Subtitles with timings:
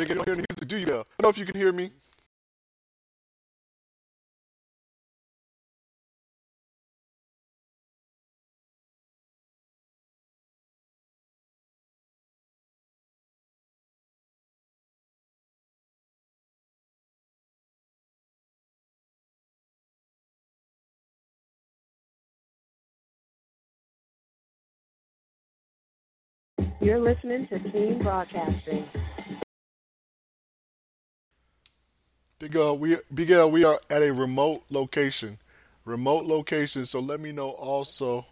[0.00, 0.86] Big hear the music, do you?
[0.86, 1.90] I don't know if you can hear me.
[26.80, 28.86] You're listening to Team Broadcasting.
[32.40, 35.36] Big L, we Big L, we are at a remote location.
[35.84, 38.24] Remote location, so let me know also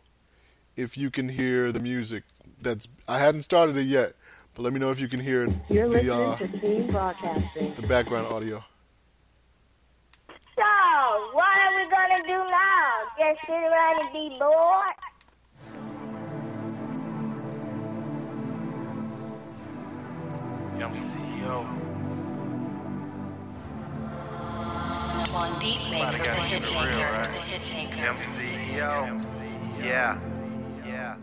[0.77, 2.25] if you can hear the music.
[2.61, 4.15] That's I hadn't started it yet,
[4.55, 7.75] but let me know if you can hear You're the listening uh, to Team Broadcasting.
[7.75, 8.65] the background audio.
[10.57, 10.65] So,
[11.35, 12.93] what are we gonna do now?
[13.19, 14.95] Just sit around and be bored?
[20.83, 21.78] I'm CEO.
[25.38, 28.09] One beat maker, the hit maker, the hit maker.
[28.09, 29.22] I'm CEO.
[29.81, 30.19] Yeah.
[30.84, 31.15] Yeah.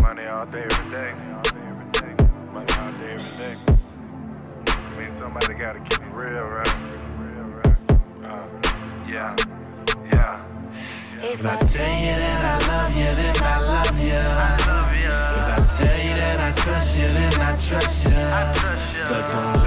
[0.00, 1.12] Money all day, every day.
[2.54, 3.54] Money all day, every day.
[4.68, 6.76] I mean, somebody gotta keep it real, right?
[8.24, 8.48] Uh,
[9.06, 9.36] yeah.
[10.10, 10.42] Yeah.
[11.20, 14.12] If I tell you that I love you, then I love you.
[14.14, 15.10] I love If.
[15.10, 18.16] I tell you that I trust you, then I trust you.
[18.16, 19.04] I trust ya.
[19.08, 19.65] But don't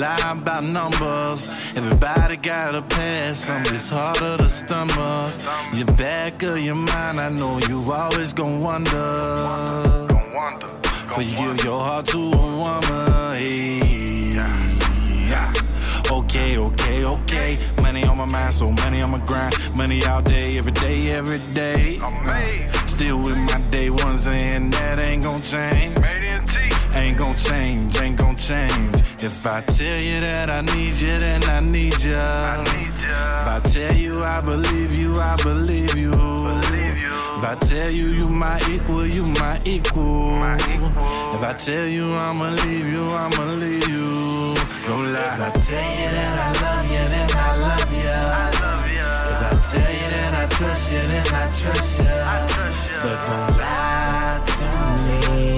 [0.00, 1.48] lie about numbers.
[1.76, 5.34] Everybody got a past, some it's harder to stomach.
[5.74, 10.06] Your back of your mind, I know you always gon' wonder.
[10.08, 10.68] Don't wonder.
[11.14, 13.32] For you, your heart to a woman.
[13.32, 14.30] Hey.
[15.30, 15.52] Yeah.
[16.10, 17.58] Okay, okay, okay.
[17.82, 19.54] Money on my mind, so money on my grind.
[19.76, 21.98] Money all day, every day, every day.
[22.86, 25.96] Still with my day ones, and that ain't gon' change.
[26.96, 27.16] Made in T.
[27.16, 28.96] Ain't gon' change, ain't gon' change.
[29.22, 32.16] If I tell you that I need you, then I need you.
[32.16, 33.14] I need If.
[33.14, 36.10] I tell you I believe you, I believe you.
[36.10, 37.16] Believe you.
[37.36, 40.42] If I tell you you my equal, you my equal.
[41.34, 44.54] If I tell you I'ma leave you, I'ma leave you.
[44.86, 45.34] Don't lie.
[45.34, 48.56] If I tell you that I love you, then I love you.
[49.32, 52.14] If I tell you that I trust you, then I trust you.
[53.02, 54.66] But don't lie to
[55.34, 55.55] me.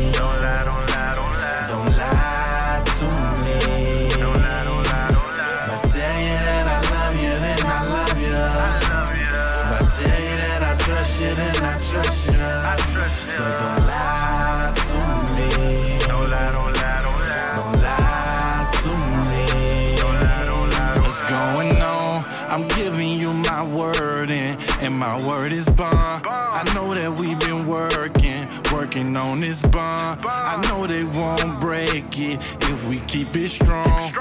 [11.92, 13.38] You, then I trust you.
[13.38, 14.98] But don't lie to
[15.34, 15.98] me.
[16.06, 17.54] Don't lie, don't lie, don't lie.
[17.58, 18.92] Don't lie to
[19.28, 19.96] me.
[19.96, 22.24] Don't lie, don't lie, don't What's going on?
[22.48, 26.26] I'm giving you my word, and, and my word is bond.
[26.26, 30.24] I know that we've been working, working on this bond.
[30.24, 34.12] I know they won't break it if we keep it strong.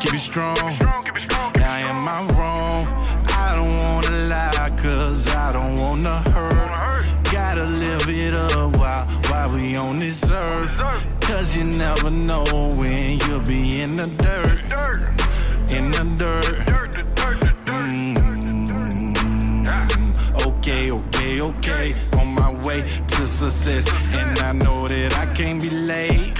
[0.00, 0.56] Keep it strong.
[1.56, 3.09] Now, am I wrong?
[3.50, 7.04] I don't wanna lie, cause I don't wanna hurt.
[7.32, 10.78] Gotta live it up while, while we on this earth.
[11.22, 12.44] Cause you never know
[12.76, 14.60] when you'll be in the dirt.
[15.68, 16.66] In the dirt.
[17.66, 18.16] Mm.
[20.46, 21.92] Okay, okay, okay.
[22.20, 23.90] On my way to success.
[24.14, 26.34] And I know that I can't be late.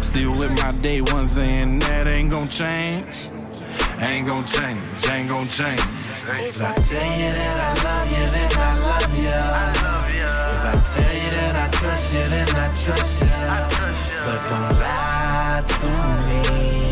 [0.00, 3.28] Still with my day ones, and that ain't gonna change.
[4.00, 6.03] Ain't gonna change, ain't gonna change.
[6.26, 9.28] If I tell you that I love you, then I love you.
[9.28, 13.28] If I tell you that I trust you, then I trust you.
[14.24, 15.88] But don't lie to
[16.26, 16.83] me.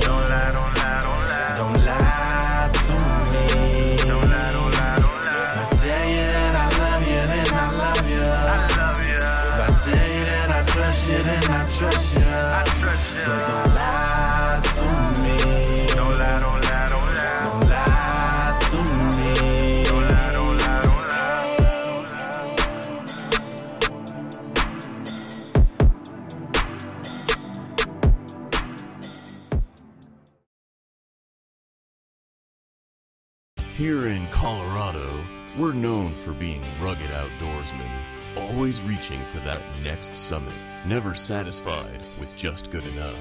[33.83, 35.11] Here in Colorado,
[35.59, 37.91] we're known for being rugged outdoorsmen,
[38.37, 40.55] always reaching for that next summit,
[40.87, 43.21] never satisfied with just good enough.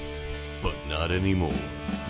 [0.62, 1.60] But not anymore.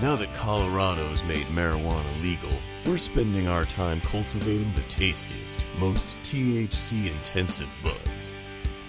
[0.01, 2.51] Now that Colorado's made marijuana legal,
[2.85, 8.29] we're spending our time cultivating the tastiest, most THC intensive buds.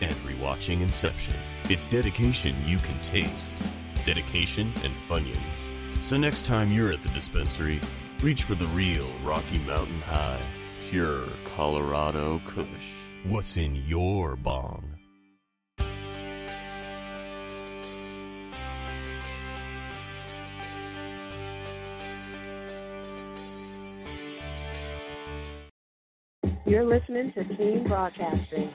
[0.00, 1.34] And rewatching Inception.
[1.68, 3.62] It's dedication you can taste.
[4.04, 5.71] Dedication and Funyuns.
[6.02, 7.80] So next time you're at the dispensary,
[8.22, 10.40] reach for the real Rocky Mountain High,
[10.90, 11.22] pure
[11.54, 12.66] Colorado Kush.
[13.22, 14.96] What's in your bong?
[26.66, 28.74] You're listening to Team Broadcasting.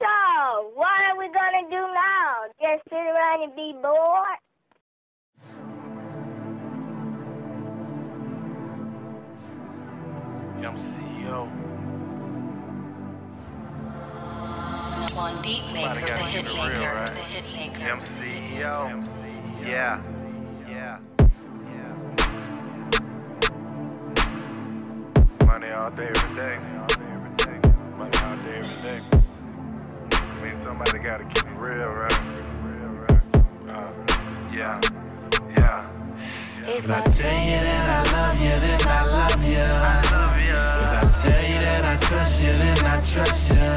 [0.00, 2.48] So, what are we gonna do now?
[2.60, 4.41] Just sit around and be bored?
[10.62, 11.50] Yeah, I'm CEO.
[15.16, 17.06] One beat maker, the hit keep it real, maker, right?
[17.08, 17.82] the hit maker.
[17.90, 19.08] I'm CEO.
[19.66, 20.00] Yeah.
[20.68, 20.98] Yeah.
[25.46, 26.58] Money all day, every day.
[27.98, 29.00] Money all day, every day.
[30.12, 32.20] I mean, somebody gotta keep it real, right?
[33.68, 33.92] Uh,
[34.54, 34.80] yeah.
[35.56, 35.90] Yeah.
[36.68, 39.56] If I tell you that I love you, then I love you.
[39.56, 40.21] If I
[41.22, 43.70] tell you that I trust you, then I trust you.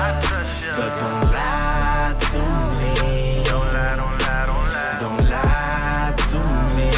[0.78, 2.42] But don't lie to
[2.80, 3.44] me.
[3.46, 4.98] Don't lie, don't lie, don't lie.
[5.04, 6.40] Don't lie to
[6.76, 6.90] me.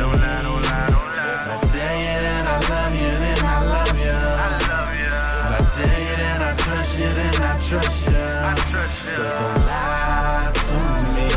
[0.00, 1.36] Don't lie, don't lie, don't lie.
[1.36, 4.16] If I tell you that I love you, then I love you.
[4.16, 8.26] I love If I tell you that I trust you, then I trust you.
[8.48, 9.18] I trust you.
[9.18, 10.76] But don't lie to
[11.14, 11.28] me.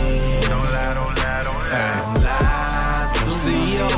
[0.47, 1.95] Don't lie, don't lie, don't lie.
[1.99, 3.89] Don't lie to CEO.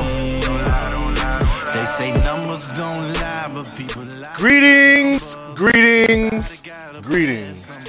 [0.42, 1.74] Don't lie, don't lie, don't lie.
[1.74, 3.17] They say numbers don't lie, but people lie.
[3.58, 6.62] Greetings, greetings,
[7.02, 7.84] greetings,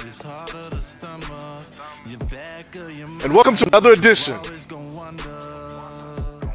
[3.22, 4.34] and welcome to another edition,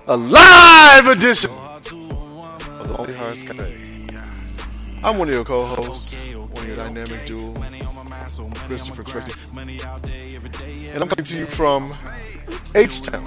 [0.08, 4.10] a live edition of the Lonely Hearts Cafe.
[5.02, 7.54] I'm one of your co-hosts, one of your dynamic duo,
[8.68, 11.96] Christopher Tracy, and I'm coming to you from
[12.76, 13.26] H-Town,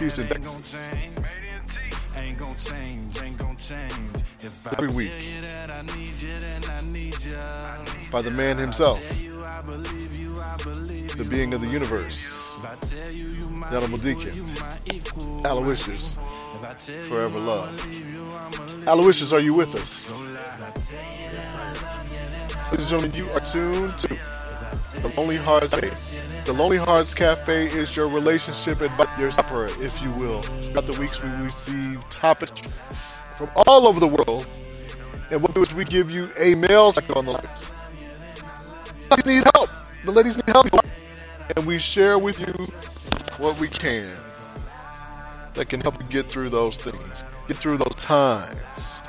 [0.00, 0.90] Houston, Texas.
[4.78, 5.12] Every week.
[8.10, 9.00] by the man himself,
[11.16, 12.60] the being of the universe,
[13.70, 14.30] the Deacon,
[15.44, 16.16] Alowishus,
[17.08, 17.70] forever love.
[18.84, 20.12] Alowishus, are you with us?
[22.70, 24.08] Ladies and gentlemen, you are tuned to
[25.00, 25.74] the Lonely Hearts.
[25.74, 26.27] Cafe.
[26.48, 30.40] The Lonely Hearts Cafe is your relationship advice, your supper, if you will.
[30.40, 32.62] Throughout the weeks, we receive topics
[33.36, 34.46] from all over the world.
[35.30, 36.54] And what we do is we give you a
[36.92, 37.70] sector on the list.
[39.10, 39.68] Ladies need help.
[40.06, 40.68] The ladies need help.
[41.54, 42.54] And we share with you
[43.36, 44.08] what we can
[45.52, 49.02] that can help you get through those things, get through those times.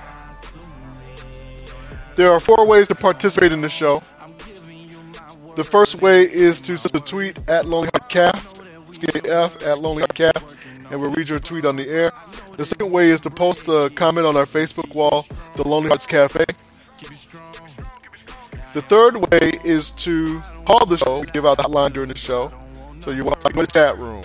[2.18, 4.04] There are four ways to participate in the show.
[5.60, 11.12] The first way is to send a tweet at Lonely C-A-F, at Lonely and we'll
[11.12, 12.14] read your tweet on the air.
[12.56, 15.26] The second way is to post a comment on our Facebook wall,
[15.58, 16.46] The Lonely Hearts Cafe.
[18.72, 22.54] The third way is to call the show, give out the hotline during the show,
[23.02, 24.24] so you're in the chat room.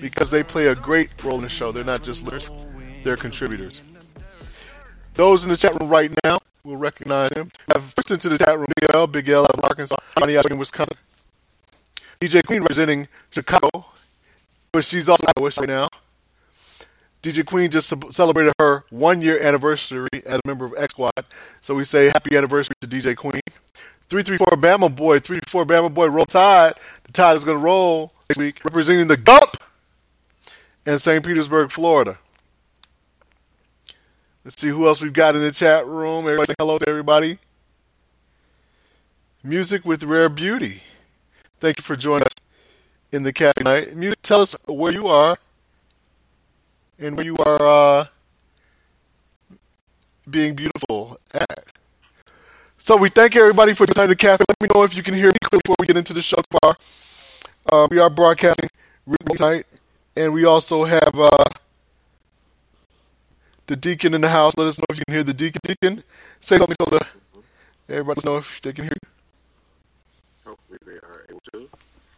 [0.00, 1.70] Because they play a great role in the show.
[1.70, 2.50] They're not just listeners,
[3.04, 3.82] they're contributors.
[5.18, 7.50] Those in the chat room right now will recognize him.
[7.66, 10.36] We have first into the chat room, Big L, Big L out of Arkansas, Johnny
[10.36, 10.96] out in Wisconsin.
[12.20, 13.86] DJ Queen representing Chicago,
[14.70, 15.88] but she's also Iowa right now.
[17.20, 21.24] DJ Queen just celebrated her one year anniversary as a member of X Squad,
[21.60, 23.40] so we say happy anniversary to DJ Queen.
[24.10, 26.74] 334 Bama Boy, 334 Bama Boy, roll tide.
[27.02, 29.56] The tide is going to roll next week, representing the Gump
[30.86, 31.26] in St.
[31.26, 32.18] Petersburg, Florida.
[34.48, 36.24] Let's see who else we've got in the chat room.
[36.24, 37.38] Everybody say hello to everybody.
[39.44, 40.80] Music with Rare Beauty.
[41.60, 42.32] Thank you for joining us
[43.12, 43.94] in the cafe tonight.
[43.94, 45.36] Music, tell us where you are
[46.98, 48.06] and where you are uh,
[50.30, 51.66] being beautiful at.
[52.78, 54.44] So we thank everybody for joining the cafe.
[54.48, 56.38] Let me know if you can hear me clearly before we get into the show
[56.62, 56.74] bar.
[57.70, 58.70] Uh, we are broadcasting
[59.26, 59.66] tonight,
[60.16, 61.28] and we also have uh,
[63.68, 64.54] the deacon in the house.
[64.56, 65.60] Let us know if you can hear the deacon.
[65.64, 66.02] Deacon,
[66.40, 67.06] say something so the
[67.88, 69.08] everybody know if they can hear you.
[70.44, 71.68] Hopefully they are able to.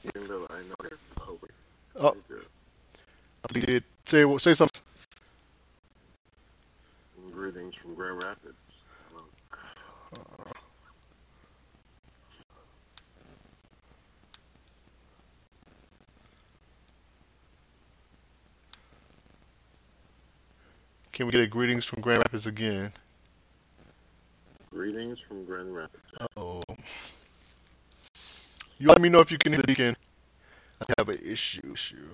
[0.05, 1.51] Even though I know they're hoping.
[1.97, 2.17] Oh,
[3.53, 3.85] he did.
[4.07, 4.83] Say say something.
[7.33, 8.50] Greetings from Grand Rapids.
[21.21, 22.93] Can we get a greetings from Grand Rapids again?
[24.71, 26.03] Greetings from Grand Rapids.
[26.35, 26.63] Oh.
[28.79, 29.97] You let me know if you can hear the deacon.
[30.81, 31.75] I have an issue.
[31.75, 32.09] Issue.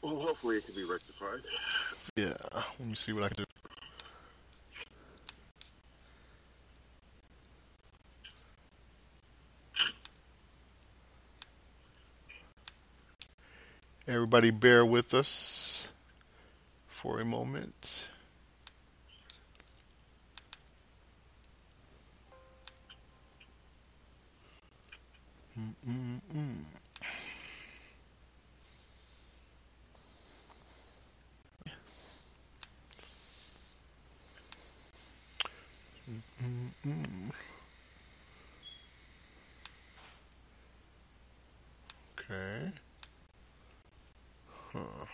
[0.00, 1.40] Well, hopefully it can be rectified.
[2.16, 2.32] Yeah.
[2.78, 3.44] Let me see what I can do.
[14.08, 15.88] Everybody, bear with us
[16.86, 18.06] for a moment.
[25.58, 26.66] Mm-mm-mm.
[42.20, 42.70] Okay.
[44.76, 45.06] Oh.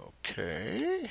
[0.00, 1.10] Okay.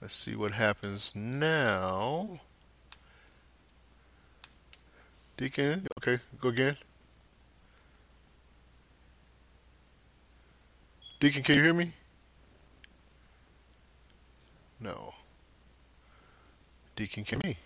[0.00, 2.40] Let's see what happens now.
[5.36, 6.76] Deacon, okay, go again.
[11.18, 11.92] Deacon, can you hear me?
[14.78, 15.12] No.
[16.94, 17.63] Deacon, can you hear me?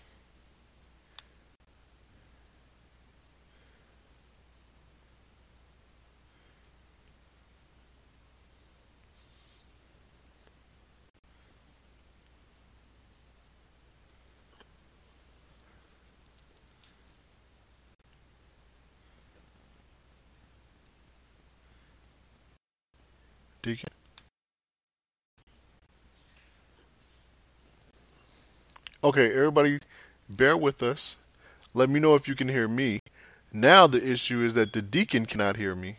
[23.69, 23.89] Deacon?
[29.03, 29.79] Okay, everybody,
[30.27, 31.17] bear with us.
[31.75, 32.99] Let me know if you can hear me.
[33.53, 35.97] Now the issue is that the deacon cannot hear me.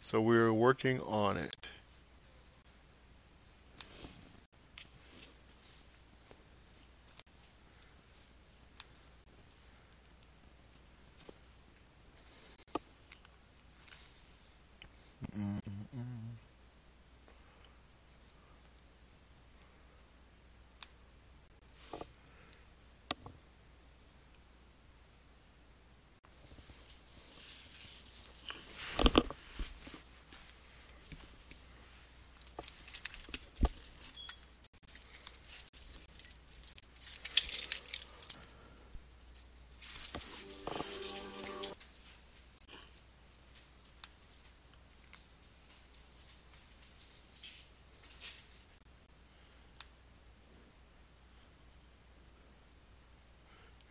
[0.00, 1.54] So we're working on it.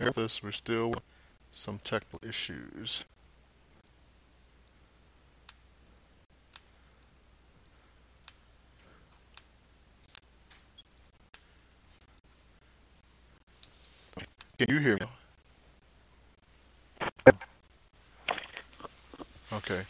[0.07, 0.41] With us.
[0.41, 0.93] We're still
[1.51, 3.05] some technical issues.
[14.57, 15.05] Can you hear me?
[19.53, 19.83] Okay.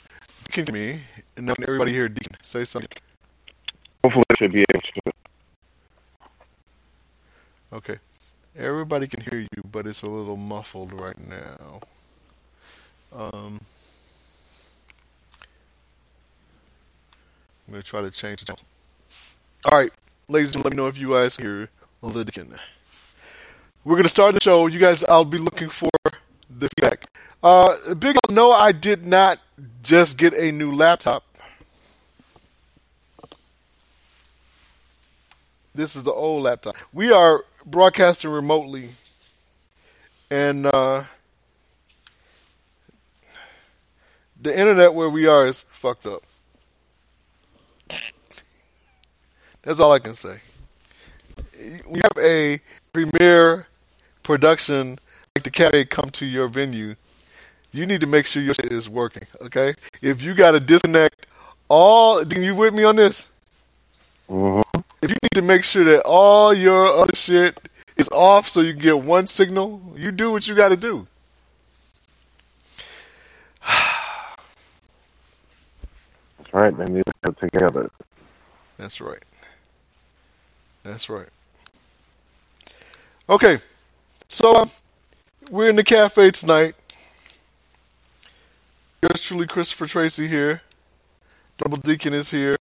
[0.51, 1.01] Can you hear me?
[1.38, 2.89] And now everybody hear Deacon say something?
[4.03, 5.12] Hopefully, I should be able to.
[7.71, 7.97] Okay.
[8.57, 11.79] Everybody can hear you, but it's a little muffled right now.
[13.15, 13.62] Um,
[17.67, 18.50] I'm going to try to change it.
[18.50, 19.91] All right,
[20.27, 21.69] ladies and let me know if you guys hear
[22.01, 22.55] Deacon.
[23.84, 24.65] We're going to start the show.
[24.65, 25.91] You guys, I'll be looking for
[26.50, 27.05] the feedback.
[27.43, 29.39] Uh, big no, I did not
[29.84, 31.24] just get a new laptop.
[35.75, 36.75] This is the old laptop.
[36.91, 38.89] We are broadcasting remotely,
[40.29, 41.03] and uh,
[44.41, 46.24] the internet where we are is fucked up.
[49.63, 50.38] That's all I can say.
[51.89, 52.60] We have a
[52.93, 53.67] premiere
[54.24, 55.00] production
[55.36, 56.95] like the cafe come to your venue.
[57.71, 59.23] You need to make sure your shit is working.
[59.41, 61.28] Okay, if you got to disconnect
[61.69, 63.28] all, then you with me on this?
[64.30, 64.80] Mm-hmm.
[65.01, 67.60] If you need to make sure that all your other shit
[67.97, 71.07] is off so you can get one signal, you do what you got to do.
[76.38, 76.95] That's right, man.
[76.95, 77.89] You to together.
[78.77, 79.23] That's right.
[80.83, 81.27] That's right.
[83.29, 83.57] Okay,
[84.29, 84.65] so uh,
[85.51, 86.75] we're in the cafe tonight.
[89.01, 90.62] Yours truly, Christopher Tracy here.
[91.57, 92.55] Double Deacon is here.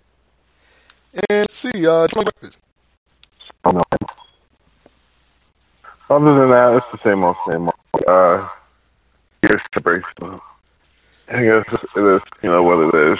[1.28, 2.58] And see, uh, breakfast.
[3.64, 3.82] Oh, no.
[6.10, 8.04] Other than that, it's the same old, same old.
[8.06, 8.48] Uh,
[9.74, 10.40] the bracelet.
[11.28, 11.64] I guess
[11.96, 13.18] it is, you know, what it is.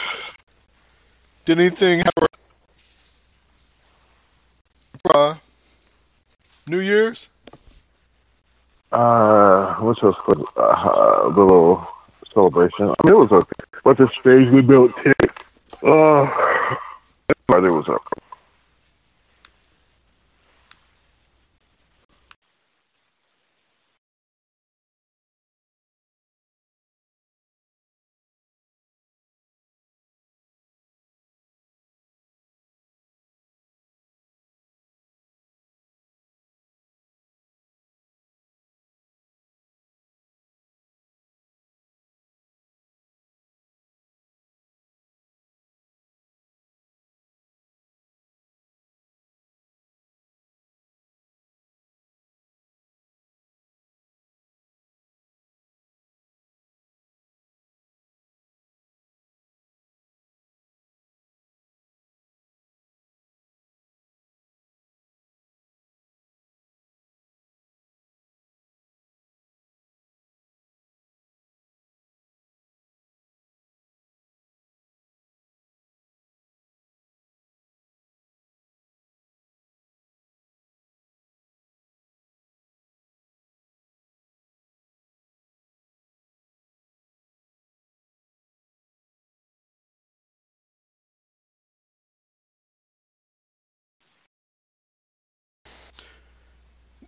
[1.45, 2.27] Did anything happen
[5.03, 5.37] for uh,
[6.67, 7.29] New Year's?
[8.93, 11.87] Uh, which was good, uh, little
[12.33, 12.89] celebration.
[12.89, 13.65] I mean, it was okay.
[13.83, 15.17] But the stage we built tent.
[15.83, 16.25] Uh,
[17.49, 18.21] it was okay.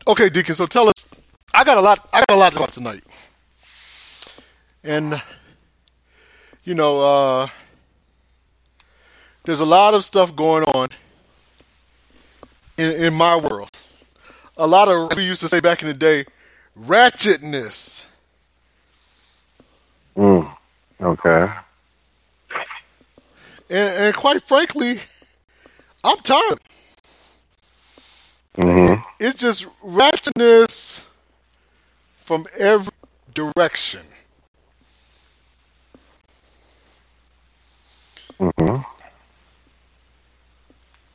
[0.08, 0.54] Okay, Deacon.
[0.54, 1.08] So tell us.
[1.52, 2.08] I got a lot.
[2.12, 3.02] I got a lot to talk tonight,
[4.84, 5.20] and
[6.62, 7.48] you know, uh,
[9.44, 10.88] there's a lot of stuff going on
[12.76, 13.70] in, in my world.
[14.56, 16.24] A lot of we used to say back in the day,
[16.78, 18.06] ratchetness.
[20.16, 20.54] Mm,
[21.00, 21.52] okay.
[23.68, 25.00] And, and quite frankly,
[26.04, 26.60] I'm tired.
[28.56, 29.02] Mm-hmm.
[29.20, 31.06] It's just ratchetness
[32.16, 32.92] from every
[33.34, 34.02] direction.
[38.40, 38.82] Mm-hmm.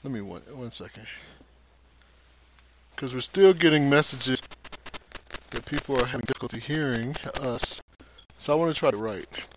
[0.04, 1.06] Let me one one second,
[2.92, 4.42] because we're still getting messages
[5.52, 7.82] that people are having difficulty hearing us.
[8.40, 9.48] So I want to try to write.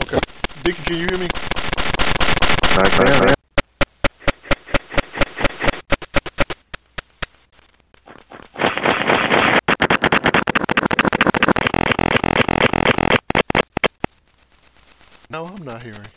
[0.00, 0.18] Okay,
[0.68, 1.28] Deacon, can you hear me?
[2.62, 3.34] I can.
[15.30, 16.08] No, I'm not hearing.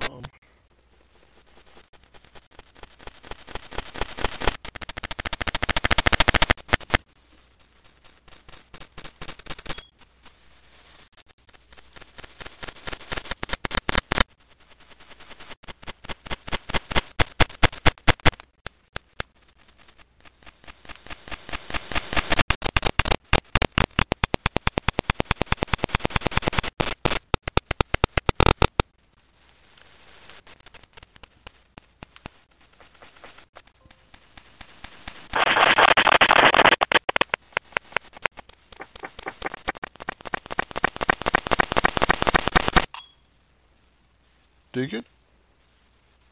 [0.00, 0.22] Um,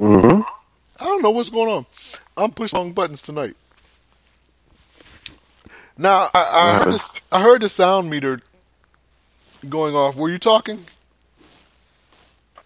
[0.01, 0.43] Mm-hmm.
[1.01, 1.87] I don't know what's going on.
[2.37, 3.57] I'm pushing wrong buttons tonight.
[5.99, 7.19] Now I, I heard this.
[7.33, 8.41] I heard the sound meter
[9.69, 10.17] going off.
[10.17, 10.79] Were you talking?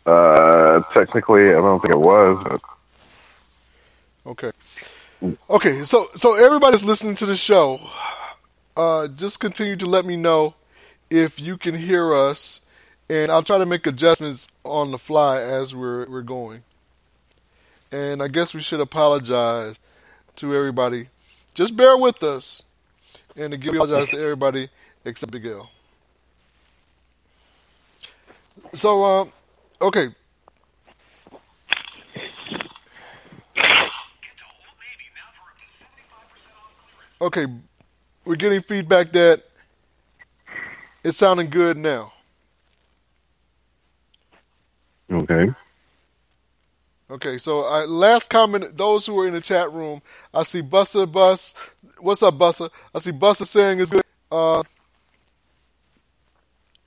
[0.04, 2.44] Uh, technically, I don't think it was.
[2.48, 2.60] But
[4.26, 4.52] Okay.
[5.48, 5.84] Okay.
[5.84, 7.80] So so everybody's listening to the show.
[8.76, 10.54] Uh, just continue to let me know
[11.10, 12.60] if you can hear us,
[13.10, 16.62] and I'll try to make adjustments on the fly as we're we're going.
[17.90, 19.80] And I guess we should apologize
[20.36, 21.08] to everybody.
[21.52, 22.62] Just bear with us,
[23.34, 24.68] and again, apologize to everybody
[25.04, 25.68] except Big L.
[28.74, 29.30] So, um,
[29.82, 30.10] okay.
[37.22, 37.46] Okay,
[38.24, 39.42] we're getting feedback that
[41.04, 42.12] it's sounding good now.
[45.10, 45.52] Okay.
[47.10, 50.00] Okay, so uh, last comment, those who are in the chat room,
[50.32, 51.54] I see Bussa Bus.
[51.98, 52.70] What's up, Bussa?
[52.94, 54.04] I see Bussa saying it's good.
[54.30, 54.62] Uh,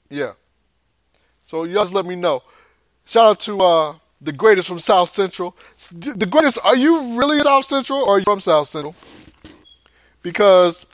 [0.09, 0.31] yeah.
[1.43, 2.41] So you guys let me know.
[3.05, 5.57] Shout out to uh, the greatest from South Central.
[5.91, 8.95] The greatest, are you really South Central or are you from South Central?
[10.21, 10.85] Because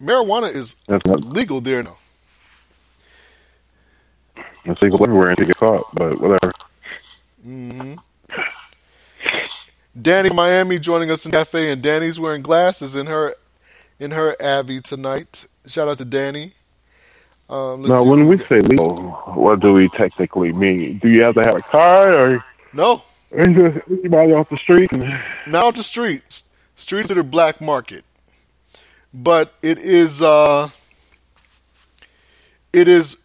[0.00, 1.98] marijuana is legal there now.
[4.66, 6.52] It's legal everywhere until you get caught, but whatever.
[7.42, 7.94] hmm
[10.00, 13.34] Danny Miami joining us in cafe, and Danny's wearing glasses in her
[13.98, 15.46] in her Abbey tonight.
[15.66, 16.52] Shout out to Danny.
[17.48, 18.10] Um, let's Now, see.
[18.10, 20.98] when we say legal, what do we technically mean?
[20.98, 23.02] Do you have to have a car or no,
[23.54, 24.90] just anybody off the street?
[25.46, 26.44] Not the streets.
[26.76, 28.04] Streets that are black market,
[29.14, 30.70] but it is uh,
[32.72, 33.22] it is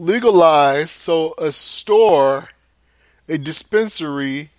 [0.00, 0.90] legalized.
[0.90, 2.50] So a store,
[3.28, 4.50] a dispensary,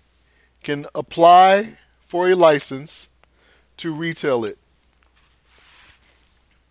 [0.62, 3.10] can apply for a license
[3.78, 4.58] to retail it.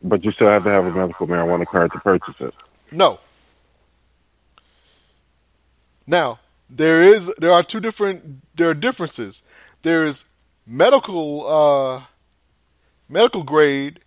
[0.04, 2.54] but you still have to have a medical marijuana card to purchase it.
[2.92, 3.20] No.
[6.08, 9.42] Now, there is there are two different there are differences.
[9.84, 10.26] There is
[10.66, 12.04] medical uh
[13.10, 14.00] medical grade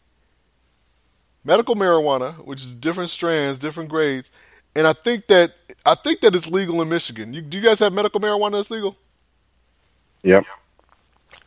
[1.44, 4.30] medical marijuana, which is different strands, different grades.
[4.74, 5.52] And I think that
[5.86, 7.32] I think that it's legal in Michigan.
[7.32, 8.96] You, do you guys have medical marijuana that's legal?
[10.22, 10.44] Yep.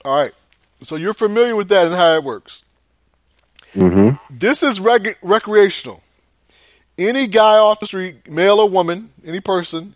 [0.06, 0.34] All right.
[0.82, 2.64] So you're familiar with that and how it works.
[3.74, 4.16] Mm-hmm.
[4.30, 6.04] This is rec- recreational.
[6.98, 9.96] Any guy off the street, male or woman, any person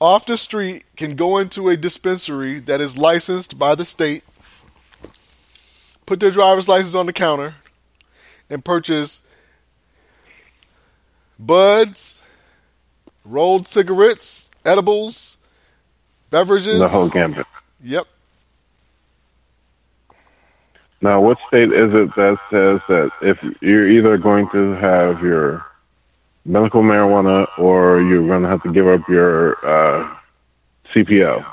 [0.00, 4.24] off the street can go into a dispensary that is licensed by the state,
[6.06, 7.54] put their driver's license on the counter,
[8.48, 9.26] and purchase
[11.38, 12.19] buds,
[13.30, 15.38] rolled cigarettes, edibles,
[16.30, 16.78] beverages.
[16.80, 17.46] The whole gambit.
[17.82, 18.06] Yep.
[21.02, 25.64] Now, what state is it that says that if you're either going to have your
[26.44, 30.14] medical marijuana or you're going to have to give up your uh,
[30.94, 31.44] CPL?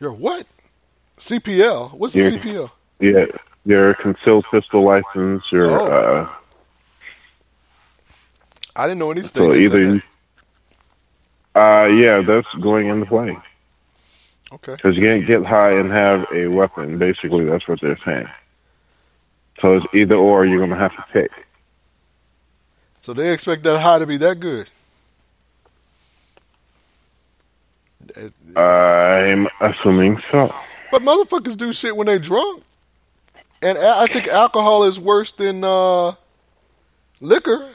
[0.00, 0.46] Your what?
[1.18, 1.92] CPL.
[1.98, 2.70] What's Your- the CPL?
[2.98, 3.26] Yeah,
[3.66, 5.86] your concealed pistol license, your Oh.
[6.22, 6.34] uh,
[8.76, 9.40] I didn't know any state.
[9.40, 10.02] so either
[11.54, 13.36] uh, yeah, that's going into play
[14.52, 14.74] Okay.
[14.74, 16.98] because you can't get high and have a weapon.
[16.98, 18.28] Basically, that's what they're saying.
[19.60, 20.46] So it's either or.
[20.46, 21.30] You're going to have to pick.
[22.98, 24.68] So they expect that high to be that good.
[28.56, 30.54] I'm assuming so.
[30.90, 32.64] But motherfuckers do shit when they drunk.
[33.62, 36.14] And I think alcohol is worse than uh,
[37.20, 37.68] liquor.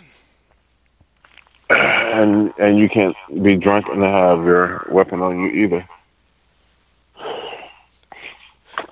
[1.69, 5.87] And and you can't be drunk and have your weapon on you either.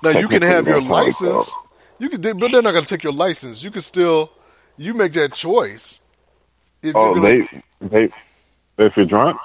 [0.02, 1.52] Now you can have your license.
[1.98, 3.62] You can, but they're not going to take your license.
[3.62, 4.32] You can still,
[4.76, 6.00] you make that choice.
[6.82, 8.08] If Oh, you're gonna, they
[8.78, 9.38] they if you're drunk,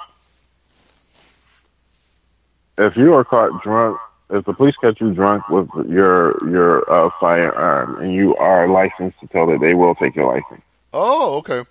[2.76, 3.98] if you are caught drunk,
[4.30, 9.18] if the police catch you drunk with your your uh, firearm and you are licensed
[9.20, 10.62] to tell it, they will take your license.
[10.92, 11.64] Oh, okay.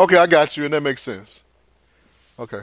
[0.00, 1.42] Okay, I got you, and that makes sense.
[2.38, 2.60] Okay.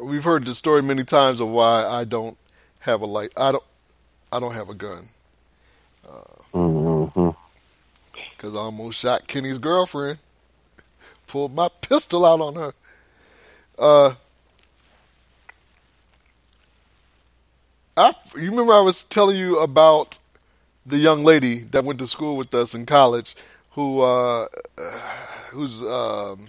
[0.00, 2.36] We've heard the story many times of why I don't
[2.80, 3.32] have a light.
[3.36, 3.64] I don't.
[4.30, 5.08] I don't have a gun
[6.52, 7.30] Mm-hmm.
[8.36, 10.18] because I almost shot Kenny's girlfriend.
[11.26, 12.74] Pulled my pistol out on her.
[13.78, 14.14] Uh,
[17.96, 20.18] I, you remember I was telling you about
[20.88, 23.36] the young lady that went to school with us in college
[23.72, 24.46] who uh,
[25.50, 26.48] who's um,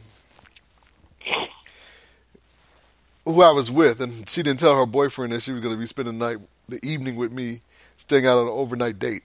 [3.25, 5.79] who I was with, and she didn't tell her boyfriend that she was going to
[5.79, 7.61] be spending the night, the evening with me,
[7.97, 9.23] staying out on an overnight date,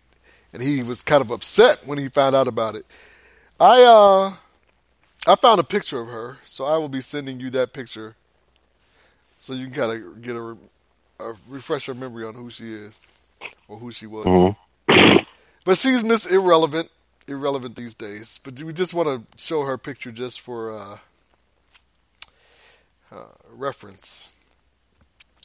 [0.52, 2.84] and he was kind of upset when he found out about it.
[3.58, 4.34] I uh,
[5.30, 8.16] I found a picture of her, so I will be sending you that picture,
[9.38, 10.56] so you can kind of get a,
[11.20, 13.00] a refresh your memory on who she is
[13.68, 14.26] or who she was.
[15.64, 16.90] But she's Miss Irrelevant,
[17.26, 18.38] irrelevant these days.
[18.44, 20.98] But we just want to show her picture just for uh,
[23.10, 24.28] uh, reference.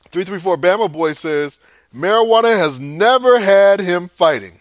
[0.09, 1.59] 334 Bama Boy says,
[1.95, 4.59] marijuana has never had him fighting.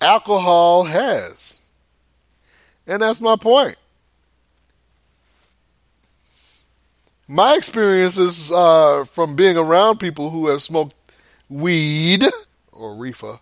[0.00, 1.60] Alcohol has.
[2.86, 3.76] And that's my point.
[7.26, 10.94] My experiences uh, from being around people who have smoked
[11.48, 12.24] weed
[12.72, 13.40] or reefer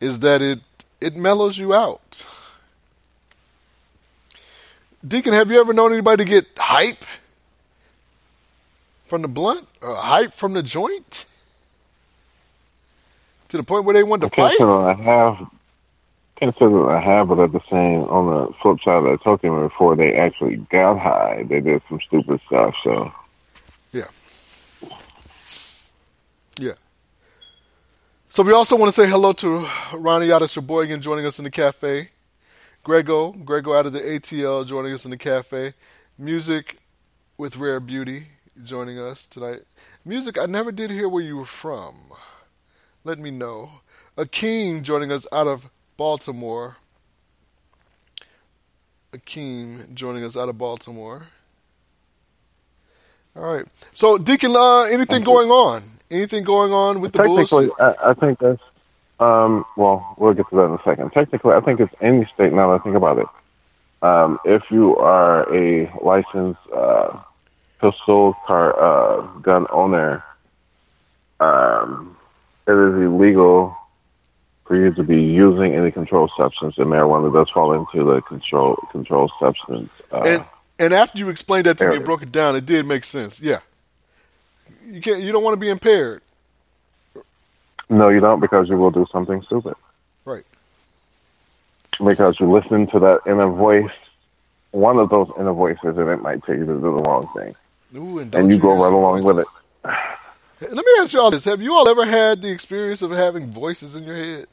[0.00, 0.60] is that it
[1.00, 2.26] it mellows you out.
[5.06, 7.04] Deacon, have you ever known anybody to get hype
[9.04, 11.24] from the blunt or hype from the joint
[13.48, 14.58] to the point where they want to fight?
[14.58, 15.46] that I have.
[16.40, 19.54] Say that I have, but at the same on the flip side, I told you
[19.60, 21.44] before they actually got high.
[21.46, 22.74] They did some stupid stuff.
[22.82, 23.12] So.
[23.92, 24.06] Yeah.
[28.32, 31.44] So we also want to say hello to Ronnie out of Sheboygan joining us in
[31.44, 32.10] the cafe.
[32.84, 35.74] Grego, Grego out of the ATL joining us in the cafe.
[36.16, 36.78] Music
[37.36, 38.28] with Rare Beauty
[38.62, 39.62] joining us tonight.
[40.04, 41.96] Music, I never did hear where you were from.
[43.02, 43.80] Let me know.
[44.16, 46.76] Akeem joining us out of Baltimore.
[49.12, 51.22] Akeem joining us out of Baltimore.
[53.34, 53.66] All right.
[53.92, 55.82] So, Deacon, uh, anything going on?
[56.10, 57.50] Anything going on with the Bulls?
[57.50, 58.62] technically, I, I think that's.
[59.20, 61.10] Um, well, we'll get to that in a second.
[61.12, 62.52] Technically, I think it's any state.
[62.52, 63.26] Now that I think about it,
[64.02, 67.20] um, if you are a licensed uh,
[67.80, 70.24] pistol car uh, gun owner,
[71.38, 72.16] um,
[72.66, 73.76] it is illegal
[74.64, 78.76] for you to be using any controlled substance, and marijuana does fall into the control
[78.90, 79.90] controlled substance.
[80.12, 80.46] Uh, and
[80.78, 83.40] and after you explained that to me and broke it down, it did make sense.
[83.40, 83.60] Yeah.
[84.86, 85.22] You can't.
[85.22, 86.22] You don't want to be impaired,
[87.90, 89.74] no, you don't, because you will do something stupid.
[90.24, 90.44] right?
[92.04, 93.90] because you listen to that inner voice,
[94.70, 97.54] one of those inner voices, and it might take you to do the wrong thing,
[97.96, 99.46] Ooh, and, and you go right along with it.
[100.60, 103.50] Let me ask you all this: Have you all ever had the experience of having
[103.50, 104.46] voices in your head?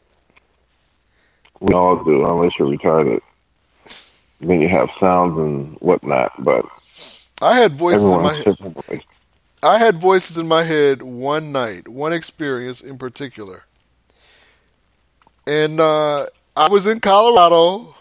[1.59, 3.21] We all do, unless you're retarded.
[4.39, 6.65] Then you have sounds and whatnot, but
[7.41, 8.57] I had voices in my head.
[8.59, 9.03] voices.
[9.63, 13.63] I had voices in my head one night, one experience in particular.
[15.47, 17.95] And uh, I was in Colorado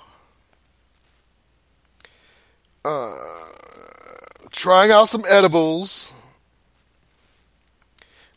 [2.85, 3.15] uh,
[4.51, 6.13] trying out some edibles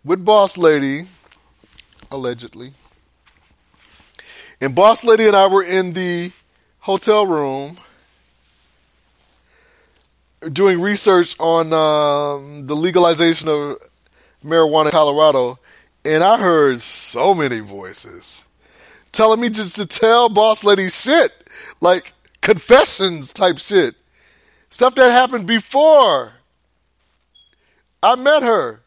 [0.04, 1.06] with Boss Lady,
[2.10, 2.72] allegedly.
[4.62, 6.32] And Boss Lady and I were in the
[6.80, 7.78] hotel room
[10.54, 13.78] doing research on um, the legalization of
[14.44, 15.60] marijuana in Colorado,
[16.06, 18.46] and I heard so many voices
[19.12, 21.32] telling me just to tell Boss Lady shit,
[21.82, 23.96] like confessions type shit,
[24.70, 26.34] stuff that happened before
[28.02, 28.82] I met her.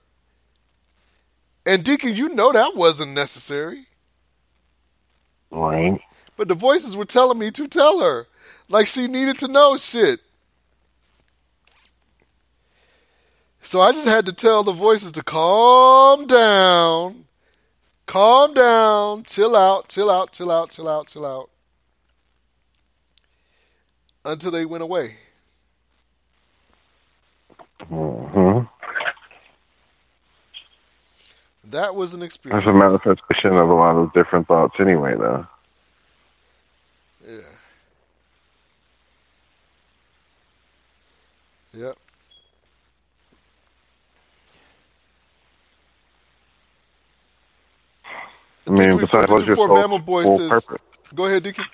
[1.67, 3.87] And Deacon, you know that wasn't necessary,
[5.51, 6.01] Right?
[6.37, 8.27] but the voices were telling me to tell her,
[8.69, 10.21] like she needed to know shit.
[13.62, 17.27] So I just had to tell the voices to calm down,
[18.07, 21.51] calm down, chill out, chill out, chill out, chill out, chill out.
[24.25, 25.16] Until they went away.
[27.88, 28.61] hmm
[31.64, 32.64] That was an experience.
[32.64, 35.14] That's a manifestation of a lot of different thoughts, anyway.
[35.16, 35.46] Though.
[37.27, 37.38] Yeah.
[41.75, 41.98] Yep.
[48.73, 50.83] I mean, besides, what's your 54 soul's Bama Boy full says- purpose?
[51.15, 51.65] Go ahead, Deacon.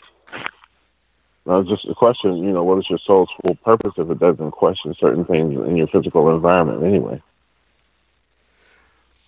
[1.47, 2.37] No, just a question.
[2.39, 5.77] You know, what is your soul's full purpose if it doesn't question certain things in
[5.77, 7.23] your physical environment, anyway?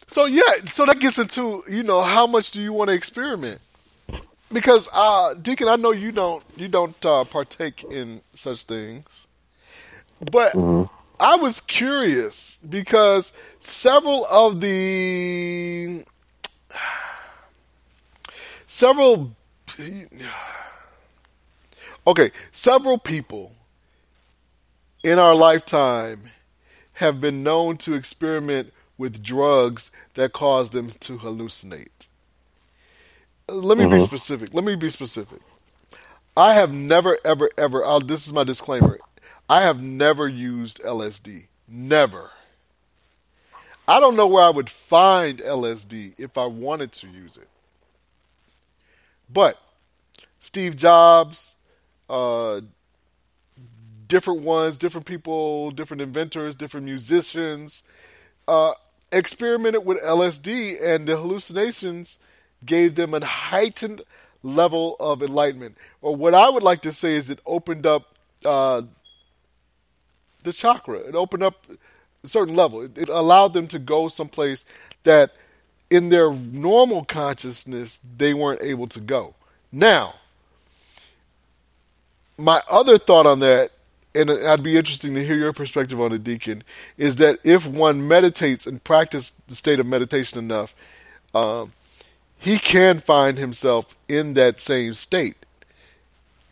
[0.08, 3.60] So yeah, so that gets into you know how much do you want to experiment?
[4.52, 9.28] Because uh, Deacon, I know you don't you don't uh, partake in such things,
[10.20, 10.56] but
[11.20, 16.04] I was curious because several of the
[18.70, 19.32] several
[22.06, 23.52] Okay, several people
[25.04, 26.30] in our lifetime
[26.94, 32.08] have been known to experiment with drugs that cause them to hallucinate.
[33.48, 34.04] Let me be Mhm.
[34.04, 34.54] specific.
[34.54, 35.40] Let me be specific.
[36.36, 37.84] I have never, ever, ever.
[37.84, 38.98] I'll, this is my disclaimer.
[39.50, 41.48] I have never used LSD.
[41.68, 42.32] Never.
[43.88, 47.49] I don't know where I would find LSD if I wanted to use it.
[49.32, 49.58] But
[50.40, 51.56] Steve Jobs,
[52.08, 52.62] uh,
[54.06, 57.82] different ones, different people, different inventors, different musicians,
[58.48, 58.72] uh,
[59.12, 62.18] experimented with LSD, and the hallucinations
[62.64, 64.02] gave them a heightened
[64.42, 65.76] level of enlightenment.
[66.02, 68.82] Or what I would like to say is it opened up uh,
[70.42, 70.98] the chakra.
[70.98, 71.66] It opened up
[72.24, 72.82] a certain level.
[72.82, 74.64] It, it allowed them to go someplace
[75.04, 75.34] that
[75.90, 79.34] in their normal consciousness they weren't able to go.
[79.72, 80.14] Now,
[82.38, 83.72] my other thought on that,
[84.14, 86.64] and I'd be interesting to hear your perspective on it, Deacon,
[86.96, 90.74] is that if one meditates and practice the state of meditation enough,
[91.34, 91.72] um,
[92.38, 95.36] he can find himself in that same state.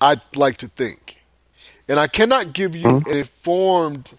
[0.01, 1.23] I'd like to think,
[1.89, 4.13] and I cannot give you an informed.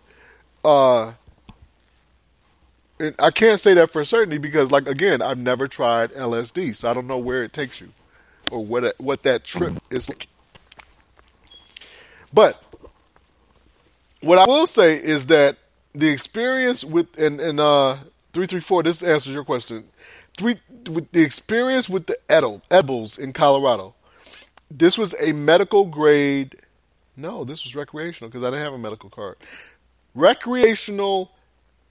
[0.66, 1.14] Uh,
[3.00, 6.90] and I can't say that for certainty because, like again, I've never tried LSD, so
[6.90, 7.90] I don't know where it takes you
[8.52, 10.28] or what it, what that trip is like.
[12.34, 12.62] But
[14.22, 15.58] what I will say is that
[15.94, 17.98] the experience with and and uh
[18.34, 18.84] three three four.
[18.84, 19.86] This answers your question.
[20.38, 20.58] Three
[20.90, 23.96] with the experience with the edible, edibles in Colorado.
[24.70, 26.58] This was a medical grade.
[27.18, 29.38] No, this was recreational because I didn't have a medical card.
[30.16, 31.32] Recreational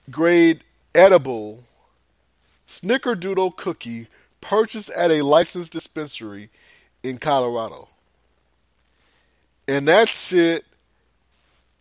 [0.09, 0.63] grade
[0.95, 1.63] edible
[2.67, 4.07] snickerdoodle cookie
[4.41, 6.49] purchased at a licensed dispensary
[7.03, 7.89] in Colorado.
[9.67, 10.65] And that shit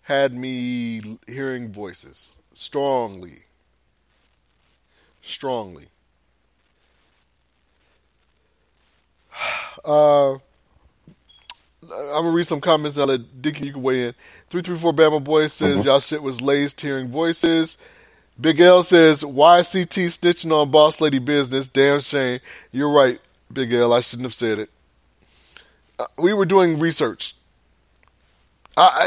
[0.02, 3.42] had me hearing voices strongly.
[5.22, 5.88] Strongly.
[9.84, 12.98] Uh, I'm gonna read some comments.
[12.98, 14.14] I'll let Dickie you can weigh in.
[14.48, 17.78] Three three four Bama Boy says y'all shit was laced hearing voices.
[18.40, 21.68] Big L says YCT CT snitching on boss lady business?
[21.68, 22.40] Damn shame.
[22.70, 23.20] You're right,
[23.52, 23.92] Big L.
[23.92, 24.70] I shouldn't have said it.
[25.98, 27.34] Uh, we were doing research.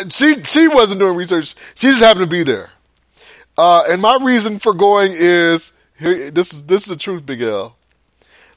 [0.10, 1.56] She she wasn't doing research.
[1.76, 2.72] She just happened to be there.
[3.58, 6.30] Uh, and my reason for going is here.
[6.30, 7.78] This is this is the truth, Big L.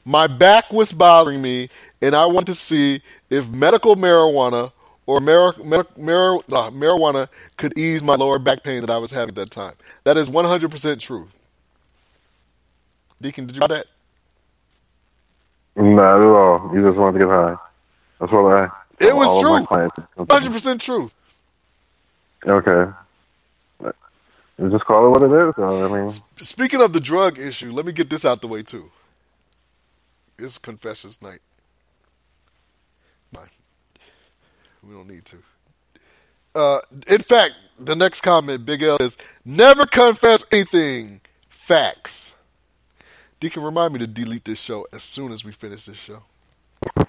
[0.03, 1.69] My back was bothering me,
[2.01, 4.71] and I wanted to see if medical marijuana
[5.07, 9.11] or mar- mar- mar- uh, marijuana could ease my lower back pain that I was
[9.11, 9.73] having at that time.
[10.03, 11.39] That is 100% truth.
[13.21, 13.87] Deacon, did you know that?
[15.75, 16.71] Not at all.
[16.75, 17.55] You just wanted to get high.
[18.19, 18.69] That's what I.
[18.99, 19.55] It was true.
[19.57, 19.95] Of my clients.
[20.17, 21.15] 100% truth.
[22.47, 22.91] Okay.
[24.59, 25.53] You just call it what it is.
[25.57, 25.85] though.
[25.95, 28.91] I mean, Speaking of the drug issue, let me get this out the way too.
[30.39, 31.39] It's confessions night.
[33.33, 33.49] Fine.
[34.87, 35.37] We don't need to.
[36.53, 41.21] Uh, in fact, the next comment, Big L says, "Never confess anything.
[41.49, 42.35] Facts."
[43.39, 46.23] Deacon, remind me to delete this show as soon as we finish this show.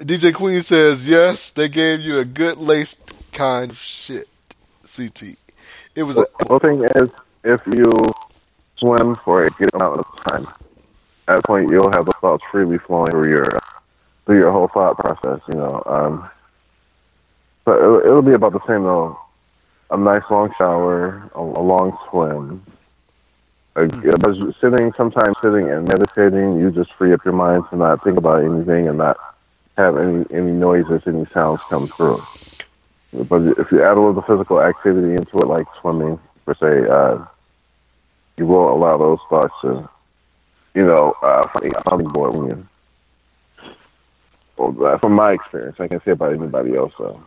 [0.00, 4.28] DJ Queen says, "Yes, they gave you a good laced kind of shit."
[4.86, 5.36] CT.
[5.94, 7.10] It was a the thing is,
[7.44, 7.92] if you
[8.76, 10.46] swim for a good amount of time,
[11.26, 13.58] at that point you'll have the thoughts freely flowing through your
[14.26, 15.40] through your whole thought process.
[15.48, 16.30] You know, um,
[17.64, 19.18] but it'll, it'll be about the same though.
[19.90, 22.62] A nice long shower, a, a long swim.
[23.76, 23.88] A,
[24.60, 28.44] sitting, sometimes sitting and meditating, you just free up your mind to not think about
[28.44, 29.16] anything and not
[29.76, 32.20] have any any noises, any sounds come through.
[33.12, 37.24] But if you add a little physical activity into it, like swimming, per se, uh,
[38.36, 39.88] you will allow those thoughts to,
[40.74, 42.66] you know, uh, a board.
[44.56, 46.92] Well, from my experience, I can't say about anybody else.
[46.98, 47.22] So.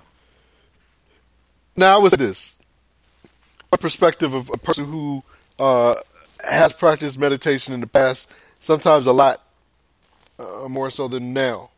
[1.75, 2.59] Now, I this.
[3.71, 5.23] My perspective of a person who
[5.59, 5.95] uh,
[6.43, 8.29] has practiced meditation in the past,
[8.59, 9.41] sometimes a lot
[10.39, 11.69] uh, more so than now.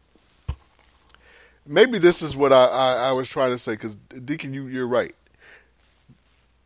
[1.65, 4.87] Maybe this is what I, I, I was trying to say, because Deacon, you, you're
[4.87, 5.15] right.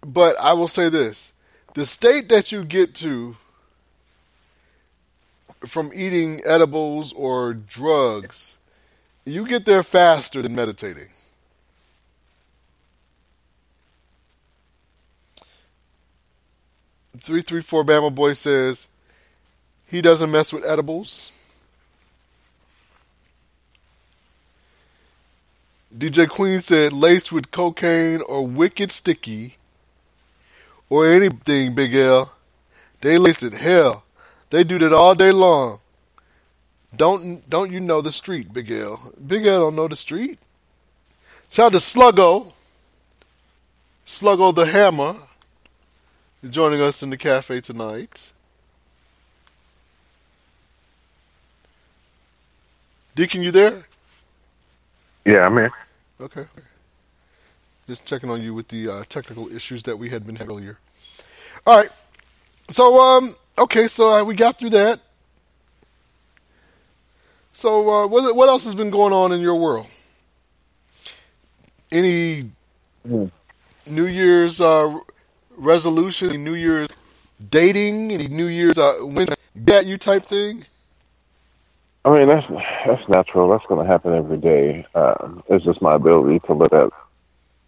[0.05, 1.31] But I will say this
[1.73, 3.35] the state that you get to
[5.66, 8.57] from eating edibles or drugs,
[9.26, 11.09] you get there faster than meditating.
[17.20, 18.88] Three three four Bama boy says
[19.88, 21.32] he doesn't mess with edibles.
[25.95, 29.57] DJ Queen said laced with cocaine or wicked sticky
[30.89, 32.34] or anything, Big L.
[33.01, 34.02] They laced it hell
[34.53, 35.79] they do that all day long.
[36.95, 39.11] Don't don't you know the street, Big L?
[39.25, 40.37] Big L don't know the street.
[41.49, 42.53] Shout out to Sluggo.
[44.05, 45.15] Sluggo the Hammer
[46.47, 48.31] joining us in the cafe tonight.
[53.15, 53.87] Deacon, you there?
[55.25, 55.73] Yeah, I'm here.
[56.21, 56.45] Okay.
[57.87, 60.77] Just checking on you with the uh, technical issues that we had been having earlier.
[61.65, 61.89] All right.
[62.69, 64.99] So, um, okay, so uh, we got through that.
[67.51, 69.85] So, uh, what what else has been going on in your world?
[71.91, 72.49] Any
[73.05, 74.99] New Year's uh,
[75.55, 76.29] resolution?
[76.29, 76.89] Any New Year's
[77.49, 78.11] dating?
[78.11, 79.27] Any New Year's uh, when
[79.65, 80.65] get you type thing?
[82.05, 82.47] I mean, that's
[82.85, 83.49] that's natural.
[83.49, 84.85] That's going to happen every day.
[84.95, 86.91] Um, it's just my ability to let that,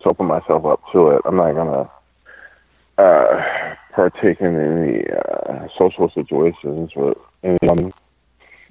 [0.02, 1.22] to open myself up to it.
[1.26, 1.88] I'm not going
[2.98, 7.94] to uh, partake in any uh, social situations with anyone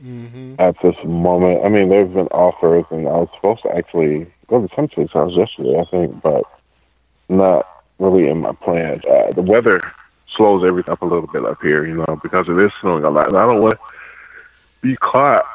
[0.03, 0.57] Mm-hmm.
[0.59, 1.65] at this moment.
[1.65, 4.89] I mean, there have been offers, and I was supposed to actually go to some
[4.89, 6.45] chicks house yesterday, I think, but
[7.29, 7.67] not
[8.01, 9.07] really in my plans.
[9.07, 9.81] Uh, the weather
[10.35, 13.11] slows everything up a little bit up here, you know, because it is snowing a
[13.11, 13.29] lot.
[13.29, 13.95] And I don't want to
[14.83, 15.47] be caught.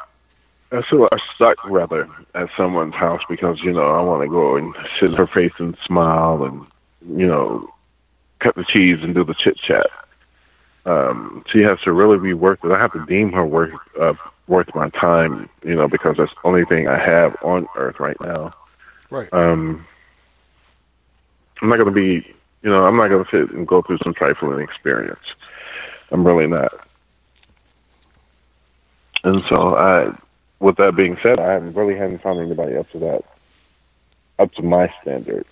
[0.72, 4.56] I feel like stuck rather at someone's house because you know I want to go
[4.56, 6.66] and sit in her face and smile and
[7.18, 7.70] you know
[8.40, 9.88] cut the cheese and do the chit chat.
[10.86, 12.72] Um, she has to really be worth it.
[12.72, 14.14] I have to deem her worth uh,
[14.48, 18.20] worth my time, you know, because that's the only thing I have on earth right
[18.22, 18.54] now.
[19.10, 19.32] Right.
[19.34, 19.86] Um,
[21.62, 22.28] I'm not going to be,
[22.64, 25.20] you know, I'm not going to sit and go through some trifling experience.
[26.12, 26.72] I'm really not.
[29.24, 30.16] And so, I,
[30.60, 33.26] with that being said, I really haven't found anybody up to that,
[34.40, 35.46] up to my standard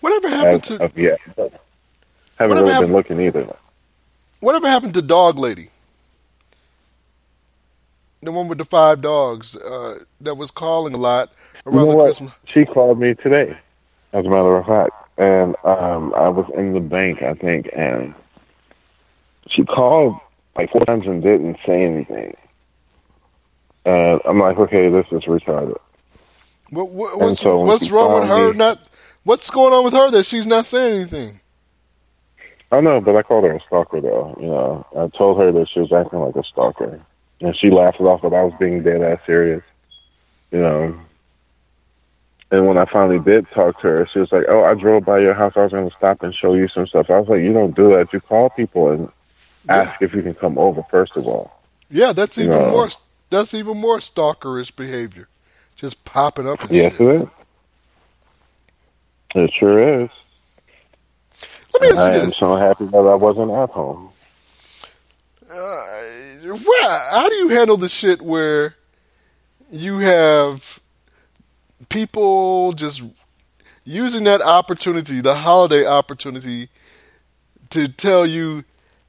[0.00, 1.20] Whatever happened as to of yet.
[2.40, 3.56] Haven't Whatever really happened- been looking either.
[4.40, 5.68] whatever happened to Dog Lady?
[8.22, 11.30] The one with the five dogs uh, that was calling a lot
[11.66, 12.04] You around know the what?
[12.04, 12.32] Christmas.
[12.46, 13.56] She called me today,
[14.14, 18.14] as a matter of fact, and um, I was in the bank, I think, and
[19.48, 20.16] she called
[20.56, 22.34] like four times and didn't say anything.
[23.84, 25.76] And I'm like, okay, this is retarded.
[26.70, 28.52] What, what, what's so what's wrong with her?
[28.52, 28.86] me- Not
[29.24, 31.40] what's going on with her that she's not saying anything?
[32.72, 34.36] I know, but I called her a stalker, though.
[34.40, 37.00] You know, I told her that she was acting like a stalker,
[37.40, 39.62] and she laughed it off, but I was being dead ass serious.
[40.52, 41.00] You know.
[42.52, 45.18] And when I finally did talk to her, she was like, "Oh, I drove by
[45.18, 45.52] your house.
[45.56, 47.74] I was going to stop and show you some stuff." I was like, "You don't
[47.76, 48.12] do that.
[48.12, 49.08] You call people and
[49.68, 51.52] ask if you can come over first of all."
[51.90, 52.70] Yeah, that's even No.
[52.70, 52.88] more.
[53.30, 55.28] That's even more stalkerish behavior.
[55.76, 56.62] Just popping up.
[56.62, 57.00] And Yes, shit.
[57.00, 57.28] it is.
[59.36, 60.10] It sure is.
[61.72, 64.10] Let me ask I you am so happy that I wasn't at home.
[65.50, 68.76] uh, How do you handle the shit where
[69.70, 70.80] you have
[71.88, 73.02] people just
[73.84, 76.68] using that opportunity, the holiday opportunity,
[77.70, 78.64] to tell you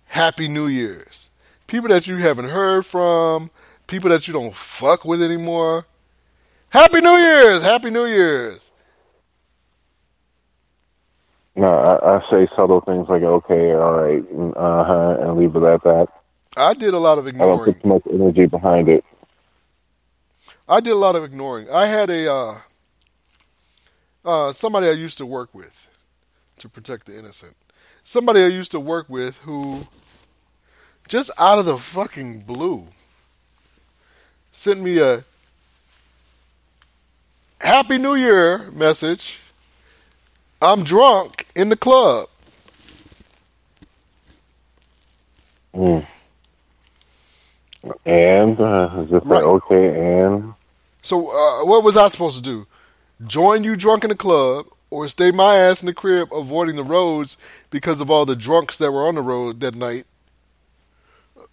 [0.07, 1.29] Happy New Year's?
[1.67, 3.49] People that you haven't heard from,
[3.87, 5.85] people that you don't fuck with anymore.
[6.69, 7.63] Happy New Year's!
[7.63, 8.70] Happy New Year's!
[11.61, 14.23] No, I, I say subtle things like "okay," "all right,"
[14.57, 16.07] "uh huh," and leave it at that.
[16.57, 17.53] I did a lot of ignoring.
[17.53, 19.05] I don't put too much energy behind it.
[20.67, 21.69] I did a lot of ignoring.
[21.69, 22.57] I had a uh,
[24.25, 25.87] uh, somebody I used to work with
[26.57, 27.55] to protect the innocent.
[28.01, 29.85] Somebody I used to work with who
[31.07, 32.87] just out of the fucking blue
[34.51, 35.25] sent me a
[37.59, 39.41] Happy New Year message.
[40.61, 42.29] I'm drunk in the club.
[45.75, 46.05] Mm.
[48.05, 49.31] And uh, just Right.
[49.31, 50.53] like okay, and
[51.03, 52.67] So uh, what was I supposed to do?
[53.27, 56.83] Join you drunk in the club, or stay my ass in the crib, avoiding the
[56.83, 57.37] roads
[57.71, 60.05] because of all the drunks that were on the road that night?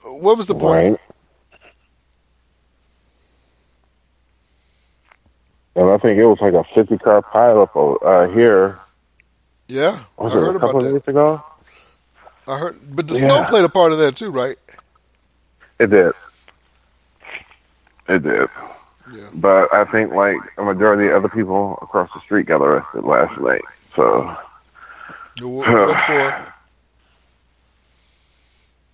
[0.06, 0.88] Uh, What was the point?
[0.88, 0.98] right.
[5.76, 8.80] And I think it was like a fifty car pileup uh, here.
[9.68, 10.92] Yeah, I heard a about of that.
[10.92, 11.42] days ago?
[12.46, 13.20] I heard, but the Yeah.
[13.20, 14.58] snow played a part of that too, right?
[15.78, 16.12] It did.
[18.08, 18.48] It did.
[19.12, 19.26] Yeah.
[19.34, 23.38] But I think like a majority of other people across the street got arrested last
[23.40, 23.62] night.
[23.94, 24.34] So
[25.40, 26.52] Wh- What for?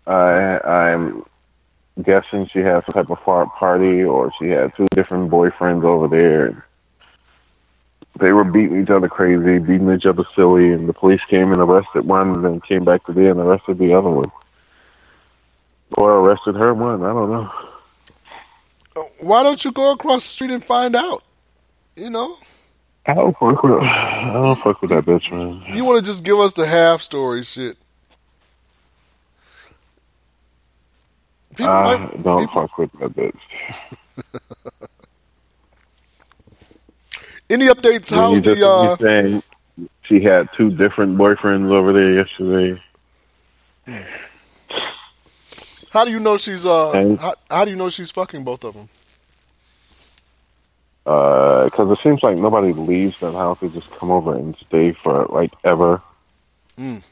[0.12, 0.58] I
[0.92, 1.24] I'm
[2.02, 6.08] guessing she had some type of fart party or she had two different boyfriends over
[6.08, 6.66] there.
[8.18, 11.60] They were beating each other crazy, beating each other silly, and the police came and
[11.60, 14.30] arrested one, and then came back to today and arrested the other one,
[15.98, 17.02] or arrested her one.
[17.02, 17.50] I don't know.
[18.96, 21.24] Uh, why don't you go across the street and find out?
[21.96, 22.36] You know,
[23.06, 23.72] I don't fuck with.
[23.82, 25.76] I don't fuck with that bitch, man.
[25.76, 27.76] you want to just give us the half story shit.
[31.56, 33.98] People I might- don't people- fuck with that bitch.
[37.50, 38.10] Any updates?
[38.10, 39.42] When How's you just the uh, saying
[40.02, 42.82] she had two different boyfriends over there yesterday.
[45.90, 47.16] How do you know she's uh?
[47.20, 48.88] How, how do you know she's fucking both of them?
[51.04, 55.26] Because it seems like nobody leaves that house; they just come over and stay for
[55.26, 56.00] like ever.
[56.78, 57.04] Mm.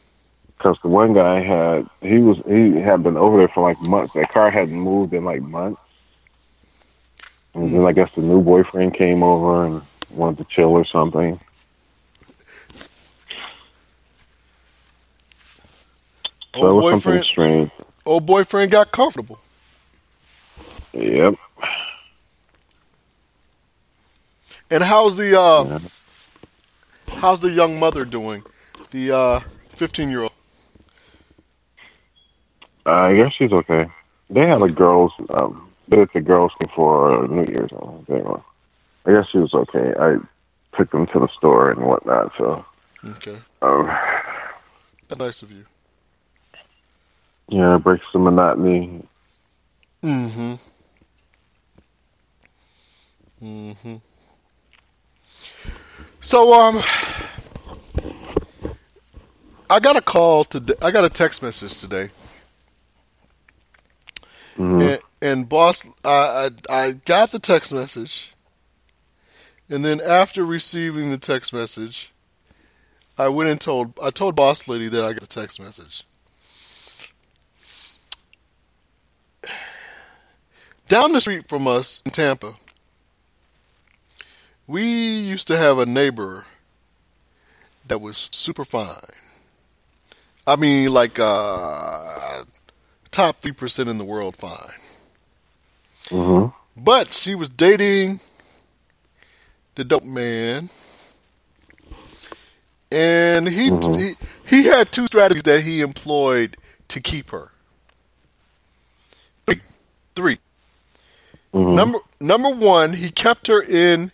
[0.56, 4.14] Because the one guy had he was he had been over there for like months.
[4.14, 5.80] That car hadn't moved in like months,
[7.54, 9.82] and then I guess the new boyfriend came over and
[10.12, 11.38] wanted to chill or something.
[16.54, 17.70] So Old was something boyfriend, strange.
[18.04, 19.38] old boyfriend got comfortable.
[20.92, 21.34] Yep.
[24.70, 25.78] And how's the uh?
[27.08, 28.42] How's the young mother doing?
[28.90, 29.40] The uh,
[29.70, 30.32] fifteen year old.
[32.84, 33.86] Uh, I guess she's okay.
[34.28, 37.70] They had a girls, um, they did the girls thing for New Year's.
[37.72, 38.26] I think.
[39.06, 39.92] I guess she was okay.
[39.98, 40.16] I
[40.76, 42.32] took them to the store and whatnot.
[42.38, 42.64] So,
[43.04, 43.86] Okay, um,
[45.08, 45.64] that's nice of you.
[47.48, 49.04] yeah, it breaks the monotony.
[50.02, 50.54] Mm-hmm.
[53.44, 53.96] Mm-hmm.
[56.20, 56.80] So um,
[59.68, 60.74] I got a call today.
[60.80, 62.10] I got a text message today,
[64.56, 68.31] and, and boss, I, I I got the text message,
[69.72, 72.12] and then after receiving the text message,
[73.16, 76.04] I went and told I told boss lady that I got the text message.
[80.88, 82.56] Down the street from us in Tampa,
[84.66, 86.44] we used to have a neighbor
[87.88, 88.98] that was super fine.
[90.46, 92.44] I mean, like uh,
[93.10, 94.74] top three percent in the world fine.
[96.10, 96.46] hmm
[96.76, 98.20] But she was dating
[99.76, 100.70] the dope man,
[102.90, 104.14] and he he
[104.46, 106.56] he had two strategies that he employed
[106.88, 107.52] to keep her.
[109.46, 109.60] Three,
[110.16, 110.38] three.
[111.70, 114.12] Number number one, he kept her in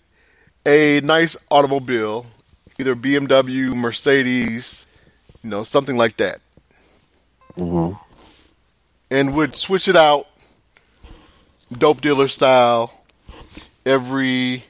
[0.66, 2.26] a nice automobile,
[2.78, 4.86] either BMW, Mercedes,
[5.42, 6.40] you know, something like that,
[7.56, 7.92] hmm
[9.11, 10.26] and would switch it out,
[11.72, 12.92] dope dealer style,
[13.86, 14.64] every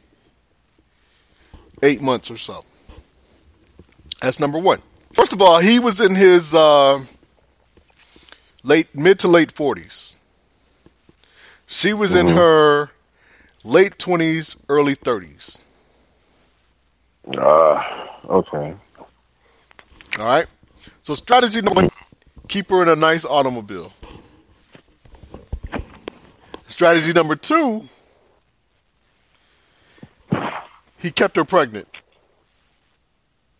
[1.82, 2.64] eight months or so.
[4.20, 4.82] That's number one.
[5.12, 7.04] First of all, he was in his uh,
[8.62, 10.16] late mid to late forties.
[11.66, 12.90] She was in her
[13.64, 15.58] late twenties, early thirties.
[17.36, 17.82] Uh,
[18.28, 18.74] okay.
[20.18, 20.46] All right.
[21.02, 21.90] So strategy number one:
[22.48, 23.92] keep her in a nice automobile.
[26.68, 27.88] Strategy number two:
[30.98, 31.88] he kept her pregnant.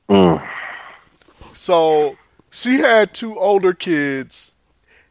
[0.09, 0.47] Mm.
[1.53, 2.17] So
[2.51, 4.53] she had two older kids.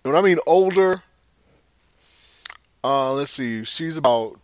[0.03, 1.03] And when I mean older,
[2.83, 4.39] uh, let's see, she's about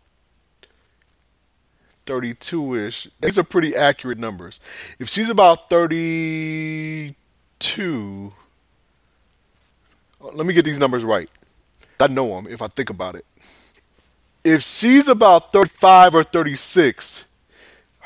[2.06, 3.08] 32 ish.
[3.22, 4.60] These are pretty accurate numbers.
[5.00, 8.34] If she's about 32,
[10.22, 11.30] uh, let me get these numbers right.
[12.00, 13.26] I know them if I think about it.
[14.44, 17.24] If she's about 35 or 36,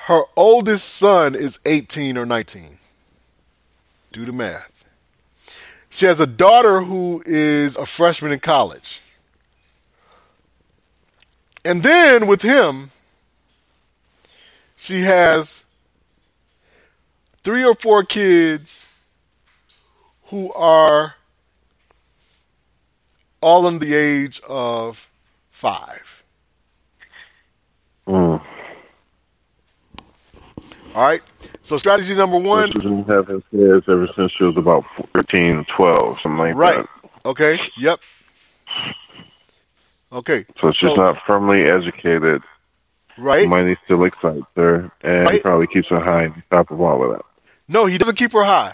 [0.08, 2.78] her oldest son is 18 or 19.
[4.14, 4.86] Do the math.
[5.90, 9.02] She has a daughter who is a freshman in college.
[11.66, 12.92] And then with him,
[14.78, 15.66] she has
[17.42, 18.88] three or four kids
[20.28, 21.16] who are
[23.42, 25.10] all in the age of
[25.52, 26.24] five.
[30.96, 31.22] All right.
[31.62, 32.68] So strategy number one.
[32.72, 36.78] She's been having kids ever since she was about 13, 12, something like Right.
[36.78, 36.88] that.
[37.04, 37.12] Right.
[37.26, 37.60] Okay.
[37.78, 38.00] Yep.
[40.12, 40.46] Okay.
[40.62, 42.42] So she's not firmly educated.
[43.18, 43.48] Right.
[43.50, 45.42] Money still excites her, and Right.
[45.42, 47.26] probably keeps her high on top of all of that.
[47.68, 48.74] No, he doesn't keep her high.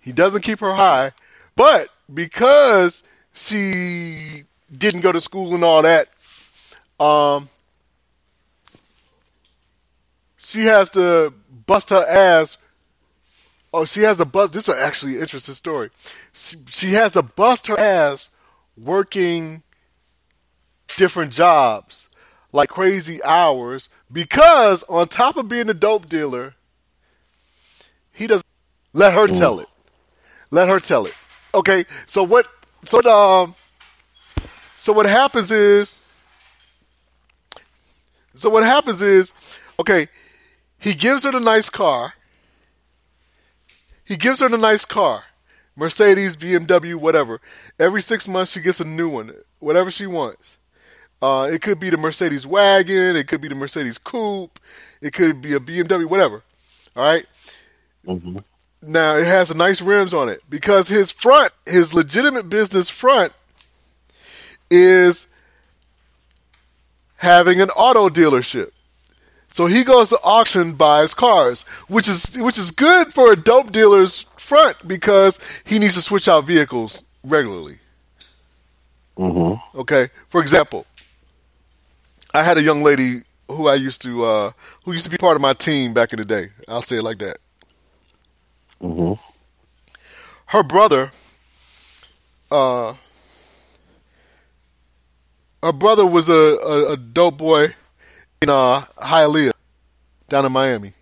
[0.00, 1.12] He doesn't keep her high,
[1.56, 3.02] but because
[3.34, 4.44] she
[4.76, 6.08] didn't go to school and all that,
[6.98, 7.48] um,
[10.42, 11.34] she has to
[11.66, 12.56] bust her ass.
[13.72, 14.52] Oh, she has to bust.
[14.52, 15.90] This is actually an interesting story.
[16.32, 18.30] She, she has to bust her ass
[18.76, 19.62] working
[20.96, 22.08] different jobs,
[22.52, 26.54] like crazy hours, because on top of being a dope dealer,
[28.14, 28.46] he doesn't
[28.92, 29.68] let her tell it.
[30.50, 31.14] Let her tell it.
[31.54, 32.46] Okay, so what?
[32.84, 33.54] So um,
[34.74, 35.96] so what happens is,
[38.34, 39.32] so what happens is,
[39.78, 40.08] okay,
[40.80, 42.14] he gives her the nice car.
[44.04, 45.24] He gives her the nice car,
[45.76, 47.40] Mercedes, BMW, whatever.
[47.78, 50.56] Every six months she gets a new one, whatever she wants.
[51.22, 54.58] Uh, it could be the Mercedes wagon, it could be the Mercedes coupe,
[55.00, 56.42] it could be a BMW, whatever.
[56.96, 57.26] All right?
[58.82, 63.34] Now it has the nice rims on it because his front, his legitimate business front,
[64.70, 65.26] is
[67.16, 68.70] having an auto dealership.
[69.52, 73.72] So he goes to auction, buys cars, which is which is good for a dope
[73.72, 77.78] dealer's front because he needs to switch out vehicles regularly.
[79.18, 79.78] Mm-hmm.
[79.80, 80.86] Okay, for example,
[82.32, 84.52] I had a young lady who I used to uh,
[84.84, 86.50] who used to be part of my team back in the day.
[86.68, 87.38] I'll say it like that.
[88.80, 89.12] Mm-hmm.
[90.46, 91.10] her brother
[92.50, 92.94] uh
[95.62, 97.74] her brother was a, a, a dope boy
[98.42, 99.52] in uh Hialeah
[100.28, 100.94] down in Miami.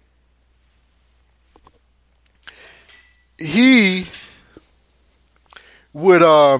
[3.38, 4.06] He
[5.92, 6.58] would uh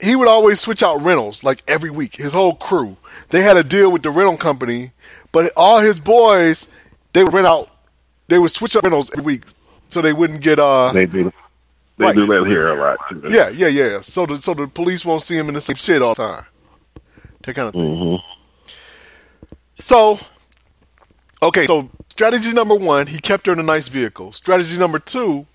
[0.00, 2.16] he would always switch out rentals like every week.
[2.16, 2.96] His whole crew.
[3.28, 4.92] They had a deal with the rental company,
[5.32, 6.66] but all his boys
[7.12, 7.68] they would rent out
[8.28, 9.42] they would switch up rentals every week
[9.90, 11.24] so they wouldn't get uh They do.
[11.98, 12.14] They Right.
[12.14, 13.22] do that here a lot too.
[13.28, 14.00] yeah, yeah, yeah.
[14.00, 16.44] So the so the police won't see him in the same shit all the time.
[17.42, 17.82] That kind of thing.
[17.82, 18.37] Mm-hmm.
[19.78, 20.18] So,
[21.42, 24.32] okay, so strategy number one, he kept her in a nice vehicle.
[24.32, 25.46] Strategy number two,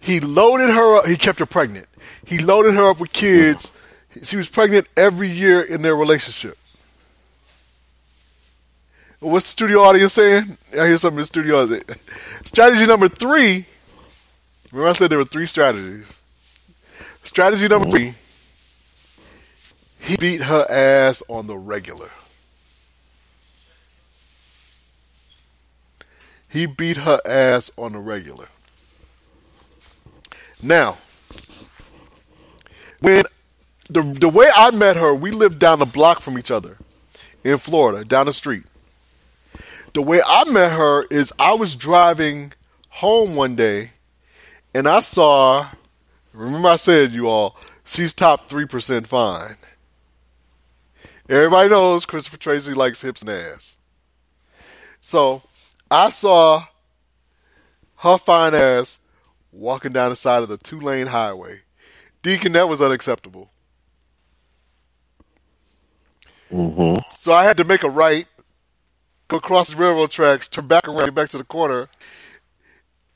[0.00, 1.06] he loaded her up.
[1.06, 1.86] He kept her pregnant.
[2.24, 3.72] He loaded her up with kids.
[4.22, 6.58] She was pregnant every year in their relationship.
[9.20, 10.58] What's the studio audience saying?
[10.72, 11.90] I hear some of the studio audience.
[12.44, 13.66] Strategy number three.
[14.70, 16.06] Remember, I said there were three strategies.
[17.24, 18.14] Strategy number three.
[20.00, 22.10] He beat her ass on the regular.
[26.48, 28.48] He beat her ass on the regular.
[30.62, 30.98] Now,
[33.00, 33.24] when
[33.88, 36.78] the the way I met her, we lived down the block from each other
[37.44, 38.64] in Florida, down the street.
[39.94, 42.52] The way I met her is I was driving
[42.88, 43.92] home one day
[44.74, 45.70] and I saw
[46.32, 49.56] remember I said you all, she's top three percent fine.
[51.28, 53.76] Everybody knows Christopher Tracy likes hips and ass.
[55.00, 55.42] So
[55.90, 56.64] I saw
[57.96, 59.00] her fine ass
[59.52, 61.60] walking down the side of the two lane highway.
[62.22, 63.50] Deacon, that was unacceptable.
[66.52, 67.02] Mm-hmm.
[67.08, 68.26] So I had to make a right,
[69.28, 71.88] go across the railroad tracks, turn back around, get back to the corner,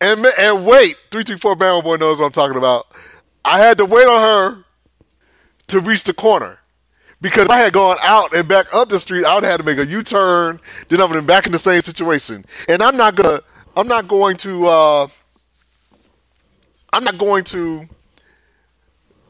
[0.00, 0.96] and and wait.
[1.10, 2.86] Three two four Bama boy knows what I'm talking about.
[3.44, 4.64] I had to wait on her
[5.68, 6.58] to reach the corner
[7.22, 9.60] because if I had gone out and back up the street, I would have had
[9.60, 10.60] to make a U turn.
[10.88, 12.44] Then I would have been back in the same situation.
[12.68, 13.40] And I'm not gonna.
[13.76, 14.66] I'm not going to.
[14.66, 15.06] Uh,
[16.92, 17.82] I'm not going to.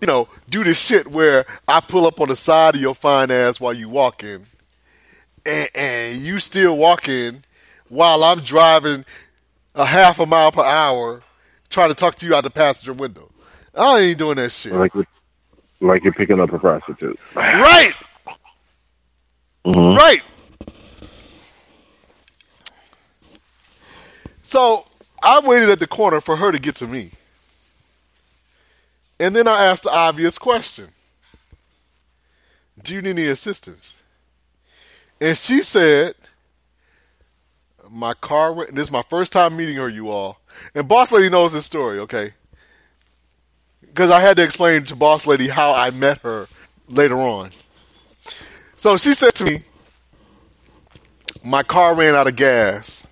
[0.01, 3.31] You know, do this shit where I pull up on the side of your fine
[3.31, 4.47] ass while you walking,
[5.47, 7.45] and, and you still walking
[7.89, 9.05] while I'm driving
[9.77, 11.23] a half a mile per hour,
[11.71, 13.31] trying to talk to you out the passenger window.
[13.77, 14.73] I ain't doing that shit.
[14.73, 15.07] Like you're,
[15.83, 17.19] like you're picking up a prostitute.
[17.35, 17.95] Right,
[19.67, 19.97] Mhm.
[19.97, 20.23] right.
[24.43, 24.87] So
[25.23, 27.13] I waited at the corner for her to get to me.
[29.21, 30.89] And then I asked the obvious question
[32.83, 33.95] Do you need any assistance?
[35.21, 36.15] And she said,
[37.91, 40.39] My car went, this is my first time meeting her, you all.
[40.75, 42.35] And Boss Lady knows this story, okay?
[43.93, 46.47] Because I had to explain to Boss Lady how I met her
[46.89, 47.51] later on.
[48.77, 49.61] So she said to me,
[51.45, 53.07] My car ran out of gas.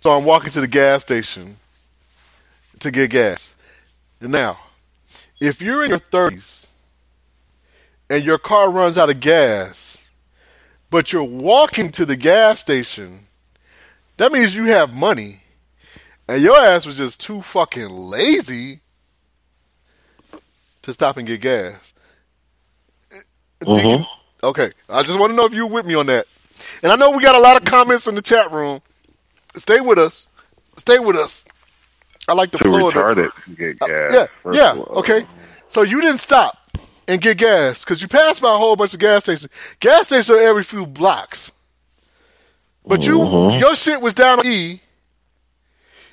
[0.00, 1.56] So I'm walking to the gas station
[2.78, 3.52] to get gas.
[4.20, 4.60] Now,
[5.40, 6.68] if you're in your 30s
[8.08, 9.98] and your car runs out of gas,
[10.88, 13.26] but you're walking to the gas station,
[14.16, 15.42] that means you have money.
[16.26, 18.80] And your ass was just too fucking lazy
[20.88, 21.92] to stop and get gas.
[23.62, 24.06] Mhm.
[24.42, 26.26] Okay, I just want to know if you were with me on that.
[26.82, 28.80] And I know we got a lot of comments in the chat room.
[29.56, 30.28] Stay with us.
[30.76, 31.44] Stay with us.
[32.28, 32.88] I like the Too flow.
[32.88, 33.90] of the- retarded to get gas.
[33.90, 34.70] Uh, yeah, yeah.
[34.72, 34.98] all.
[35.00, 35.26] Okay.
[35.68, 36.56] So you didn't stop
[37.08, 39.50] and get gas because you passed by a whole bunch of gas stations.
[39.80, 41.52] Gas stations are every few blocks.
[42.86, 43.60] But you, Mhm.
[43.60, 44.80] your shit was down on E,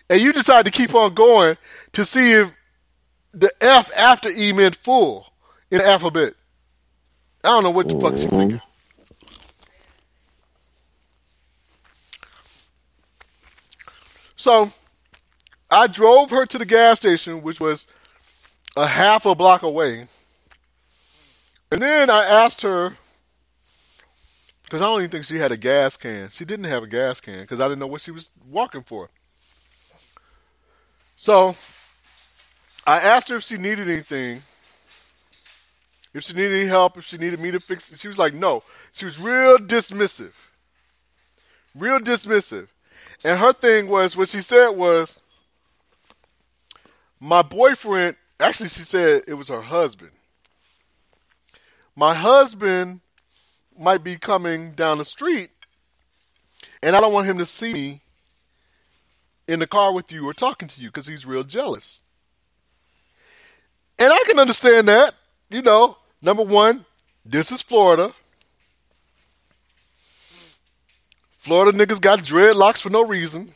[0.10, 1.58] and you decided to keep on going
[1.94, 2.52] to see if
[3.36, 5.28] the F after E meant full
[5.70, 6.34] in the alphabet.
[7.44, 8.38] I don't know what the fuck she mm-hmm.
[8.38, 8.62] thinking.
[14.36, 14.72] So
[15.70, 17.86] I drove her to the gas station, which was
[18.78, 20.08] a half a block away.
[21.72, 22.96] And then I asked her,
[24.64, 26.30] because I don't even think she had a gas can.
[26.30, 29.10] She didn't have a gas can because I didn't know what she was walking for.
[31.16, 31.56] So
[32.86, 34.44] I asked her if she needed anything,
[36.14, 38.00] if she needed any help, if she needed me to fix it.
[38.00, 38.64] She was like, no.
[38.94, 40.34] She was real dismissive.
[41.74, 42.68] Real dismissive.
[43.24, 45.22] And her thing was, what she said was,
[47.20, 50.12] my boyfriend, actually, she said it was her husband.
[51.96, 53.02] My husband
[53.78, 55.50] might be coming down the street,
[56.84, 58.02] and I don't want him to see me
[59.48, 62.04] in the car with you or talking to you because he's real jealous.
[63.98, 65.14] And I can understand that.
[65.50, 66.86] You know, number one,
[67.24, 68.14] this is Florida.
[71.38, 73.52] Florida niggas got dreadlocks for no reason,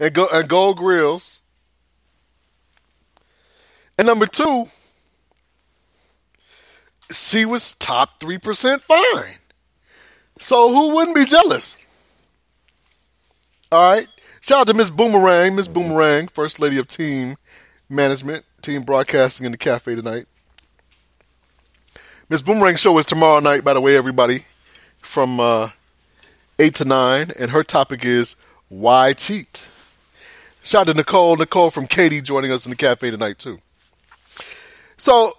[0.00, 1.38] and go and gold grills.
[3.96, 4.64] And number two,
[7.12, 9.36] she was top three percent fine.
[10.40, 11.76] So who wouldn't be jealous?
[13.70, 14.08] All right.
[14.40, 17.36] Shout out to Miss Boomerang, Miss Boomerang, First Lady of Team
[17.88, 20.26] Management, Team Broadcasting in the cafe tonight.
[22.28, 24.44] Miss Boomerang show is tomorrow night, by the way, everybody,
[25.00, 25.70] from uh,
[26.58, 28.36] 8 to 9, and her topic is
[28.68, 29.68] Why Cheat?
[30.62, 31.36] Shout out to Nicole.
[31.36, 33.60] Nicole from Katie joining us in the cafe tonight, too.
[34.96, 35.36] So,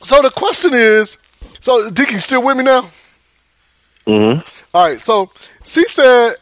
[0.00, 1.16] so the question is,
[1.60, 2.82] so Dick, you still with me now?
[4.06, 4.40] Mm-hmm.
[4.74, 5.30] All right, so
[5.64, 6.34] she said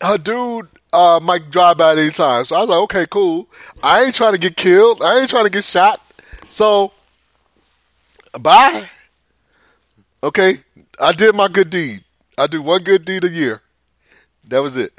[0.00, 2.44] her dude uh, might drive by at any time.
[2.44, 3.48] So I was like, okay, cool.
[3.82, 5.02] I ain't trying to get killed.
[5.02, 6.00] I ain't trying to get shot.
[6.48, 6.92] So,
[8.40, 8.88] bye.
[10.22, 10.60] Okay,
[11.00, 12.04] I did my good deed.
[12.38, 13.62] I do one good deed a year.
[14.48, 14.92] That was it.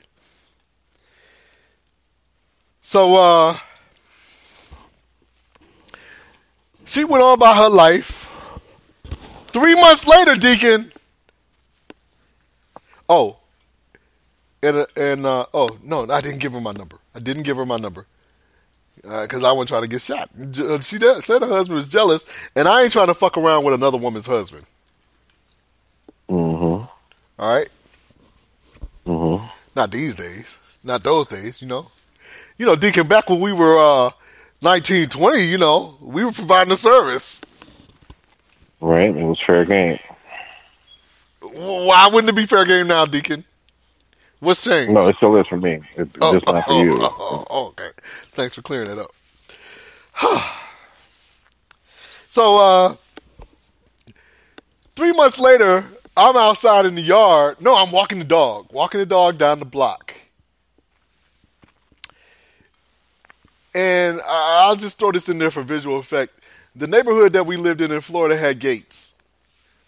[2.82, 3.58] So, uh,
[6.86, 8.26] she went on by her life.
[9.48, 10.92] Three months later, Deacon.
[13.10, 13.38] Oh,
[14.68, 16.98] and uh, and uh, oh no, I didn't give her my number.
[17.16, 18.06] I didn't give her my number
[18.96, 20.30] because I wasn't trying to get shot.
[20.84, 23.74] She did, said her husband was jealous, and I ain't trying to fuck around with
[23.74, 24.66] another woman's husband.
[26.30, 26.86] Mm-hmm.
[27.40, 27.70] All right,
[29.06, 29.46] Mm-hmm.
[29.76, 31.62] not these days, not those days.
[31.62, 31.88] You know,
[32.58, 33.08] you know, Deacon.
[33.08, 34.12] Back when we were uh,
[34.62, 37.42] nineteen, twenty, you know, we were providing a service.
[38.82, 39.16] Right.
[39.16, 40.00] It was fair game.
[41.42, 43.44] Why wouldn't it be fair game now, Deacon?
[44.40, 44.94] What's changed?
[44.94, 45.82] No, it still is for me.
[45.98, 46.98] It's Oh, just not for oh, you.
[47.02, 47.90] oh, oh, oh, okay.
[48.30, 49.14] Thanks for clearing that up.
[52.30, 52.96] so, uh,
[54.96, 55.86] three months later,
[56.18, 57.62] I'm outside in the yard.
[57.62, 60.16] No, I'm walking the dog, walking the dog down the block.
[63.76, 66.34] And I'll just throw this in there for visual effect.
[66.76, 69.16] The neighborhood that we lived in in Florida had gates.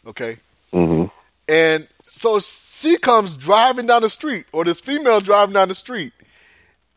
[0.08, 0.38] Okay.
[0.74, 1.06] Mm-hmm.
[1.48, 6.12] And so she comes driving down the street, or this female driving down the street,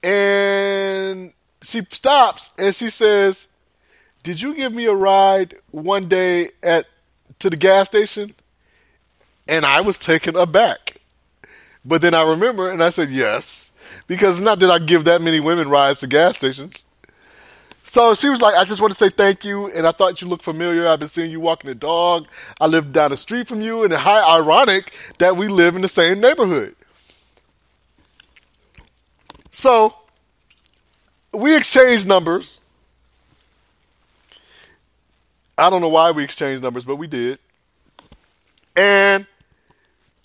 [0.02, 3.46] and she stops and she says,
[4.22, 6.86] "Did you give me a ride one day at
[7.40, 8.34] to the gas station?"
[9.46, 10.96] And I was taken aback,
[11.84, 13.70] but then I remember and I said yes
[14.06, 16.84] because not that I give that many women rides to gas stations.
[17.84, 20.28] So she was like, I just want to say thank you, and I thought you
[20.28, 20.86] looked familiar.
[20.86, 22.28] I've been seeing you walking the dog.
[22.60, 25.88] I live down the street from you, and how ironic that we live in the
[25.88, 26.76] same neighborhood.
[29.50, 29.94] So
[31.34, 32.60] we exchanged numbers.
[35.58, 37.38] I don't know why we exchanged numbers, but we did.
[38.76, 39.26] And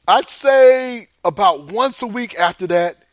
[0.07, 3.03] I'd say about once a week after that,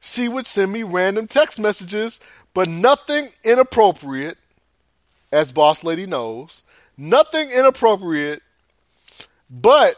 [0.00, 2.18] she would send me random text messages,
[2.54, 4.38] but nothing inappropriate,
[5.32, 6.62] as Boss Lady knows.
[6.96, 8.42] Nothing inappropriate,
[9.50, 9.96] but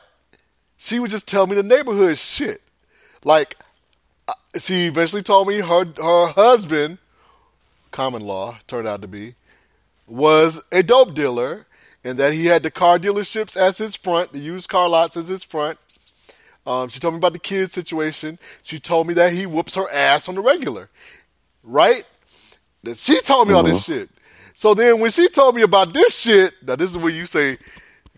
[0.79, 2.63] she would just tell me the neighborhood shit.
[3.23, 3.57] Like,
[4.27, 6.99] uh, she eventually told me her her husband,
[7.91, 9.35] common law turned out to be,
[10.07, 11.67] was a dope dealer,
[12.03, 15.29] and that he had the car dealerships as his front, the used car lots as
[15.29, 15.79] his front.
[16.67, 18.39] Um, she told me about the kids situation.
[18.63, 20.89] She told me that he whoops her ass on the regular,
[21.63, 22.05] right?
[22.87, 24.09] That she told me all this shit.
[24.55, 27.59] So then when she told me about this shit, now this is where you say,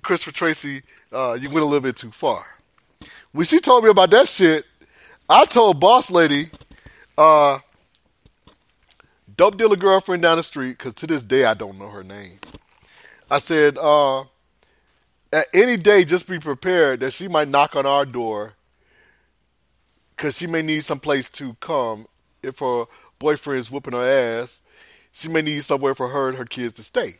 [0.03, 2.47] Christopher Tracy, uh, you went a little bit too far.
[3.33, 4.65] When she told me about that shit,
[5.29, 6.51] I told boss lady,
[7.17, 7.59] uh,
[9.37, 12.39] dope dealer girlfriend down the street, because to this day I don't know her name.
[13.31, 14.25] I said, uh,
[15.33, 18.55] at any day, just be prepared that she might knock on our door
[20.17, 22.07] because she may need some place to come
[22.43, 22.85] if her
[23.19, 24.63] boyfriend's whooping her ass.
[25.13, 27.17] She may need somewhere for her and her kids to stay.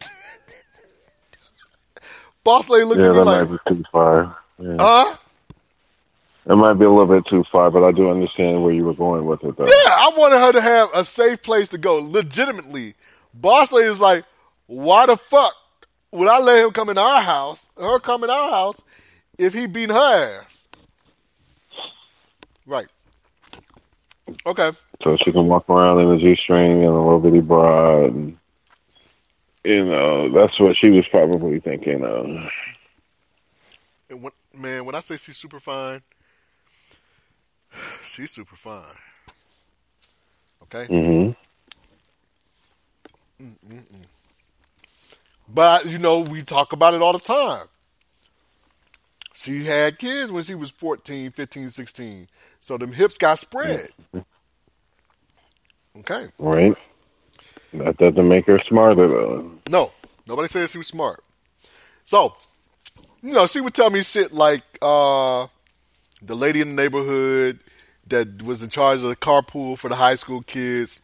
[2.44, 4.36] Boss lady looked Yeah, at me that like, might be too far.
[4.58, 4.76] Yeah.
[4.78, 5.16] huh?
[6.46, 8.92] It might be a little bit too far, but I do understand where you were
[8.94, 9.64] going with it, though.
[9.64, 12.94] Yeah, I wanted her to have a safe place to go, legitimately.
[13.32, 14.24] Boss lady was like,
[14.66, 15.54] why the fuck
[16.12, 18.82] would I let him come in our house, her come in our house,
[19.38, 20.68] if he beat her ass?
[22.66, 22.86] Right.
[24.46, 24.72] Okay.
[25.02, 28.38] So she can walk around in a G-string and a little bitty bra, and
[29.64, 32.26] you know that's what she was probably thinking of.
[34.10, 36.02] And when, man, when I say she's super fine,
[38.02, 38.82] she's super fine.
[40.62, 40.86] Okay?
[40.92, 41.32] Mm-hmm.
[43.44, 44.04] Mm-mm-mm.
[45.48, 47.66] But, you know, we talk about it all the time.
[49.34, 52.28] She had kids when she was 14, 15, 16.
[52.60, 53.88] So them hips got spread.
[55.98, 56.28] Okay.
[56.38, 56.74] Right.
[57.72, 59.50] That doesn't make her smarter, though.
[59.68, 59.92] No,
[60.28, 61.22] nobody says she was smart.
[62.04, 62.36] So,
[63.22, 65.48] you know, she would tell me shit like uh,
[66.22, 67.58] the lady in the neighborhood
[68.06, 71.00] that was in charge of the carpool for the high school kids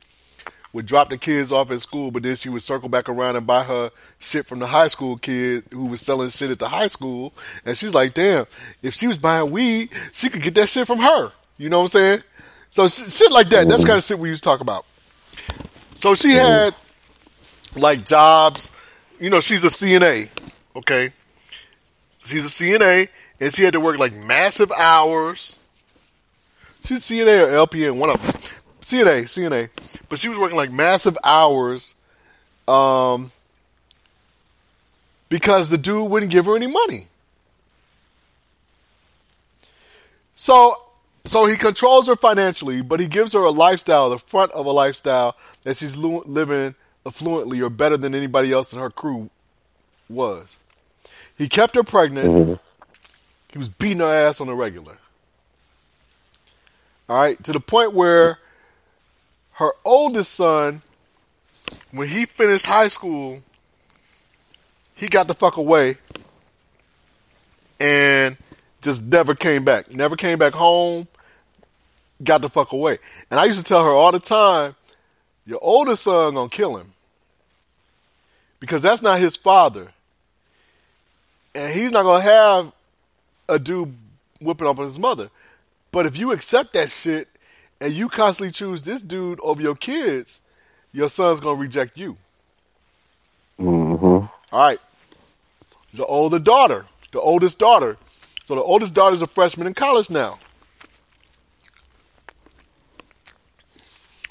[0.73, 3.47] would drop the kids off at school, but then she would circle back around and
[3.47, 6.87] buy her shit from the high school kid who was selling shit at the high
[6.87, 7.33] school.
[7.64, 8.47] And she's like, damn,
[8.83, 11.33] if she was buying weed, she could get that shit from her.
[11.59, 12.23] You know what I'm saying?
[12.71, 13.68] So sh- shit like that.
[13.68, 14.87] That's kind of shit we used to talk about.
[15.97, 16.75] So she had
[17.77, 18.71] like jobs.
[19.18, 20.29] You know, she's a CNA.
[20.77, 21.11] Okay,
[22.18, 23.09] she's a CNA,
[23.41, 25.57] and she had to work like massive hours.
[26.85, 28.60] She's CNA or LPN, one of them.
[28.81, 29.70] CNA, CNA,
[30.09, 31.95] but she was working like massive hours,
[32.68, 33.31] um,
[35.28, 37.07] because the dude wouldn't give her any money.
[40.35, 40.74] So,
[41.24, 44.70] so he controls her financially, but he gives her a lifestyle, the front of a
[44.70, 46.74] lifestyle that she's lu- living
[47.05, 49.31] affluently or better than anybody else in her crew
[50.09, 50.57] was.
[51.37, 52.31] He kept her pregnant.
[53.53, 54.99] He was beating her ass on the regular.
[57.09, 58.39] All right, to the point where
[59.61, 60.81] her oldest son,
[61.91, 63.43] when he finished high school,
[64.95, 65.99] he got the fuck away
[67.79, 68.39] and
[68.81, 69.93] just never came back.
[69.93, 71.07] Never came back home.
[72.25, 72.99] Got the fuck away.
[73.31, 74.77] And I used to tell her all the time,
[75.45, 76.93] your oldest son gonna kill him.
[78.61, 79.93] Because that's not his father.
[81.55, 82.73] And he's not gonna have
[83.47, 83.95] a dude
[84.41, 85.29] whipping up on his mother.
[85.93, 87.29] But if you accept that shit
[87.81, 90.41] and you constantly choose this dude over your kids,
[90.93, 92.16] your son's gonna reject you.
[93.59, 93.66] hmm
[94.07, 94.78] All right.
[95.95, 97.97] The older daughter, the oldest daughter.
[98.45, 100.39] So the oldest daughter's a freshman in college now.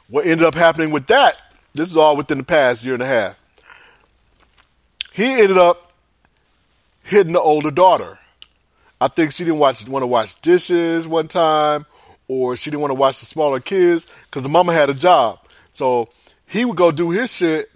[0.10, 1.42] What ended up happening with that,
[1.74, 3.36] this is all within the past year and a half.
[5.14, 5.94] He ended up
[7.04, 8.20] hitting the older daughter.
[9.02, 11.86] I think she didn't watch want to watch dishes one time,
[12.30, 15.40] or she didn't want to watch the smaller kids because the mama had a job.
[15.74, 16.08] So
[16.48, 17.70] he would go do his shit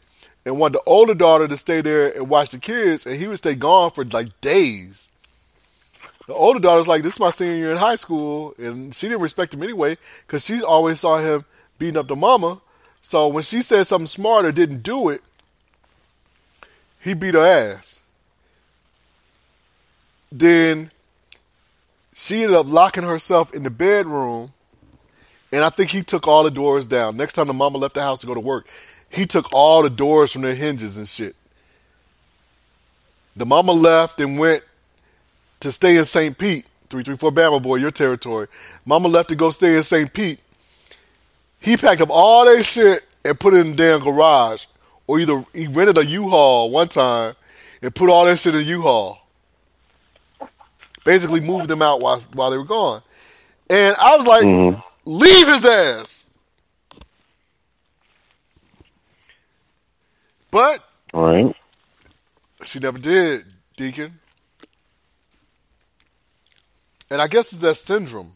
[0.46, 3.40] and want the older daughter to stay there and watch the kids, and he would
[3.40, 5.10] stay gone for like days.
[6.28, 9.22] The older daughter's like, "This is my senior year in high school," and she didn't
[9.22, 11.44] respect him anyway because she always saw him
[11.80, 12.62] beating up the mama.
[13.02, 15.22] So when she said something smart or didn't do it,
[17.02, 18.02] he beat her ass.
[20.32, 20.92] Then
[22.14, 24.54] she ended up locking herself in the bedroom,
[25.52, 27.18] and I think he took all the doors down.
[27.18, 28.68] Next time the mama left the house to go to work,
[29.10, 31.36] he took all the doors from their hinges and shit.
[33.36, 34.64] The mama left and went
[35.60, 36.38] to stay in St.
[36.38, 38.48] Pete, 334 Bama Boy, your territory.
[38.86, 40.14] Mama left to go stay in St.
[40.14, 40.40] Pete.
[41.60, 44.66] He packed up all their shit and put it in the damn garage.
[45.08, 47.36] Or either he rented a U-Haul one time
[47.82, 49.23] and put all that shit in a U-Haul.
[51.06, 53.02] Basically moved them out while, while they were gone.
[53.70, 54.80] And I was like, mm-hmm.
[55.06, 56.30] leave his ass.
[60.52, 60.84] But
[61.14, 61.56] Right.
[62.64, 63.46] She never did,
[63.78, 64.20] Deacon.
[67.12, 68.34] And I guess it's that syndrome.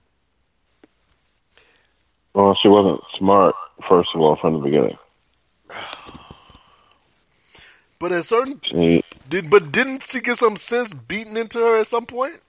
[2.33, 3.55] Well, she wasn't smart,
[3.89, 4.97] first of all, from the beginning.
[7.99, 11.87] But at certain She, did but didn't she get some sense beaten into her at
[11.87, 12.39] some point?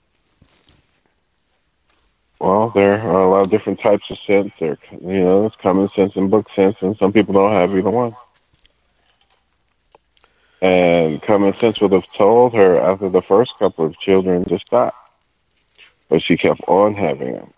[2.41, 4.53] Well, there are a lot of different types of sense.
[4.61, 7.91] There, you know, there's common sense and book sense, and some people don't have either
[7.91, 8.15] one.
[10.61, 14.95] And common sense would have told her after the first couple of children to stop,
[16.09, 17.53] but she kept on having them.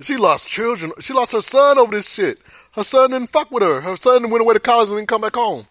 [0.00, 0.92] She lost children.
[1.00, 2.40] She lost her son over this shit.
[2.72, 3.80] Her son didn't fuck with her.
[3.82, 5.66] Her son went away to college and didn't come back home.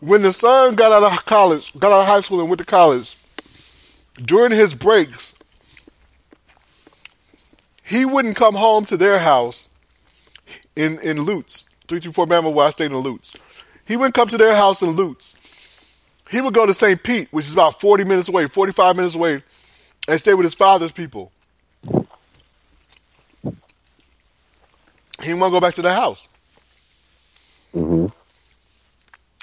[0.00, 2.66] When the son got out of college, got out of high school and went to
[2.66, 3.16] college,
[4.22, 5.34] during his breaks,
[7.90, 9.68] he wouldn't come home to their house
[10.76, 13.36] in in Lutz, three two four Bama, where I stayed in Lutz.
[13.84, 15.36] He wouldn't come to their house in Lutz.
[16.30, 17.02] He would go to St.
[17.02, 19.42] Pete, which is about forty minutes away, forty five minutes away,
[20.06, 21.32] and stay with his father's people.
[25.20, 26.28] He won't go back to the house.
[27.72, 28.06] hmm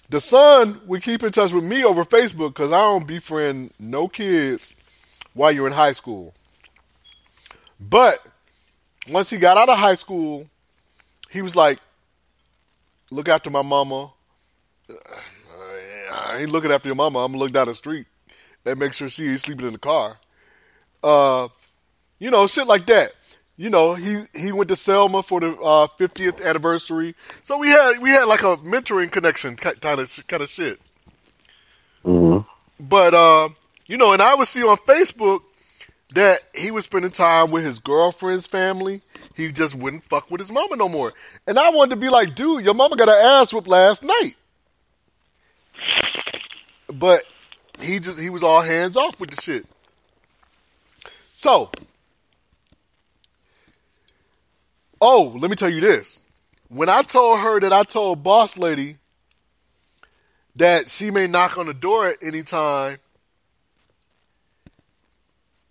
[0.09, 4.07] The son would keep in touch with me over Facebook because I don't befriend no
[4.07, 4.73] kids
[5.33, 6.33] while you're in high school.
[7.79, 8.25] But
[9.09, 10.47] once he got out of high school,
[11.29, 11.79] he was like,
[13.11, 14.11] "Look after my mama."
[14.89, 14.93] Uh,
[16.11, 17.19] I ain't looking after your mama.
[17.19, 18.05] I'm gonna look down the street
[18.65, 20.17] and make sure she ain't sleeping in the car.
[21.03, 21.47] Uh,
[22.19, 23.13] you know, shit like that.
[23.57, 27.99] You know, he he went to Selma for the uh, 50th anniversary, so we had
[27.99, 30.79] we had like a mentoring connection kind of kind of shit.
[32.03, 32.39] hmm
[32.79, 33.49] But uh,
[33.87, 35.39] you know, and I would see on Facebook
[36.13, 39.01] that he was spending time with his girlfriend's family.
[39.35, 41.13] He just wouldn't fuck with his mama no more.
[41.45, 44.35] And I wanted to be like, dude, your mama got her ass whooped last night.
[46.93, 47.23] But
[47.79, 49.65] he just he was all hands off with the shit.
[51.35, 51.69] So,
[55.01, 56.23] oh, let me tell you this.
[56.69, 58.97] When I told her that I told boss lady
[60.55, 62.97] that she may knock on the door at any time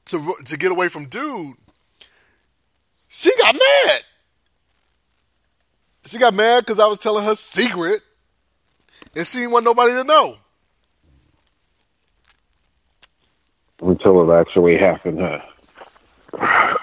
[0.07, 1.57] to to get away from dude,
[3.09, 4.02] she got mad.
[6.07, 8.02] She got mad because I was telling her secret,
[9.14, 10.36] and she didn't want nobody to know.
[13.82, 15.20] Until it actually happened.
[15.20, 16.76] Huh?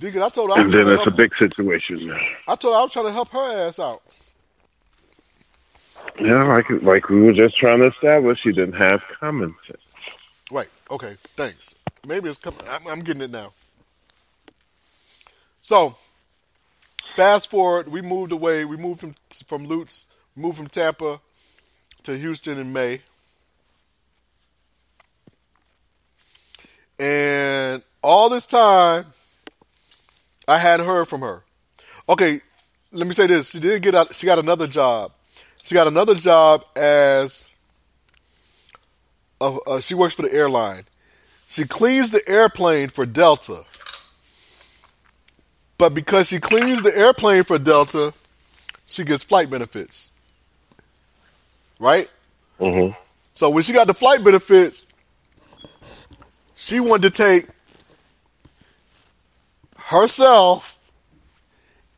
[0.00, 2.10] Deacon, I told her I And then it's a big situation.
[2.48, 4.02] I told her I was trying to help her ass out.
[6.20, 9.80] Yeah, like like we were just trying to establish, she didn't have common sense.
[10.50, 10.68] Right.
[10.90, 11.16] Okay.
[11.34, 11.74] Thanks.
[12.06, 12.60] Maybe it's coming.
[12.68, 13.52] I'm, I'm getting it now.
[15.60, 15.96] So,
[17.16, 18.64] fast forward, we moved away.
[18.64, 19.14] We moved from
[19.46, 21.20] from Lutz, moved from Tampa
[22.02, 23.00] to Houston in May,
[26.98, 29.06] and all this time,
[30.46, 31.42] I hadn't heard from her.
[32.08, 32.40] Okay,
[32.92, 34.14] let me say this: she did get out.
[34.14, 35.12] She got another job.
[35.62, 37.48] She got another job as
[39.40, 40.84] uh, uh, she works for the airline.
[41.54, 43.64] She cleans the airplane for Delta.
[45.78, 48.12] But because she cleans the airplane for Delta,
[48.86, 50.10] she gets flight benefits.
[51.78, 52.10] Right?
[52.58, 52.88] hmm
[53.34, 54.88] So when she got the flight benefits,
[56.56, 57.48] she wanted to take
[59.76, 60.80] herself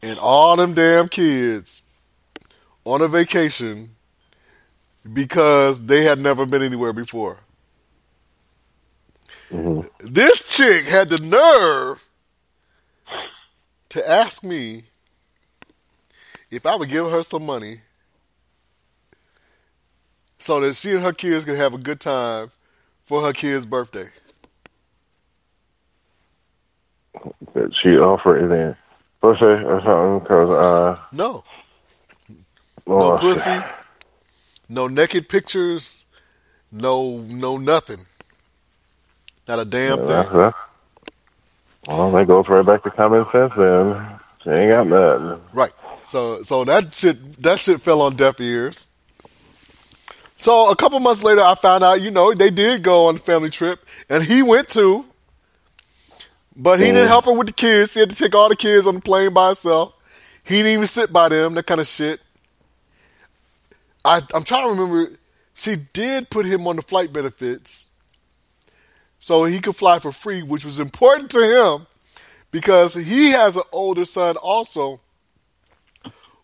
[0.03, 1.87] and all them damn kids
[2.85, 3.97] on a vacation
[5.13, 7.39] because they had never been anywhere before.
[10.01, 12.09] This chick had the nerve
[13.91, 14.85] to ask me
[16.51, 17.81] if I would give her some money
[20.39, 22.51] so that she and her kids could have a good time
[23.05, 24.09] for her kid's birthday.
[27.55, 28.77] That she offered it in.
[29.21, 29.45] Pussy?
[29.45, 31.43] Or something because uh, No,
[32.87, 33.61] no pussy,
[34.69, 36.05] no naked pictures,
[36.71, 38.07] no no nothing.
[39.49, 40.39] Not a damn Yeah, thing.
[40.39, 40.57] that's,
[41.87, 43.53] well, that goes right back to common sense.
[43.57, 45.41] Then she ain't got nothing.
[45.53, 45.73] Right.
[46.07, 48.89] So so that shit that shit fell on deaf ears.
[50.39, 53.21] So a couple months later, I found out, you know, they did go on the
[53.21, 55.07] family trip, and he went too.
[56.55, 57.09] But he didn't mm.
[57.09, 57.95] help her with the kids.
[57.95, 59.95] He had to take all the kids on the plane by himself.
[60.45, 61.55] He didn't even sit by them.
[61.55, 62.21] That kind of shit.
[64.05, 65.17] I I'm trying to remember.
[65.55, 67.89] She did put him on the flight benefits,
[69.27, 71.89] so he could fly for free, which was important to him
[72.53, 75.01] because he has an older son also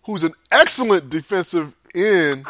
[0.03, 2.45] who's an excellent defensive end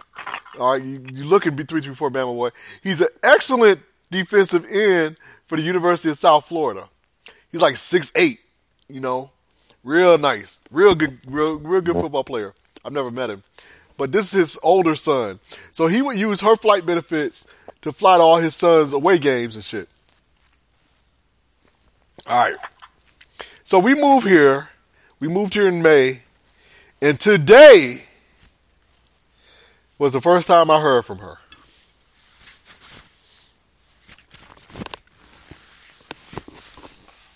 [0.59, 2.49] All right, you, you looking be three three four Bama boy.
[2.83, 3.81] He's an excellent
[4.11, 6.89] defensive end for the University of South Florida.
[7.51, 8.41] He's like six eight,
[8.89, 9.33] you know,
[9.85, 12.55] real nice, real good, real real good football player.
[12.83, 13.43] I've never met him,
[13.99, 15.41] but this is his older son,
[15.73, 17.45] so he would use her flight benefits
[17.83, 19.91] to fly to all his son's away games and shit.
[22.27, 22.57] All right,
[23.65, 24.69] so we moved here.
[25.19, 26.23] We moved here in May,
[27.01, 28.05] and today
[29.99, 31.39] was the first time I heard from her.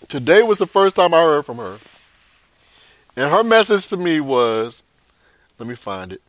[0.07, 1.79] Today was the first time I heard from her.
[3.17, 4.83] And her message to me was
[5.59, 6.21] let me find it.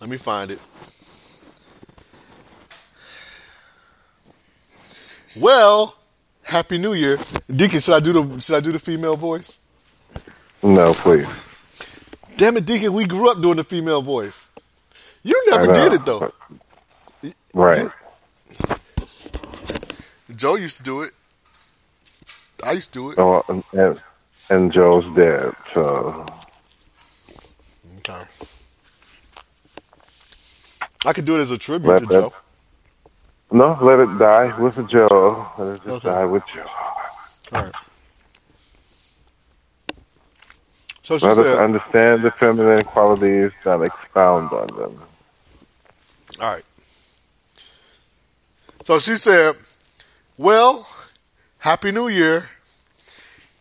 [0.00, 0.60] Let me find it.
[5.36, 5.96] Well,
[6.42, 7.18] Happy New Year.
[7.54, 9.58] Deacon, should I do the should I do the female voice?
[10.62, 11.26] No, please.
[12.36, 14.50] Damn it, Deacon, we grew up doing the female voice.
[15.22, 16.32] You never did it though.
[17.52, 17.90] Right.
[20.34, 21.14] Joe used to do it.
[22.62, 23.18] I used to do it.
[23.18, 24.02] Oh, and,
[24.50, 26.26] and, Joe's dead, so
[27.98, 28.22] Okay.
[31.06, 32.12] I could do it as a tribute to that.
[32.12, 32.32] Joe.
[33.54, 35.48] No, let it die with a Joe.
[35.58, 36.04] Let it just Okay.
[36.04, 36.66] die with Joe.
[37.52, 37.74] All right.
[41.02, 45.02] So she Let us said, understand the feminine qualities, not expound on them.
[46.40, 46.64] all right.
[48.84, 49.56] So she said,
[50.38, 50.88] well,
[51.58, 52.50] Happy New Year.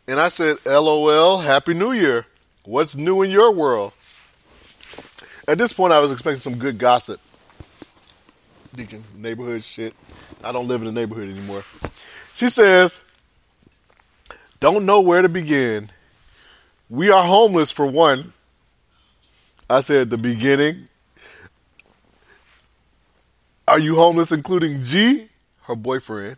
[0.08, 2.28] And I said, LOL, Happy New Year.
[2.66, 3.94] What's new in your world?
[5.48, 7.22] At this point, I was expecting some good gossip.
[8.76, 9.94] Deacon, neighborhood shit.
[10.44, 11.64] I don't live in the neighborhood anymore.
[12.34, 13.02] She says,
[14.60, 15.90] don't know where to begin.
[16.90, 18.34] We are homeless for one.
[19.70, 20.88] I said, the beginning.
[23.68, 25.28] Are you homeless, including G,
[25.64, 26.38] her boyfriend,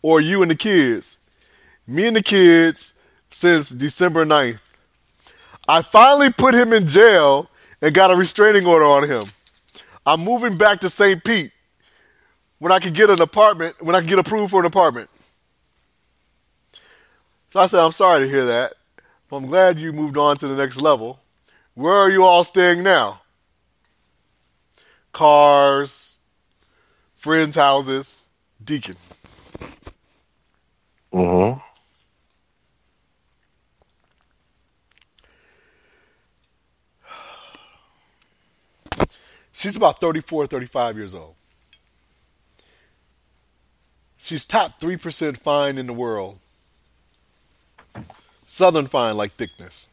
[0.00, 1.18] or you and the kids?
[1.86, 2.94] Me and the kids
[3.30, 4.60] since December 9th.
[5.66, 7.50] I finally put him in jail
[7.82, 9.32] and got a restraining order on him.
[10.08, 11.22] I'm moving back to St.
[11.22, 11.52] Pete
[12.58, 15.10] when I can get an apartment, when I can get approved for an apartment.
[17.50, 18.72] So I said, I'm sorry to hear that.
[19.28, 21.20] But I'm glad you moved on to the next level.
[21.74, 23.20] Where are you all staying now?
[25.12, 26.16] Cars,
[27.14, 28.24] friends' houses,
[28.64, 28.96] Deacon.
[31.12, 31.60] Mm-hmm.
[39.58, 41.34] She's about 34, 35 years old.
[44.16, 46.38] She's top 3% fine in the world.
[48.46, 49.88] Southern fine, like thickness.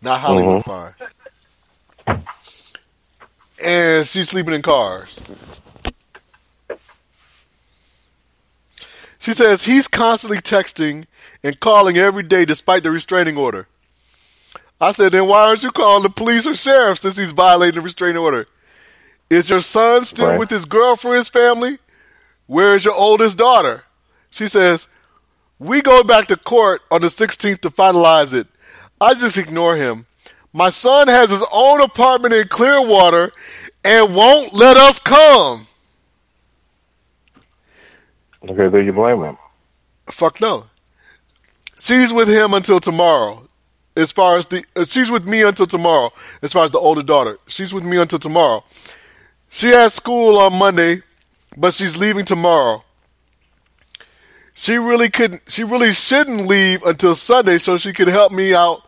[0.00, 0.94] Not Hollywood mm-hmm.
[2.06, 2.22] fine.
[3.60, 5.20] And she's sleeping in cars.
[9.18, 11.06] She says he's constantly texting
[11.42, 13.66] and calling every day despite the restraining order.
[14.80, 17.80] I said, then why aren't you calling the police or sheriff since he's violating the
[17.80, 18.46] restraining order?
[19.30, 20.38] Is your son still Right.
[20.38, 21.78] with his girlfriend's family?
[22.46, 23.84] Where is your oldest daughter?
[24.30, 24.88] She says,
[25.58, 28.48] we go back to court on the 16th to finalize it.
[29.00, 30.06] I just ignore him.
[30.52, 33.30] My son has his own apartment in Clearwater
[33.84, 35.66] and won't let us come.
[38.48, 39.36] Okay, do you blame him?
[40.08, 40.64] Fuck no.
[41.78, 43.48] She's with him until tomorrow.
[43.96, 46.12] As far as the, uh, she's with me until tomorrow.
[46.42, 48.64] As far as the older daughter, she's with me until tomorrow.
[49.50, 51.02] She has school on Monday,
[51.56, 52.84] but she's leaving tomorrow.
[54.54, 55.42] She really couldn't.
[55.48, 58.82] She really shouldn't leave until Sunday so she could help me out.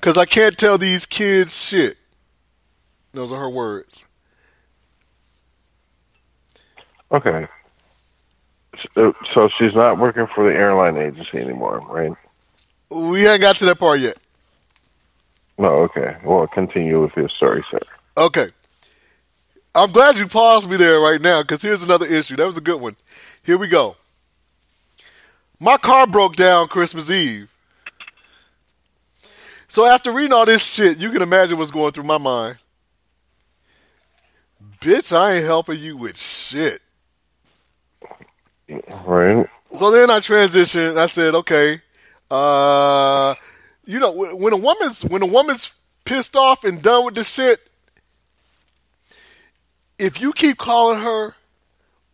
[0.00, 1.98] Cause I can't tell these kids shit.
[3.12, 4.06] Those are her words.
[7.10, 7.48] Okay.
[8.94, 12.12] So, uh, so she's not working for the airline agency anymore, right?
[12.90, 14.18] We ain't got to that part yet.
[15.58, 16.16] No, okay.
[16.24, 17.80] Well, continue with your story, sir.
[18.16, 18.50] Okay.
[19.78, 22.34] I'm glad you paused me there right now because here's another issue.
[22.34, 22.96] That was a good one.
[23.44, 23.96] Here we go.
[25.60, 27.48] My car broke down Christmas Eve.
[29.68, 32.58] So after reading all this shit, you can imagine what's going through my mind.
[34.80, 36.80] Bitch, I ain't helping you with shit.
[38.68, 39.48] Right?
[39.74, 40.96] So then I transitioned.
[40.96, 41.80] I said, okay,
[42.30, 43.34] uh,
[43.84, 45.72] you know, when when a woman's when a woman's
[46.04, 47.67] pissed off and done with this shit,
[49.98, 51.34] if you keep calling her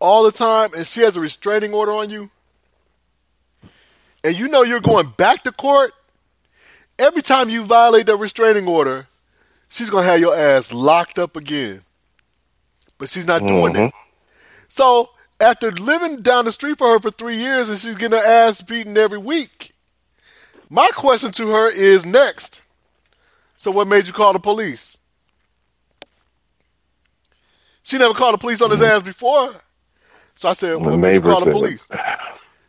[0.00, 2.30] all the time and she has a restraining order on you,
[4.22, 5.92] and you know you're going back to court,
[6.98, 9.06] every time you violate that restraining order,
[9.68, 11.82] she's gonna have your ass locked up again.
[12.96, 13.82] But she's not doing mm-hmm.
[13.86, 13.94] it.
[14.68, 18.24] So after living down the street for her for three years and she's getting her
[18.24, 19.72] ass beaten every week,
[20.70, 22.62] my question to her is next.
[23.56, 24.96] So what made you call the police?
[27.84, 29.54] She never called the police on his ass before.
[30.34, 31.86] So I said, what made you call the police?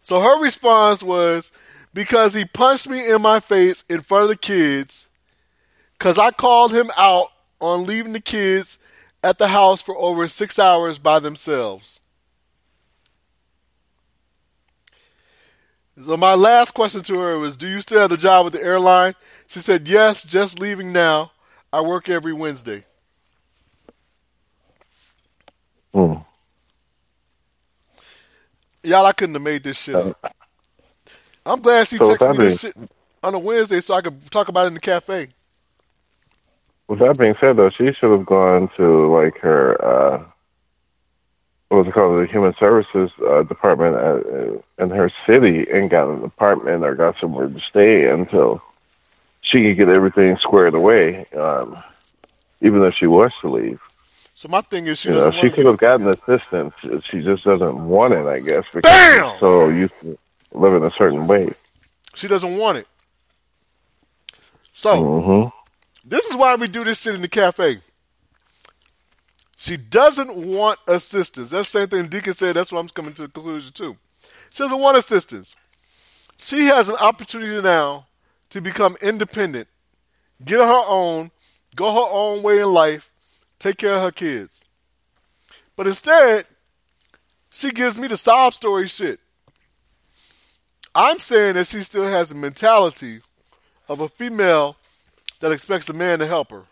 [0.01, 1.51] So her response was
[1.93, 5.07] because he punched me in my face in front of the kids
[5.97, 7.29] because I called him out
[7.61, 8.77] on leaving the kids
[9.23, 12.01] at the house for over six hours by themselves.
[16.03, 18.61] So my last question to her was, "Do you still have the job with the
[18.61, 19.15] airline?"
[19.47, 21.31] She said, "Yes, just leaving now.
[21.71, 22.83] I work every Wednesday."
[25.95, 26.15] Hmm.
[28.83, 30.33] Y'all, I couldn't have made this shit up.
[31.45, 32.75] I'm glad she So texted me this shit
[33.23, 35.29] on a Wednesday so I could talk about it in the cafe.
[36.89, 40.25] With that being said, though, she should have gone to like her uh,
[41.69, 46.09] what was it called, the Human Services uh, Department at, in her city, and got
[46.09, 48.61] an apartment or got somewhere to stay until
[49.41, 51.25] she could get everything squared away.
[51.31, 51.81] Um,
[52.61, 53.79] even though she was to leave,
[54.35, 56.73] So my thing is, she you know, she could have gotten assistance.
[57.09, 59.39] She just doesn't want it, I guess, because Bam!
[59.39, 60.17] so used to
[60.53, 61.53] living a certain way.
[62.13, 62.87] she doesn't want it.
[64.73, 65.47] So hmm
[66.07, 67.79] this is why we do this shit in the cafe.
[69.57, 71.49] She doesn't want assistance.
[71.49, 72.55] That's the same thing Deacon said.
[72.57, 73.97] That's what I'm coming to the conclusion too.
[74.53, 75.55] She doesn't want assistance.
[76.37, 78.05] She has an opportunity now
[78.49, 79.69] to become independent,
[80.43, 81.31] get on her own,
[81.75, 83.09] go her own way in life,
[83.65, 84.63] take care of her kids.
[85.75, 86.45] But instead,
[87.51, 89.19] she gives me the sob story shit.
[90.93, 93.21] I'm saying that she still has the mentality
[93.89, 94.77] of a female
[95.39, 96.63] that expects a man to help her.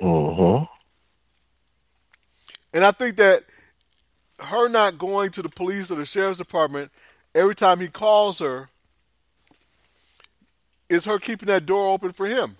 [0.00, 0.62] hmm
[2.72, 3.42] And I think that
[4.38, 6.92] her not going to the police or the sheriff's department
[7.34, 8.68] every time he calls her
[10.88, 12.56] is her keeping that door open for him.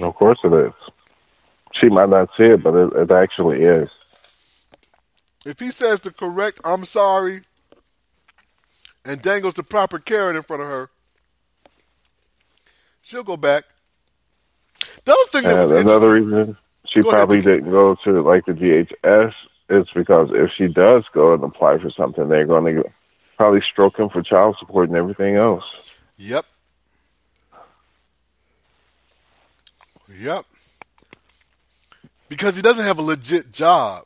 [0.00, 0.72] Of course it is.
[1.72, 3.88] She might not see it, but it, it actually is.
[5.44, 7.42] If he says the correct I'm sorry
[9.04, 10.90] and dangles the proper carrot in front of her,
[13.02, 13.64] she'll go back.
[15.04, 16.56] The other thing that And was another reason
[16.86, 17.56] she Go ahead, probably Vicky.
[17.56, 19.34] didn't go to like the DHS
[19.70, 22.84] is because if she does go and apply for something, they're going to
[23.36, 25.64] probably stroke him for child support and everything else.
[26.16, 26.46] Yep.
[30.18, 30.44] Yep.
[32.28, 34.04] Because he doesn't have a legit job.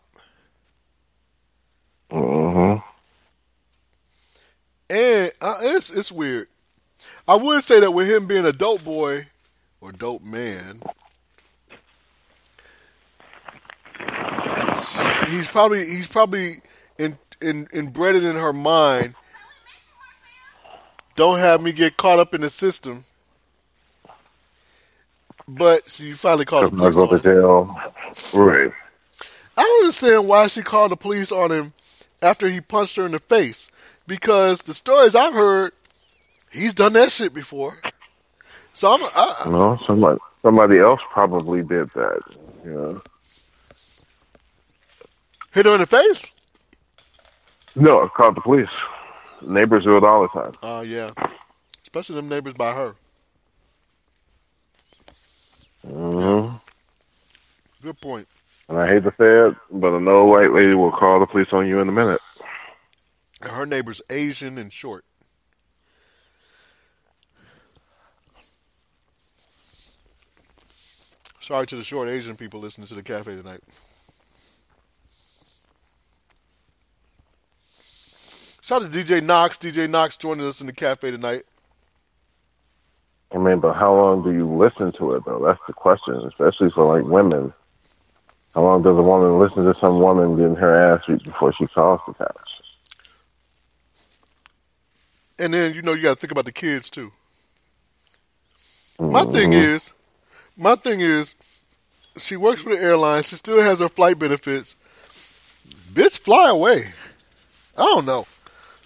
[2.11, 2.77] hmm
[4.91, 6.49] And uh, it's it's weird.
[7.27, 9.29] I would say that with him being a dope boy
[9.81, 10.83] or dope man,
[15.29, 16.63] he's probably he's probably
[16.99, 19.15] in, in embedded in her mind.
[21.17, 23.05] Don't have me get caught up in the system.
[25.49, 27.23] But she finally called the police go on to him.
[27.23, 27.81] jail.
[28.35, 28.71] Right.
[29.57, 31.73] I don't understand why she called the police on him
[32.21, 33.71] after he punched her in the face.
[34.07, 35.73] Because the stories I've heard,
[36.51, 37.79] he's done that shit before.
[38.75, 42.21] So I'm, I, No, somebody somebody else probably did that.
[42.65, 43.03] You know.
[45.53, 46.35] hit her in the face.
[47.75, 48.69] No, I called the police.
[49.43, 50.53] Neighbors do it all the time.
[50.63, 51.11] Oh yeah,
[51.83, 52.95] especially them neighbors by her.
[55.89, 56.57] Hmm
[57.83, 58.29] Good point.
[58.69, 61.49] And I hate to say it, but an old white lady will call the police
[61.53, 62.21] on you in a minute.
[63.41, 65.05] And her neighbor's Asian and short.
[71.41, 73.63] Sorry to the short Asian people listening to the cafe tonight.
[78.61, 79.57] Shout out to DJ Knox.
[79.57, 81.45] DJ Knox joining us in the cafe tonight.
[83.33, 85.45] I mean, but how long do you listen to it though?
[85.45, 87.53] That's the question, especially for like women.
[88.55, 91.67] How long does a woman listen to some woman getting her ass beat before she
[91.67, 92.51] calls the cops?
[95.39, 97.13] And then you know you got to think about the kids too.
[98.99, 99.75] My thing mm-hmm.
[99.75, 99.93] is,
[100.57, 101.37] my thing is,
[102.17, 103.23] she works for the airline.
[103.23, 104.75] She still has her flight benefits.
[105.93, 106.95] Bitch, fly away.
[107.77, 108.27] I don't know.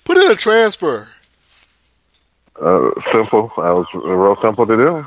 [0.05, 1.09] Put in a transfer.
[2.61, 3.49] Uh, simple.
[3.57, 5.07] That was real simple to do.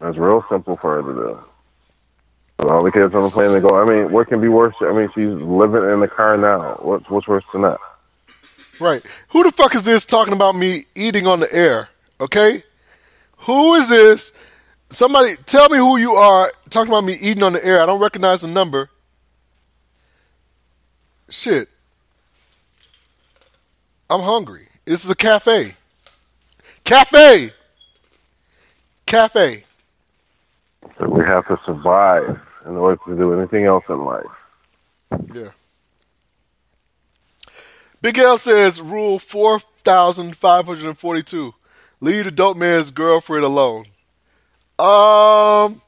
[0.00, 2.68] That's real simple for her to do.
[2.68, 3.80] All the kids on the plane, they go.
[3.80, 4.74] I mean, what can be worse?
[4.80, 6.78] I mean, she's living in the car now.
[6.80, 7.78] What's what's worse than that?
[8.78, 9.02] Right.
[9.28, 11.88] Who the fuck is this talking about me eating on the air?
[12.20, 12.62] Okay?
[13.38, 14.32] Who is this?
[14.90, 17.80] Somebody tell me who you are talking about me eating on the air.
[17.80, 18.90] I don't recognize the number.
[21.28, 21.68] Shit.
[24.10, 24.66] I'm hungry.
[24.84, 25.76] This is a cafe.
[26.82, 27.52] Cafe.
[29.06, 29.62] Cafe.
[30.98, 34.26] So we have to survive in order to do anything else in life.
[35.32, 35.50] Yeah.
[38.02, 41.54] Big L says rule 4542.
[42.00, 43.84] Leave the dope man's girlfriend alone.
[44.78, 45.82] Um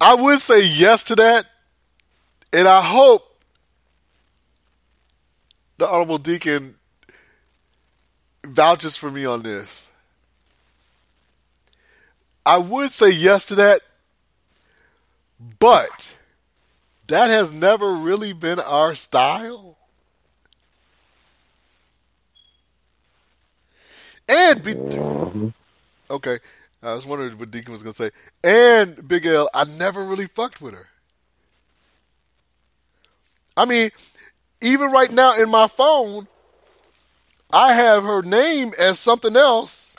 [0.00, 1.46] I would say yes to that.
[2.52, 3.35] And I hope
[5.78, 6.76] the Honorable Deacon
[8.44, 9.90] vouches for me on this.
[12.44, 13.80] I would say yes to that,
[15.58, 16.16] but
[17.08, 19.76] that has never really been our style.
[24.28, 24.74] And be,
[26.10, 26.38] okay,
[26.82, 28.10] I was wondering what Deacon was gonna say.
[28.42, 30.88] And Big L, I never really fucked with her.
[33.56, 33.90] I mean,
[34.60, 36.28] even right now in my phone,
[37.52, 39.94] I have her name as something else.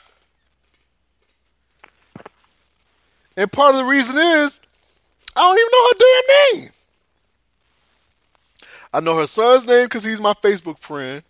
[3.36, 4.60] And part of the reason is
[5.36, 6.72] I don't even know her damn name.
[8.94, 11.22] I know her son's name because he's my Facebook friend.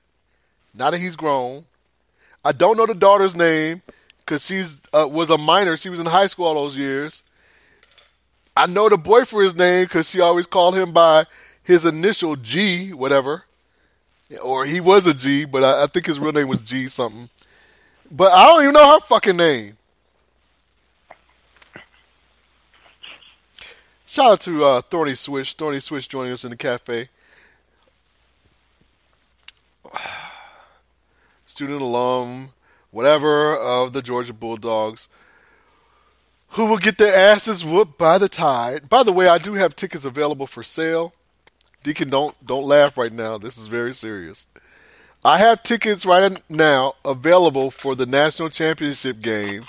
[0.74, 1.66] Now that he's grown,
[2.46, 3.82] I don't know the daughter's name
[4.20, 5.76] because she's uh, was a minor.
[5.76, 7.24] She was in high school all those years.
[8.56, 11.26] I know the boyfriend's name because she always called him by
[11.68, 13.44] his initial G, whatever,
[14.42, 17.28] or he was a G, but I, I think his real name was G something.
[18.10, 19.76] But I don't even know her fucking name.
[24.06, 25.56] Shout out to uh, Thorny Swish.
[25.56, 27.10] Thorny Swish joining us in the cafe.
[31.46, 32.52] Student alum,
[32.92, 35.10] whatever, of the Georgia Bulldogs,
[36.52, 38.88] who will get their asses whooped by the tide.
[38.88, 41.12] By the way, I do have tickets available for sale.
[41.88, 43.38] Deacon, don't don't laugh right now.
[43.38, 44.46] This is very serious.
[45.24, 49.68] I have tickets right now available for the national championship game.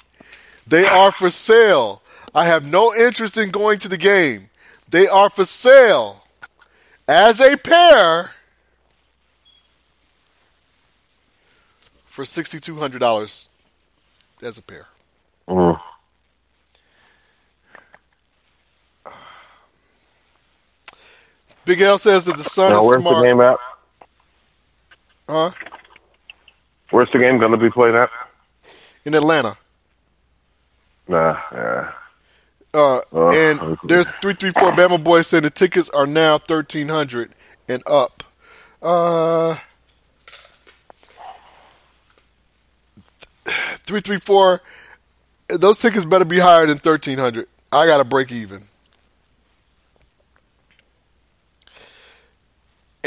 [0.66, 2.02] They are for sale.
[2.34, 4.50] I have no interest in going to the game.
[4.88, 6.26] They are for sale
[7.06, 8.32] as a pair
[12.04, 13.48] for sixty two hundred dollars
[14.42, 14.88] as a pair.
[15.48, 15.80] Mm.
[21.68, 23.16] Big L says that the son Now, is where's smart.
[23.18, 23.58] the game at?
[25.28, 25.50] Huh?
[26.88, 28.08] Where's the game going to be played at?
[29.04, 29.58] In Atlanta.
[31.06, 31.92] Nah, yeah.
[32.72, 33.80] Uh, Oh, and okay.
[33.86, 37.34] there's three three four Bama boys saying the tickets are now thirteen hundred
[37.68, 38.22] and up.
[38.82, 39.56] Uh,
[43.86, 44.60] three three four.
[45.48, 47.46] Those tickets better be higher than thirteen hundred.
[47.72, 48.64] I got to break even.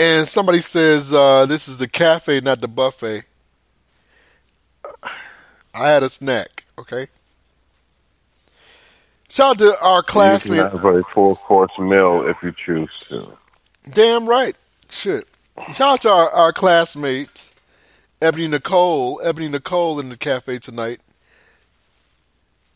[0.01, 3.21] And somebody says uh, this is the cafe, not the buffet.
[5.75, 6.63] I had a snack.
[6.79, 7.05] Okay.
[9.29, 10.57] Shout out to our classmate.
[10.57, 13.37] You can have a full course meal if you choose to.
[13.93, 14.55] Damn right.
[14.89, 15.27] Shit.
[15.67, 17.51] Shout out to our, our classmate,
[18.23, 19.21] Ebony Nicole.
[19.23, 20.99] Ebony Nicole in the cafe tonight.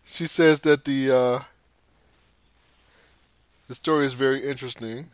[0.06, 1.40] She says that the uh,
[3.68, 5.10] the story is very interesting.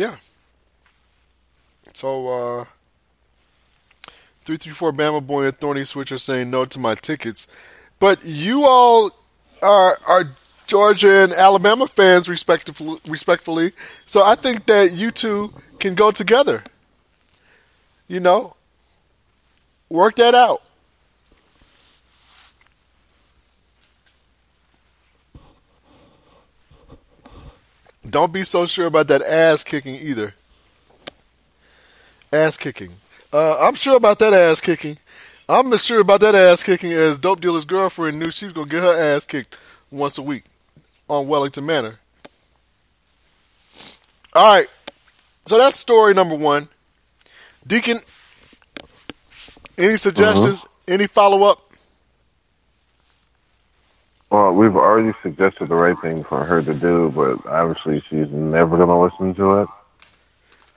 [0.00, 0.16] Yeah.
[1.92, 2.64] So uh
[4.46, 7.46] three three four Bama boy and Thorny Switch are saying no to my tickets.
[7.98, 9.10] But you all
[9.62, 10.30] are are
[10.66, 13.72] Georgia and Alabama fans respectively respectfully.
[14.06, 16.64] So I think that you two can go together.
[18.08, 18.56] You know?
[19.90, 20.62] Work that out.
[28.10, 30.34] Don't be so sure about that ass kicking either.
[32.32, 32.94] Ass kicking.
[33.32, 34.98] Uh, I'm sure about that ass kicking.
[35.48, 38.68] I'm as sure about that ass kicking as Dope Dealer's girlfriend knew she was gonna
[38.68, 39.56] get her ass kicked
[39.90, 40.44] once a week
[41.08, 41.98] on Wellington Manor.
[44.32, 44.66] All right,
[45.46, 46.68] so that's story number one.
[47.66, 47.98] Deacon,
[49.76, 50.64] any suggestions?
[50.86, 51.69] Any follow up?
[54.30, 58.76] Well, we've already suggested the right thing for her to do, but obviously she's never
[58.76, 59.68] going to listen to it.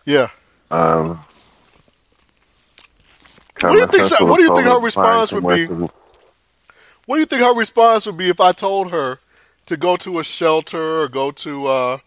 [0.05, 0.29] Yeah.
[0.71, 1.23] Um,
[3.61, 4.11] What do you think?
[4.21, 5.65] What do you think her response would be?
[7.05, 9.19] What do you think her response would be if I told her
[9.67, 11.97] to go to a shelter or go to uh,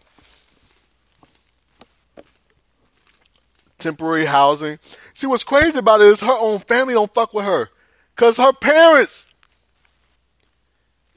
[3.79, 4.79] temporary housing.
[5.13, 7.69] See, what's crazy about it is her own family don't fuck with her.
[8.15, 9.27] Because her parents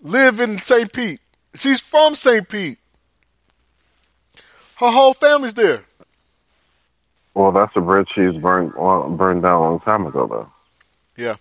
[0.00, 0.92] live in St.
[0.92, 1.20] Pete.
[1.54, 2.48] She's from St.
[2.48, 2.78] Pete.
[4.76, 5.82] Her whole family's there.
[7.34, 10.50] Well, that's a bridge she's burned well, burned down a long time ago, though,
[11.22, 11.36] Yeah.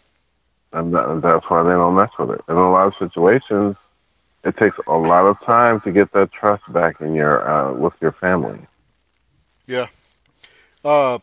[0.72, 2.42] and that, that's why they don't mess with it.
[2.48, 3.76] In a lot of situations,
[4.44, 7.94] it takes a lot of time to get that trust back in your uh, with
[8.02, 8.60] your family.
[9.68, 9.88] Yeah.
[10.86, 11.20] Uh,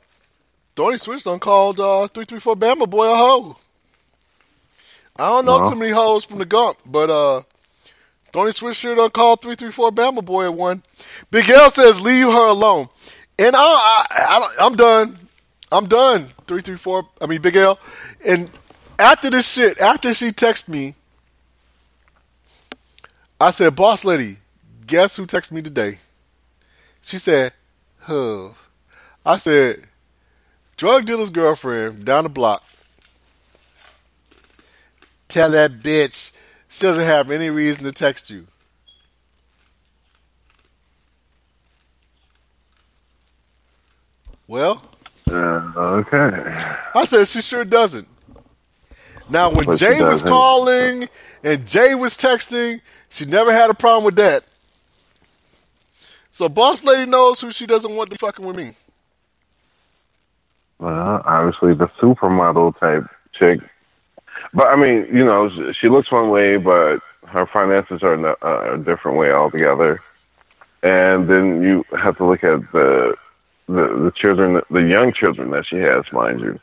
[0.75, 3.57] Tony Switch done called uh, 334 Bama Boy a hoe.
[5.19, 5.71] I don't know Well.
[5.71, 7.43] too many hoes from the Gump, but uh,
[8.33, 10.83] Tony Switch sure done called 334 Bama Boy at one.
[11.31, 12.89] Big L says, leave her alone.
[13.39, 15.19] And I, I, I I'm done.
[15.73, 16.27] I'm done.
[16.47, 17.79] 334, I mean, Big L.
[18.25, 18.51] And
[18.99, 20.95] after this shit, after she texted me,
[23.41, 24.39] I said, boss lady,
[24.87, 25.99] guess who texted me today?
[27.03, 27.53] She said,
[28.01, 28.51] huh.
[29.25, 29.85] I said,
[30.77, 32.65] drug dealer's girlfriend down the block.
[35.37, 36.31] Tell that bitch
[36.67, 38.47] she doesn't have any reason to text you.
[44.49, 44.81] Well,
[45.31, 46.55] Uh, okay.
[46.95, 48.09] I said she sure doesn't.
[49.29, 51.07] Now, when But Jay was calling
[51.45, 52.81] and Jay was texting,
[53.11, 54.43] she never had a problem with that.
[56.33, 58.73] So, boss lady knows who she doesn't want to fucking with me.
[60.79, 63.05] Well, obviously the supermodel type
[63.39, 63.61] chick.
[64.57, 68.35] But I mean, you know, she- looks one way, but her finances are in a,
[68.43, 70.01] uh, a different way altogether.
[70.83, 73.15] And then you have to look at the
[73.69, 76.59] the, the children, the young children that she has, mind you,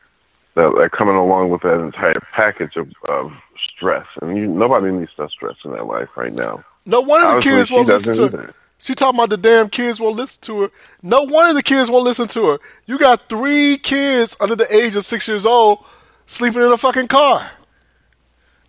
[0.56, 4.08] that are coming along with that entire package of, of stress.
[4.22, 6.64] And you, nobody needs that stress in their life right now.
[6.86, 8.54] No one of the Obviously, kids won't listen to her.
[8.80, 10.72] She talking about the damn kids won't listen to her.
[11.02, 12.60] No one of the kids won't listen to her.
[12.86, 15.84] You got three kids under the age of six years old
[16.26, 17.52] sleeping in a fucking car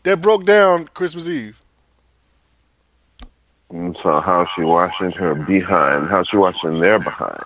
[0.05, 1.57] that broke down Christmas Eve.
[3.71, 6.09] And so how's she washing her behind?
[6.09, 7.43] How's she washing their behind?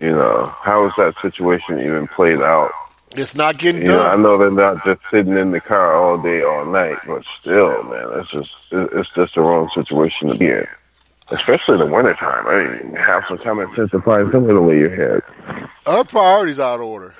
[0.00, 2.72] You know, how is that situation even played out?
[3.16, 6.20] It's not getting You know, I know they're not just sitting in the car all
[6.20, 10.46] day, all night, but still, man, it's just it's just the wrong situation to be
[10.46, 10.66] in.
[11.30, 12.46] Especially in the wintertime.
[12.46, 15.22] I mean, have some common sense and find somewhere to lay your head.
[15.86, 17.14] Her priorities out of order,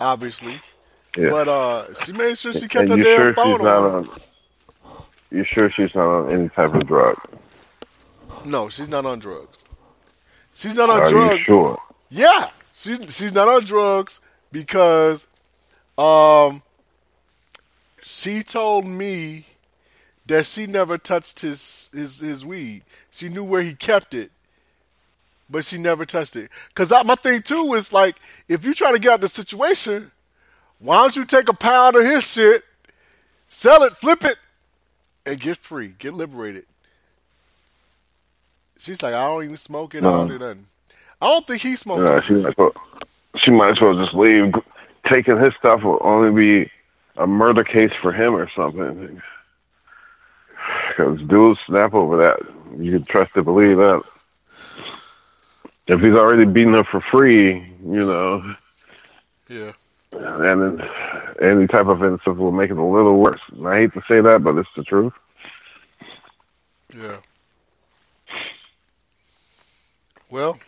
[0.00, 0.60] obviously.
[1.16, 1.30] Yeah.
[1.30, 3.94] But uh, she made sure she kept and her damn sure phone she's not on.
[4.08, 4.08] on?
[5.30, 7.16] You sure she's not on any type of drug?
[8.46, 9.58] No, she's not on drugs.
[10.52, 11.38] She's not on Are drugs.
[11.38, 11.78] you sure?
[12.10, 14.20] Yeah, she she's not on drugs
[14.52, 15.26] because
[15.98, 16.62] um
[18.02, 19.46] she told me
[20.26, 22.82] that she never touched his his his weed.
[23.10, 24.30] She knew where he kept it,
[25.48, 26.50] but she never touched it.
[26.74, 28.16] Cause I, my thing too is like,
[28.48, 30.10] if you try to get out of the situation,
[30.78, 32.62] why don't you take a pound of his shit,
[33.48, 34.36] sell it, flip it,
[35.26, 36.64] and get free, get liberated?
[38.78, 40.04] She's like, I don't even smoke it.
[40.04, 40.66] I don't do nothing.
[41.22, 42.72] I don't think he smoked she might as well,
[43.36, 44.54] she might as well just leave.
[45.06, 46.30] Taking his stuff will only
[46.64, 46.70] be
[47.16, 49.22] a murder case for him or something.
[50.88, 52.40] Because dudes snap over that.
[52.78, 54.02] You can trust to believe that.
[55.86, 58.54] If he's already beating her for free, you know,
[59.48, 59.72] Yeah.
[60.16, 60.82] And
[61.40, 63.40] any type of incident will make it a little worse.
[63.52, 65.12] And I hate to say that, but it's the truth.
[66.96, 67.16] Yeah.
[70.30, 70.58] Well,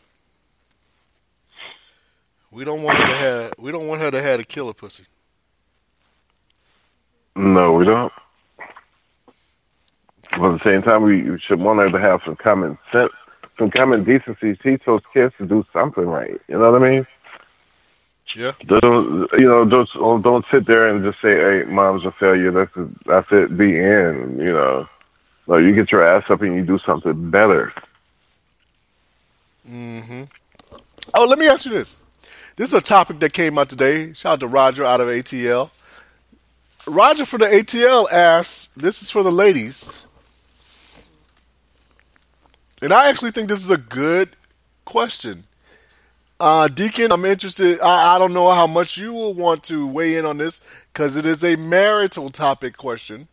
[2.50, 5.04] we don't want her to have we don't want her to have a killer pussy.
[7.34, 8.12] No, we don't.
[10.32, 13.12] But at the same time, we we should want her to have some common sense,
[13.58, 14.56] some common decency.
[14.56, 16.40] Teach those kids to do something right.
[16.48, 17.06] You know what I mean?
[18.34, 18.52] Yeah.
[18.66, 19.64] Don't you know?
[19.64, 22.72] Don't don't sit there and just say, "Hey, mom's a failure." That's
[23.06, 23.56] that's it.
[23.56, 24.38] Be in.
[24.38, 24.88] You know.
[25.48, 27.72] No, you get your ass up and you do something better.
[29.68, 30.24] Mm-hmm.
[31.14, 31.98] Oh, let me ask you this.
[32.56, 34.12] This is a topic that came out today.
[34.12, 35.70] Shout out to Roger out of ATL.
[36.86, 40.04] Roger for the ATL asks, this is for the ladies.
[42.80, 44.30] And I actually think this is a good
[44.84, 45.44] question.
[46.38, 47.80] Uh, Deacon, I'm interested.
[47.80, 50.60] I, I don't know how much you will want to weigh in on this
[50.92, 53.28] because it is a marital topic question.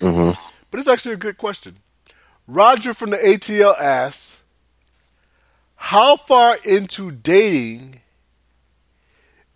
[0.00, 0.40] Mm-hmm.
[0.70, 1.76] But it's actually a good question.
[2.46, 4.40] Roger from the ATL asks,
[5.76, 8.00] how far into dating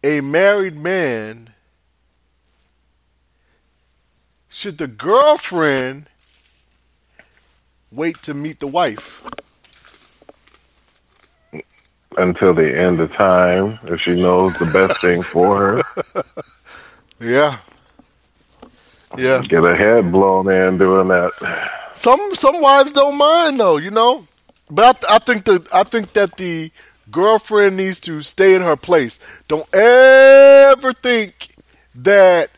[0.02, 1.54] a married man
[4.48, 6.08] should the girlfriend
[7.90, 9.24] wait to meet the wife?
[12.18, 16.22] Until the end of time if she knows the best thing for her.
[17.20, 17.58] Yeah.
[19.16, 19.42] Yeah.
[19.42, 21.32] Get her head blown in doing that.
[21.94, 24.26] Some some wives don't mind though, you know.
[24.70, 26.70] But I, I think the I think that the
[27.10, 29.18] girlfriend needs to stay in her place.
[29.48, 31.48] Don't ever think
[31.94, 32.50] that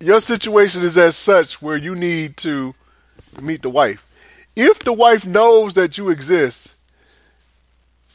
[0.00, 2.74] your situation is as such where you need to
[3.40, 4.06] meet the wife.
[4.54, 6.71] If the wife knows that you exist,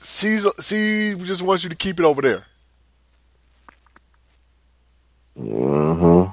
[0.08, 2.46] she's she just wants you to keep it over there.
[5.38, 6.24] hmm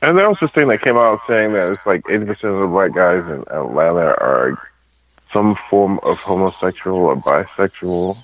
[0.00, 2.66] And there was this thing that came out saying that it's like 80% of the
[2.66, 4.58] black guys in Atlanta are
[5.32, 8.16] some form of homosexual or bisexual.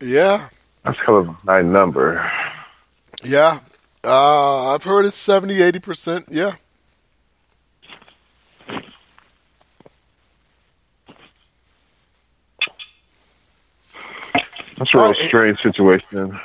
[0.00, 0.48] Yeah,
[0.84, 2.30] That's kind of high number.
[3.24, 3.60] yeah.
[4.04, 6.26] Uh, I've heard it's 70, 80%.
[6.30, 6.54] Yeah.
[14.78, 16.38] That's a real Oh, strange situation.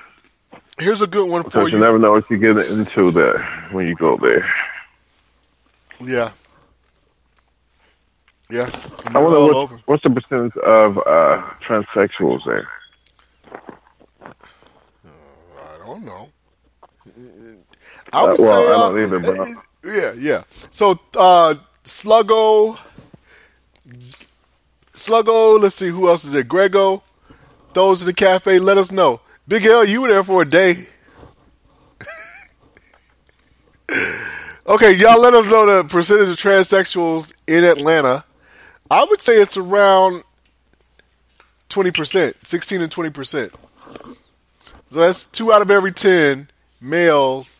[0.79, 1.83] Here's a good one for Because you you.
[1.83, 4.51] never know what you get into there when you go there.
[6.01, 6.31] Yeah.
[8.49, 8.69] Yeah.
[9.05, 9.79] I wonder what's, over.
[9.85, 12.67] what's the percentage of uh, transsexuals there?
[14.23, 16.29] I don't know.
[18.11, 19.47] I would Uh, well, say, I uh, don't either, but-
[19.85, 20.43] yeah, yeah.
[20.71, 22.77] So, uh, Sluggo,
[24.93, 25.59] Sluggo.
[25.61, 26.43] Let's see who else is there.
[26.43, 27.03] Grego,
[27.73, 28.59] those in the cafe.
[28.59, 29.21] Let us know.
[29.47, 30.87] Big L, you were there for a day.
[34.67, 35.21] okay, y'all.
[35.21, 38.23] Let us know the percentage of transsexuals in Atlanta.
[38.89, 40.23] I would say it's around
[41.69, 43.53] twenty percent, sixteen and twenty percent.
[44.91, 47.59] So that's two out of every ten males.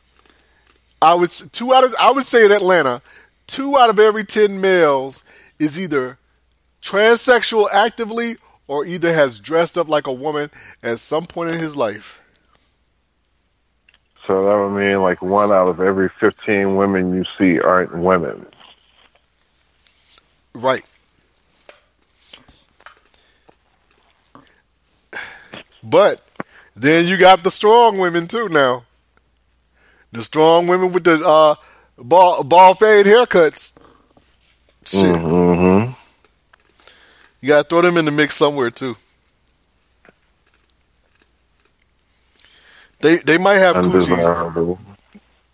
[1.02, 3.02] I would two out of I would say in Atlanta,
[3.48, 5.23] two out of every ten males
[5.60, 6.18] is either
[6.81, 8.38] transsexual actively
[8.74, 10.50] or either has dressed up like a woman
[10.82, 12.20] at some point in his life.
[14.26, 18.48] So that would mean like one out of every 15 women you see aren't women.
[20.56, 20.84] Right.
[25.84, 26.26] But
[26.76, 28.86] then you got the strong women too now.
[30.14, 31.56] The strong women with the uh,
[32.00, 33.76] ball ball fade haircuts.
[34.86, 35.04] Shit.
[35.04, 35.73] Mm-hmm.
[37.44, 38.95] You gotta throw them in the mix somewhere too.
[43.02, 44.14] They they might have coochies.
[44.14, 44.80] Undesirable.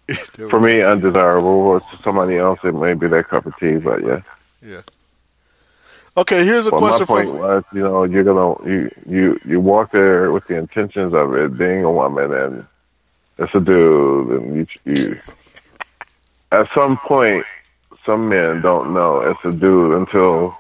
[0.52, 1.48] For me, undesirable.
[1.48, 4.22] Or to somebody else, it may be their cup of tea, but yeah.
[4.62, 4.82] Yeah.
[6.16, 9.40] Okay, here's a Well, my question point from was, you know, you're gonna you you
[9.44, 12.68] you walk there with the intentions of it being a woman, and
[13.40, 15.20] it's a dude, and you you.
[16.52, 17.48] At some point,
[18.06, 20.56] some men don't know it's a dude until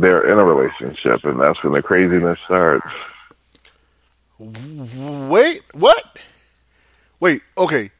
[0.00, 2.86] they're in a relationship, and that's when the craziness starts.
[4.38, 6.18] Wait, what?
[7.18, 7.90] Wait, okay.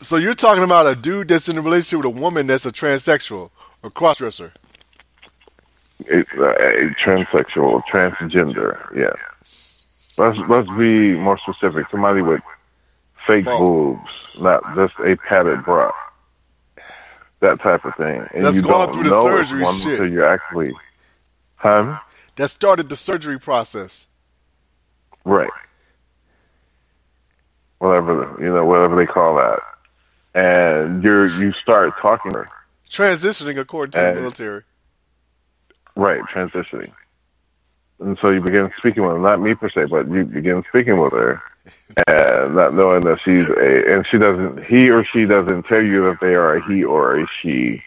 [0.00, 2.72] So you're talking about a dude that's in a relationship with a woman that's a
[2.72, 3.50] transsexual
[3.82, 4.50] or crossdresser.
[6.00, 8.94] It's uh, a transsexual, transgender.
[8.94, 9.12] Yeah.
[10.18, 11.86] Let's let's be more specific.
[11.90, 12.42] Somebody with
[13.26, 15.90] fake boobs, not just a padded bra.
[17.42, 18.24] That type of thing.
[18.34, 20.00] And That's you gone don't through the surgery shit.
[20.00, 20.72] until you're actually,
[21.56, 21.98] huh?
[22.36, 24.06] That started the surgery process.
[25.24, 25.50] Right.
[27.80, 29.58] Whatever you know, whatever they call that,
[30.36, 32.48] and you're you start talking to her.
[32.88, 34.62] Transitioning according to the military.
[35.96, 36.92] Right, transitioning.
[37.98, 40.98] And so you begin speaking with her, not me per se, but you begin speaking
[41.00, 41.42] with her
[42.06, 46.04] and not knowing that she's a, and she doesn't, he or she doesn't tell you
[46.04, 47.82] that they are a he or a she.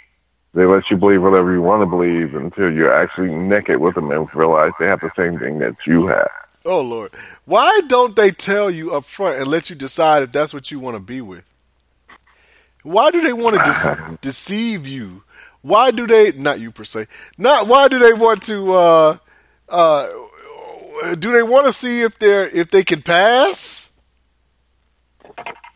[0.53, 4.09] They let you believe whatever you want to believe until you're actually naked with them
[4.11, 6.29] and realize they have the same thing that you have.
[6.63, 7.13] Oh Lord.
[7.45, 10.79] Why don't they tell you up front and let you decide if that's what you
[10.79, 11.43] want to be with?
[12.83, 15.23] Why do they want to de- deceive you?
[15.61, 17.07] Why do they not you per se?
[17.37, 19.17] Not why do they want to uh
[19.67, 20.07] uh
[21.17, 23.91] do they want to see if they're if they can pass?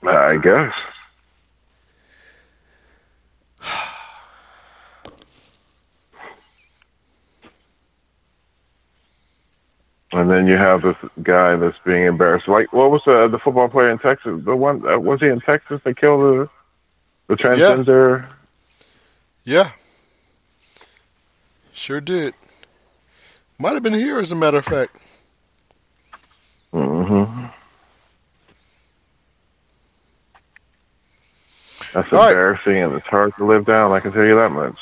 [0.03, 0.73] I guess.
[10.11, 12.47] And then you have this guy that's being embarrassed.
[12.47, 14.41] Like, what was the the football player in Texas?
[14.43, 16.49] The one uh, was he in Texas that killed the
[17.27, 18.27] the transgender?
[19.43, 19.71] Yeah.
[21.73, 22.33] Sure did.
[23.59, 24.97] Might have been here as a matter of fact.
[26.73, 27.45] Mm-hmm.
[31.93, 32.29] That's All right.
[32.29, 33.91] embarrassing, and it's hard to live down.
[33.91, 34.77] I can tell you that much.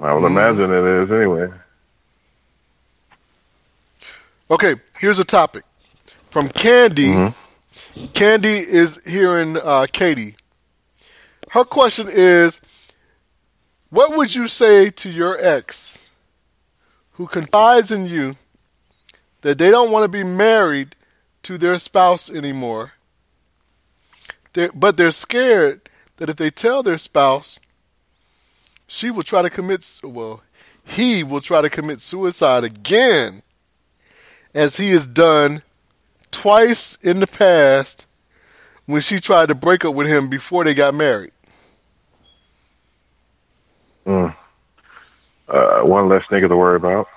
[0.00, 0.26] I would Mhm.
[0.26, 1.48] imagine it is anyway.
[4.50, 5.64] Okay, here's a topic
[6.30, 7.32] from Candy.
[8.12, 10.36] Candy is hearing uh, Katie.
[11.50, 12.60] Her question is
[13.90, 16.08] What would you say to your ex
[17.12, 18.34] who confides in you
[19.42, 20.96] that they don't want to be married
[21.44, 22.92] to their spouse anymore,
[24.52, 27.58] they're, but they're scared that if they tell their spouse,
[28.86, 30.42] she will try to commit, well,
[30.84, 33.42] he will try to commit suicide again,
[34.54, 35.62] as he has done
[36.30, 38.06] twice in the past
[38.86, 41.32] when she tried to break up with him before they got married.
[44.06, 44.34] Mm.
[45.48, 47.08] Uh, one less nigga to worry about.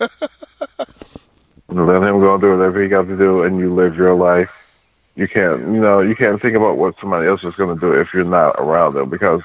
[1.68, 4.50] Let him go and do whatever he got to do, and you live your life.
[5.16, 7.92] You can't, you know, you can't think about what somebody else is going to do
[7.92, 9.42] if you're not around them because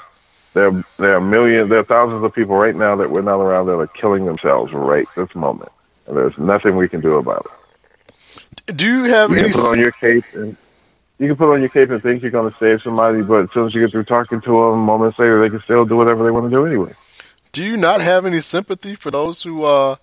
[0.56, 3.68] there, there are millions, there are thousands of people right now that we're not around
[3.68, 5.72] that are killing themselves right this moment,
[6.08, 8.76] and there's nothing we can do about it.
[8.76, 9.50] Do you have You any?
[9.52, 10.58] can put on your cape and
[11.20, 13.50] you can put on your cape and think you're going to save somebody, but as
[13.54, 16.24] soon as you get through talking to them, moments later, they can still do whatever
[16.24, 16.94] they want to do anyway.
[17.52, 19.98] Do you not have any sympathy for those who uh,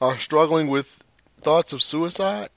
[0.00, 1.02] are struggling with
[1.42, 2.50] thoughts of suicide?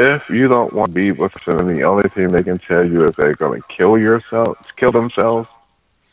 [0.00, 3.04] If you don't want to be with them, the only thing they can tell you
[3.04, 5.48] is they're going to kill yourself, kill themselves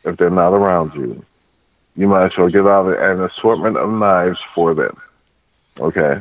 [0.04, 1.24] if they're not around you.
[1.96, 5.00] You might as well give out an assortment of knives for them.
[5.80, 6.20] Okay?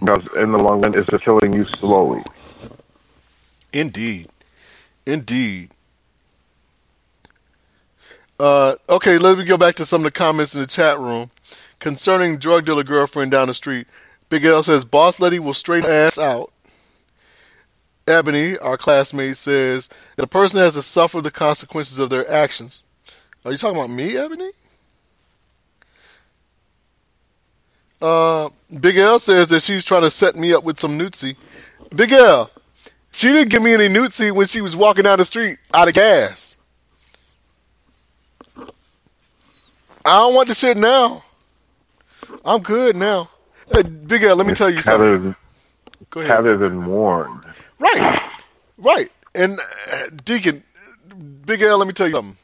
[0.00, 2.24] Because in the long run, it's just killing you slowly.
[3.72, 4.30] Indeed,
[5.06, 5.70] indeed.
[8.40, 11.30] Uh, okay, let me go back to some of the comments in the chat room
[11.78, 13.86] concerning drug dealer girlfriend down the street.
[14.30, 16.52] Big L says boss lady will straighten her ass out.
[18.06, 22.82] Ebony, our classmate, says that a person has to suffer the consequences of their actions.
[23.44, 24.50] Are you talking about me, Ebony?
[28.00, 28.48] Uh,
[28.80, 31.36] Big L says that she's trying to set me up with some newtsy.
[31.94, 32.50] Big L,
[33.12, 35.94] she didn't give me any newtsy when she was walking down the street out of
[35.94, 36.56] gas.
[38.56, 38.64] I
[40.04, 41.24] don't want the shit now.
[42.44, 43.28] I'm good now.
[43.72, 45.34] Hey, Big L, let me tell you something.
[46.10, 46.30] Go ahead.
[46.30, 47.44] rather than warned.
[47.78, 48.20] Right,
[48.78, 49.12] right.
[49.34, 50.64] And uh, Deacon,
[51.46, 52.36] Big L, let me tell you something.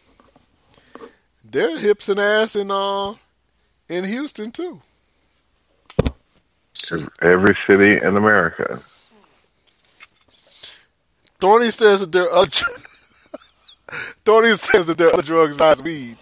[1.45, 3.15] They're hips and ass in uh
[3.89, 4.83] in Houston too.
[7.23, 8.83] Every city in America.
[11.41, 12.51] Thorny says that there are other
[14.25, 16.19] Thorny says that there are other drugs besides weed.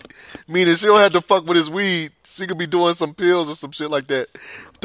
[0.47, 2.12] Meaning she don't have to fuck with his weed.
[2.24, 4.28] She could be doing some pills or some shit like that.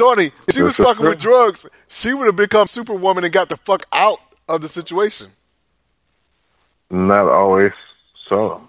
[0.00, 3.56] Thorny, if she was fucking with drugs, she would have become superwoman and got the
[3.58, 4.18] fuck out
[4.48, 5.28] of the situation.
[6.90, 7.72] Not always
[8.26, 8.66] so.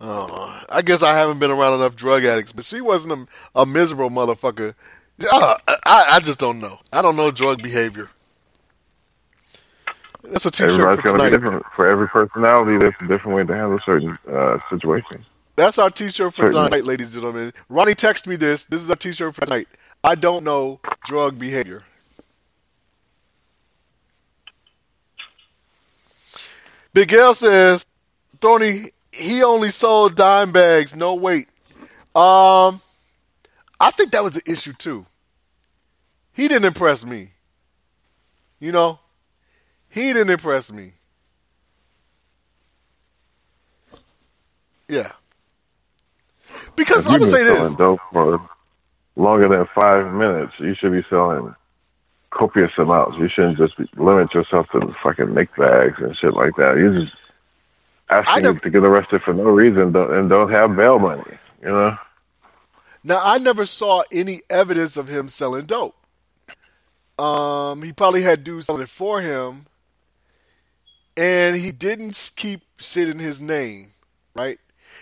[0.00, 3.66] Uh, I guess I haven't been around enough drug addicts, but she wasn't a, a
[3.66, 4.74] miserable motherfucker.
[5.20, 6.80] Uh, I, I just don't know.
[6.92, 8.10] I don't know drug behavior.
[10.24, 11.44] That's a t-shirt Everybody's for going to be tonight.
[11.44, 11.66] different.
[11.76, 15.24] For every personality, there's a different way to handle certain uh, situations.
[15.58, 16.68] That's our t-shirt for Certainly.
[16.70, 17.52] tonight, ladies and gentlemen.
[17.68, 18.64] Ronnie, text me this.
[18.64, 19.66] This is our t-shirt for tonight.
[20.04, 21.82] I don't know drug behavior.
[26.94, 27.86] Big L says,
[28.40, 31.48] Thorny, he only sold dime bags, no weight.
[32.14, 32.80] Um,
[33.80, 35.06] I think that was an issue too.
[36.34, 37.32] He didn't impress me.
[38.60, 39.00] You know,
[39.88, 40.92] he didn't impress me.
[44.88, 45.14] Yeah.
[46.78, 47.56] Because I'm gonna say this.
[47.58, 48.40] selling dope for
[49.16, 51.54] longer than five minutes, you should be selling
[52.30, 53.18] copious amounts.
[53.18, 56.76] You shouldn't just be, limit yourself to fucking nick bags and shit like that.
[56.76, 57.14] You're just
[58.10, 61.22] asking never- to get arrested for no reason don't, and don't have bail money.
[61.62, 61.98] You know,
[63.04, 65.96] Now I never saw any evidence of him selling dope.
[67.18, 69.66] Um, he probably had dudes selling it for him,
[71.16, 73.90] and he didn't keep shit in his name,
[74.36, 74.60] right?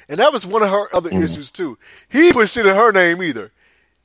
[0.08, 1.78] And that was one of her other issues too.
[2.08, 3.50] He put shit in her name either.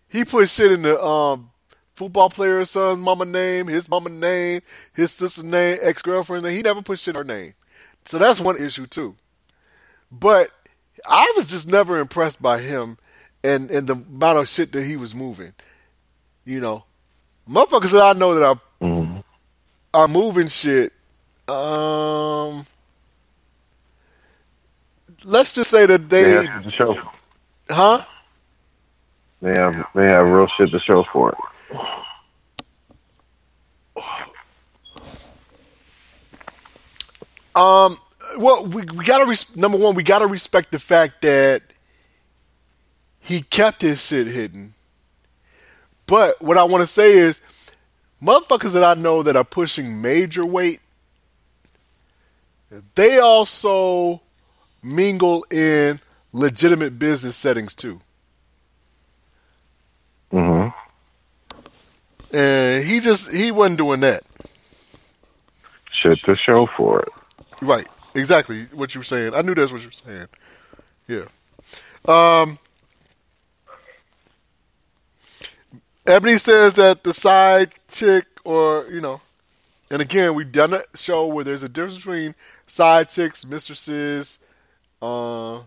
[0.10, 1.52] He put shit in the um
[1.94, 4.62] football player's son's mama name, his mama name,
[4.94, 6.56] his sister's name, ex girlfriend name.
[6.56, 7.54] He never put shit in her name.
[8.06, 9.16] So that's one issue too.
[10.12, 10.52] But
[11.08, 12.98] I was just never impressed by him
[13.44, 15.54] and, and the amount of shit that he was moving.
[16.44, 16.86] You know,
[17.50, 19.24] motherfuckers that I know that are
[19.94, 20.94] are moving shit.
[21.48, 22.66] Um,
[25.24, 27.02] let's just say that they they, have shit to show.
[27.70, 28.06] huh?
[29.42, 31.38] They have they have real shit to show for it.
[37.54, 37.98] Um,
[38.38, 41.64] well, we we gotta res- number one, we gotta respect the fact that
[43.20, 44.74] he kept his shit hidden.
[46.06, 47.42] But what I want to say is,
[48.22, 50.82] motherfuckers that I know that are pushing major weight,
[52.96, 54.22] they also
[54.84, 56.00] mingle in
[56.32, 58.02] legitimate business settings too.
[60.32, 60.70] Mm-hmm.
[62.36, 64.24] And he just he wasn't doing that.
[65.92, 67.10] Shit to show for it.
[67.62, 67.88] Right.
[68.16, 69.36] Exactly what you were saying.
[69.36, 70.28] I knew that's what you were saying.
[71.08, 71.26] Yeah.
[72.08, 72.58] Um
[76.06, 79.22] Ebony says that the side chick or, you know,
[79.92, 82.34] and again, we've done a show where there's a difference between
[82.66, 84.40] side chicks, mistresses,
[85.02, 85.62] uh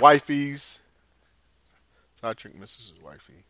[0.00, 0.78] wifeys.
[2.14, 3.44] Side chick, mistresses, wifey.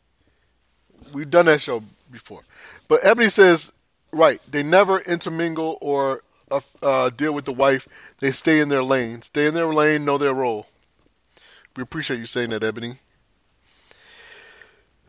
[1.13, 2.43] We've done that show before.
[2.89, 3.73] But Ebony says,
[4.13, 7.89] right, they never intermingle or uh, uh, deal with the wife.
[8.19, 9.23] They stay in their lane.
[9.23, 10.67] Stay in their lane, know their role.
[11.77, 12.99] We appreciate you saying that, Ebony.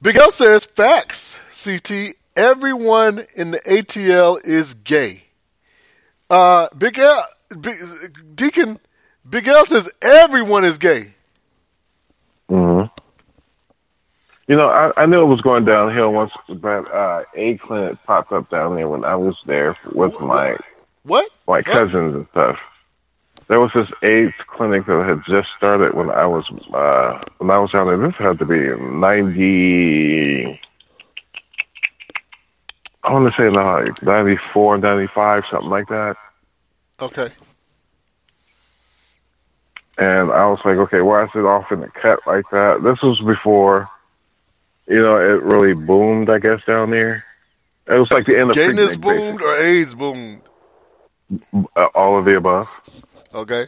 [0.02, 2.16] Big L says, facts, CT.
[2.36, 5.26] Everyone in the ATL is gay.
[6.30, 7.26] Uh, Big L,
[8.36, 8.80] Deacon,
[9.30, 11.14] Big L says everyone is gay.
[12.50, 12.84] hmm
[14.48, 18.32] You know, I, I knew it was going downhill once that uh, A clinic popped
[18.32, 20.58] up down there when I was there with my
[21.04, 21.30] What?
[21.48, 22.58] my cousins and stuff.
[23.48, 27.60] There was this AIDS clinic that had just started when I was uh, when I
[27.60, 27.98] was down there.
[27.98, 30.60] This had to be in ninety.
[33.04, 36.18] I want to say like 94, 95, something like that.
[37.02, 37.32] Okay.
[39.98, 42.82] And I was like, okay, why is it off in the cut like that?
[42.84, 43.90] This was before,
[44.88, 47.24] you know, it really boomed, I guess, down there.
[47.88, 50.42] It was like the end of Gayness boomed or AIDS boomed?
[51.54, 52.68] Uh, all of the above.
[53.34, 53.68] Okay.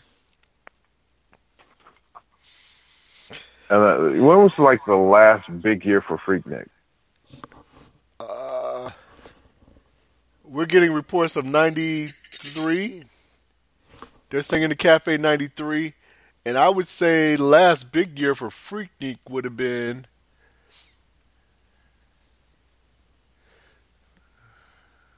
[3.70, 6.68] And uh, when was like the last big year for Freaknik?
[8.20, 8.92] Uh,
[10.44, 13.04] we're getting reports of 93.
[14.34, 15.94] They're saying in the Cafe 93.
[16.44, 20.08] And I would say last big year for Freaknik would have been.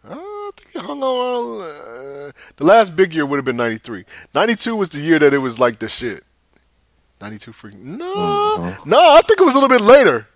[0.03, 1.61] Uh, I think it hung on.
[1.61, 4.03] Uh, the last big year would have been 93.
[4.33, 6.25] 92 was the year that it was like the shit.
[7.21, 7.75] 92 Freaknik.
[7.75, 8.75] No.
[8.85, 10.27] No, I think it was a little bit later.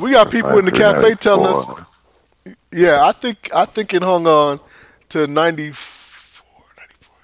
[0.00, 1.64] We got people in the cafe telling us.
[2.70, 4.60] Yeah, I think I think it hung on
[5.10, 7.14] to 94, 94,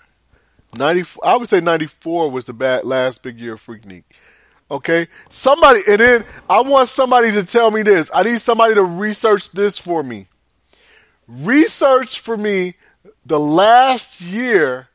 [0.79, 4.05] 94 I would say 94 was the bad, last big year of Freaknik.
[4.71, 5.09] Okay?
[5.29, 8.11] Somebody, and then I want somebody to tell me this.
[8.15, 10.29] I need somebody to research this for me.
[11.27, 12.75] Research for me
[13.25, 14.89] the last year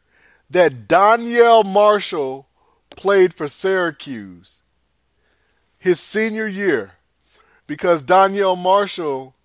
[0.50, 2.48] that Donyell Marshall
[2.92, 4.62] played for Syracuse.
[5.78, 6.94] His senior year.
[7.66, 9.36] Because Donyell Marshall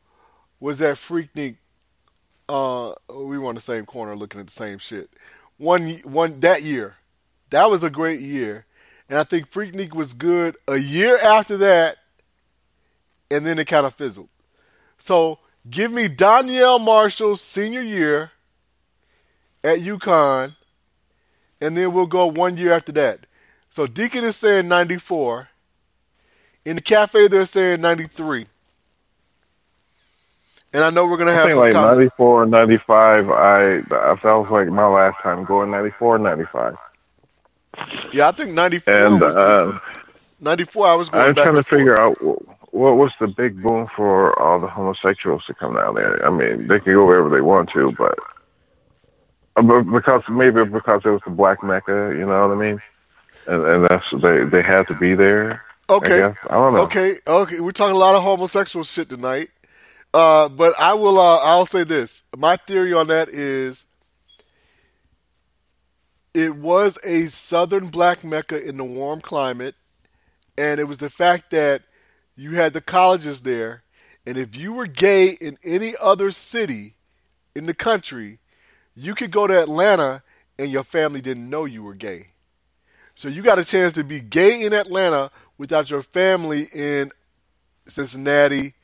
[0.60, 1.56] was at Freaknik.
[2.48, 5.10] Uh, we were on the same corner looking at the same shit.
[5.58, 6.96] One, one that year,
[7.50, 8.64] that was a great year,
[9.08, 11.96] and I think Freaknik was good a year after that,
[13.30, 14.28] and then it kind of fizzled.
[14.98, 18.32] So give me Donyell Marshall's senior year
[19.62, 20.56] at UConn,
[21.60, 23.26] and then we'll go one year after that.
[23.70, 25.48] So Deacon is saying ninety four.
[26.64, 28.46] In the cafe, they're saying ninety three.
[30.74, 34.12] And I know we're gonna have I have think like com- 94, 95, I, I
[34.36, 36.76] was like my last time going 94, 95.
[38.12, 39.78] Yeah, I think 94 And was uh,
[40.40, 40.86] 94.
[40.86, 41.78] I was going I'm back trying to forth.
[41.78, 45.94] figure out wh- what was the big boom for all the homosexuals to come down
[45.94, 46.24] there.
[46.24, 48.18] I mean, they can go wherever they want to, but
[49.56, 52.82] uh, but because maybe because it was the black mecca, you know what I mean?
[53.46, 55.62] And and that's they they had to be there.
[55.88, 56.18] I Okay.
[56.20, 56.36] guess.
[56.50, 56.82] I don't know.
[56.82, 57.14] Okay.
[57.26, 57.60] Okay.
[57.60, 59.48] We're talking a lot of homosexual shit tonight.
[60.14, 61.18] Uh, but I will.
[61.18, 62.22] Uh, I'll say this.
[62.36, 63.86] My theory on that is,
[66.34, 69.74] it was a southern black mecca in the warm climate,
[70.56, 71.82] and it was the fact that
[72.36, 73.82] you had the colleges there,
[74.26, 76.94] and if you were gay in any other city
[77.54, 78.38] in the country,
[78.94, 80.22] you could go to Atlanta
[80.58, 82.28] and your family didn't know you were gay.
[83.14, 87.10] So you got a chance to be gay in Atlanta without your family in
[87.86, 88.74] Cincinnati,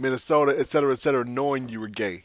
[0.00, 2.22] Minnesota, et cetera, et cetera, knowing you were gay.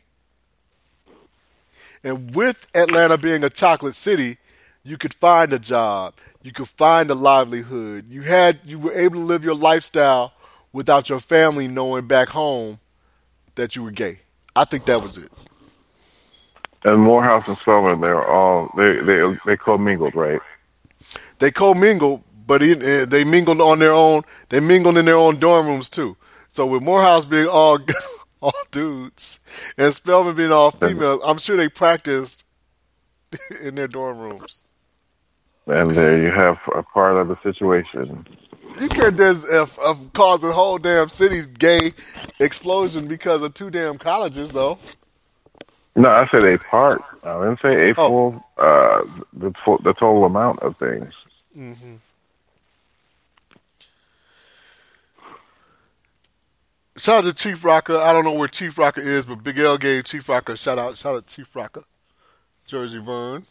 [2.04, 4.38] And with Atlanta being a chocolate city,
[4.84, 8.06] you could find a job, you could find a livelihood.
[8.08, 10.34] You had you were able to live your lifestyle
[10.72, 12.80] without your family knowing back home
[13.56, 14.20] that you were gay.
[14.56, 15.32] I think that was it.
[16.84, 20.40] And Morehouse and Spelman, they're all they they they commingled, right?
[21.40, 24.22] They co-mingled, but in, uh, they mingled on their own.
[24.50, 26.16] They mingled in their own dorm rooms too.
[26.50, 27.80] So with Morehouse being all
[28.42, 29.40] all dudes
[29.78, 32.44] and Spelman being all females, I'm sure they practiced
[33.62, 34.62] in their dorm rooms.
[35.68, 38.28] And there you have a part of the situation.
[38.80, 41.94] You can't just if, of cause a whole damn city gay
[42.40, 44.78] explosion because of two damn colleges, though.
[45.96, 47.02] No, I said a part.
[47.24, 48.10] I didn't say a Oh.
[48.10, 48.46] full.
[48.58, 49.02] Uh,
[49.34, 51.14] the full, the total amount of things.
[51.58, 51.96] Mm-hmm.
[56.98, 57.98] Shout out to Chief Rocker.
[57.98, 60.96] I don't know where Chief Rocker is, but Big L gave Chief Rocker shout out.
[60.96, 61.84] Shout out to Chief Rocker.
[62.66, 63.46] Jersey Vern.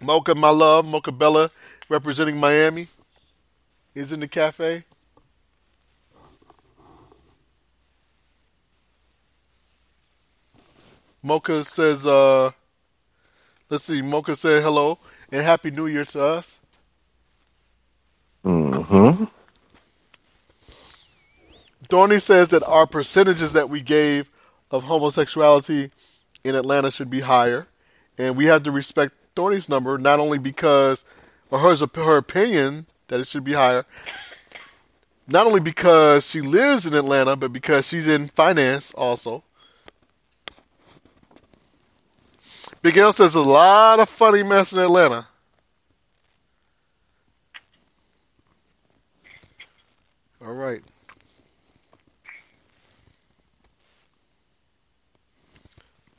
[0.00, 0.84] Mocha, my love.
[0.84, 1.50] Mocha Bella,
[1.88, 2.88] representing Miami,
[3.94, 4.84] is in the cafe.
[11.22, 12.50] Mocha says, uh,
[13.68, 14.98] let's see, Mocha said hello
[15.30, 16.60] and Happy New Year to us.
[18.44, 19.24] Mm-hmm.
[21.90, 24.30] Dorney says that our percentages that we gave
[24.70, 25.90] of homosexuality
[26.44, 27.66] in Atlanta should be higher,
[28.16, 31.04] and we have to respect Dorney's number not only because,
[31.50, 33.84] or her her opinion that it should be higher,
[35.26, 39.44] not only because she lives in Atlanta, but because she's in finance also.
[42.82, 45.28] Big L says a lot of funny mess in Atlanta.
[50.42, 50.82] All right.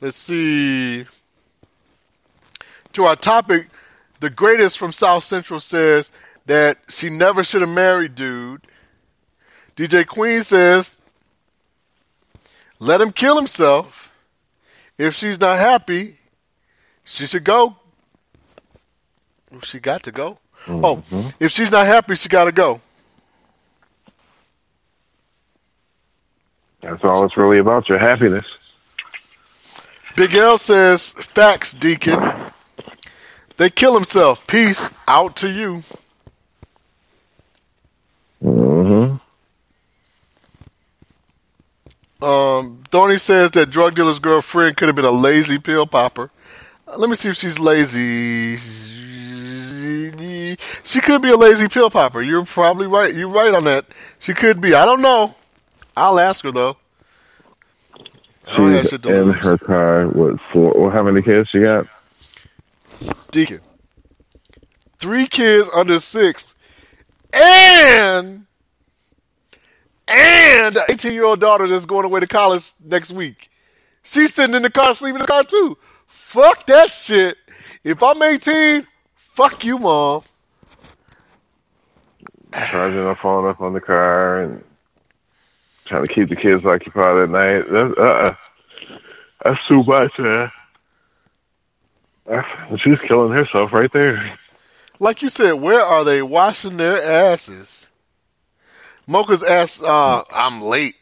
[0.02, 1.06] Let's see.
[2.94, 3.68] To our topic,
[4.18, 6.10] the greatest from South Central says
[6.44, 8.66] that she never should have married dude.
[9.76, 11.00] DJ Queen says,
[12.80, 14.12] let him kill himself.
[14.98, 16.16] If she's not happy,
[17.04, 17.76] she should go.
[19.62, 20.38] She got to go.
[20.66, 21.28] Oh, mm-hmm.
[21.38, 22.80] if she's not happy, she got to go.
[26.80, 27.88] That's all it's really about.
[27.88, 28.42] Your happiness.
[30.16, 32.20] Big L says, facts, Deacon.
[33.56, 34.46] They kill himself.
[34.46, 35.82] Peace out to you.
[38.42, 39.16] Mm-hmm.
[42.24, 46.30] Um, Thorny says that drug dealer's girlfriend could have been a lazy pill popper.
[46.86, 48.56] Uh, Let me see if she's lazy.
[50.84, 52.22] She could be a lazy pill popper.
[52.22, 53.14] You're probably right.
[53.14, 53.86] You're right on that.
[54.18, 54.74] She could be.
[54.74, 55.34] I don't know.
[55.96, 56.76] I'll ask her though.
[58.48, 60.74] She's to in her car with four.
[60.76, 61.86] Well, how many kids she got?
[63.30, 63.60] Deacon.
[64.98, 66.54] Three kids under six.
[67.32, 68.46] And
[70.08, 73.50] and an 18 year old daughter that's going away to college next week.
[74.02, 75.78] She's sitting in the car, sleeping in the car too.
[76.06, 77.36] Fuck that shit.
[77.84, 80.22] If I'm 18, fuck you, mom.
[82.52, 84.64] Charging her phone up on the car and
[85.86, 87.64] trying to keep the kids occupied at night.
[87.70, 88.34] That's, uh,
[89.44, 90.50] that's too much, man.
[92.30, 92.42] Uh,
[92.76, 94.38] She's killing herself right there.
[94.98, 97.88] Like you said, where are they washing their asses?
[99.06, 100.94] Mocha's asked, uh, I'm late.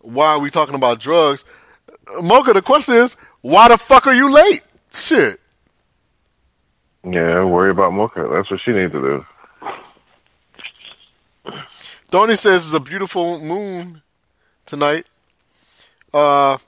[0.00, 1.44] Why are we talking about drugs?
[2.20, 4.62] Mocha, the question is, why the fuck are you late?
[4.92, 5.40] Shit.
[7.04, 8.28] Yeah, worry about Mocha.
[8.32, 9.24] That's what she needs to
[11.44, 11.52] do.
[12.10, 14.02] Donnie says it's a beautiful moon
[14.66, 15.06] tonight.
[16.12, 16.58] Uh,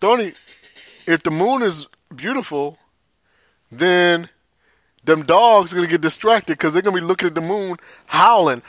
[0.00, 0.32] Donnie,
[1.06, 2.78] if the moon is beautiful,
[3.70, 4.28] then
[5.04, 8.62] them dogs are gonna get distracted because they're gonna be looking at the moon, howling.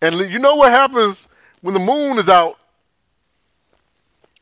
[0.00, 1.28] And you know what happens
[1.60, 2.58] when the moon is out?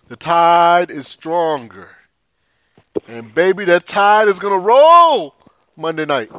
[0.09, 1.89] The tide is stronger.
[3.07, 5.35] And baby, that tide is gonna roll
[5.81, 6.31] Monday night.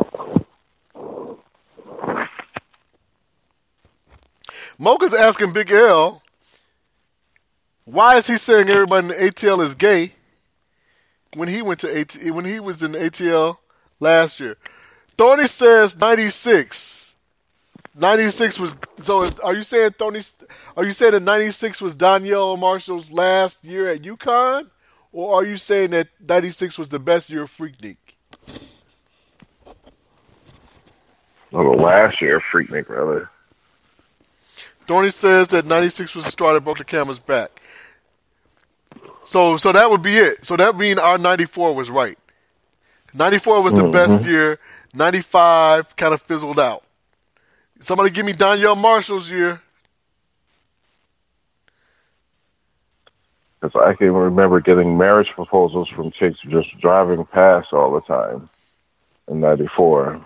[4.79, 6.21] Mocha's asking Big L,
[7.85, 10.13] why is he saying everybody in ATL is gay
[11.33, 13.57] when he went to AT when he was in ATL
[13.99, 14.57] last year?
[15.17, 17.15] Thorny says ninety six.
[17.93, 19.23] Ninety six was so.
[19.23, 20.21] Is, are you saying Thorny?
[20.77, 24.69] Are you saying that ninety six was Donyell Marshall's last year at UConn?
[25.11, 27.97] Or are you saying that 96 was the best year of Freaknik?
[31.51, 33.29] The last year, Freaknik, rather.
[34.87, 37.61] Thorny says that 96 was the straw that broke the camera's back.
[39.23, 40.45] So so that would be it.
[40.45, 42.17] So that mean our 94 was right.
[43.13, 43.91] 94 was the Mhm.
[43.91, 44.59] best year.
[44.93, 46.83] 95 kind of fizzled out.
[47.79, 49.61] Somebody give me Donyell Marshall's year.
[53.59, 58.49] Because I can remember getting marriage proposals from chicks just driving past all the time
[59.27, 60.19] in '94.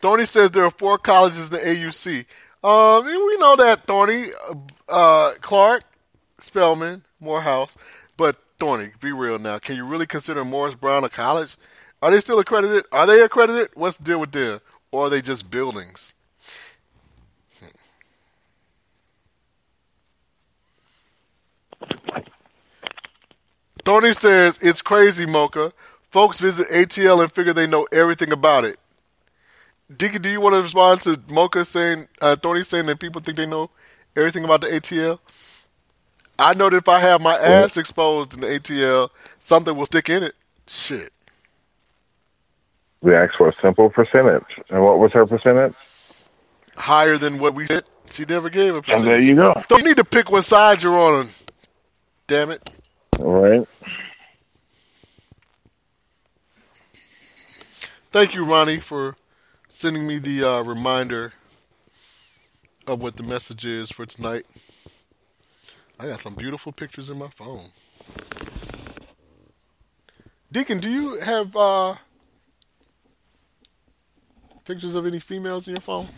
[0.00, 2.26] Thorny says there are four colleges in the AUC.
[2.62, 4.30] Um, we know that Thorny,
[4.88, 5.84] uh, Clark,
[6.38, 7.76] Spelman, Morehouse,
[8.16, 9.58] but Thorny, be real now.
[9.58, 11.56] Can you really consider Morris Brown a college?
[12.02, 12.84] Are they still accredited?
[12.92, 13.70] Are they accredited?
[13.74, 14.60] What's the deal with them?
[14.90, 16.14] Or are they just buildings?
[23.84, 25.72] Thorny says it's crazy, Mocha.
[26.10, 28.78] Folks visit ATL and figure they know everything about it.
[29.96, 33.36] Deacon, do you want to respond to Mocha saying, uh, Thorny saying that people think
[33.36, 33.70] they know
[34.16, 35.18] everything about the ATL?
[36.38, 39.10] I know that if I have my ass exposed in the ATL,
[39.40, 40.34] something will stick in it.
[40.66, 41.12] Shit.
[43.02, 45.74] We asked for a simple percentage, and what was her percentage?
[46.76, 47.84] Higher than what we said.
[48.10, 49.04] She never gave a And percentage.
[49.06, 49.62] there you go.
[49.68, 51.28] So you need to pick what side you're on.
[52.26, 52.70] Damn it.
[53.18, 53.66] All right.
[58.12, 59.16] Thank you, Ronnie, for
[59.80, 61.32] sending me the uh, reminder
[62.86, 64.44] of what the message is for tonight.
[65.98, 67.70] I got some beautiful pictures in my phone.
[70.52, 71.94] Deacon, do you have uh,
[74.66, 76.08] pictures of any females in your phone?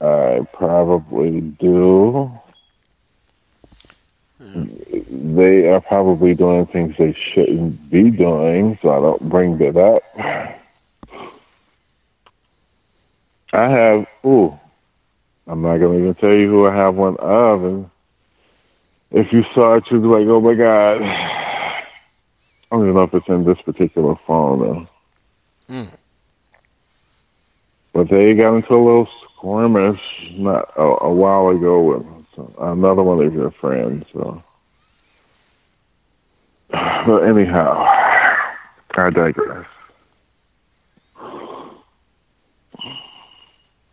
[0.00, 2.32] I probably do.
[4.40, 10.02] They are probably doing things they shouldn't be doing, so I don't bring that up.
[13.56, 14.58] I have, ooh,
[15.46, 17.64] I'm not going to even tell you who I have one of.
[17.64, 17.90] And
[19.10, 21.02] if you saw it, you'd be like, oh my God.
[21.02, 21.84] I
[22.70, 24.88] don't even know if it's in this particular phone, though.
[25.74, 25.96] Mm.
[27.92, 29.08] But they got into a little
[29.38, 32.06] skirmish not a, a while ago with
[32.58, 34.04] another one of your friends.
[34.12, 34.42] So,
[36.70, 37.84] but anyhow,
[38.96, 39.66] I digress.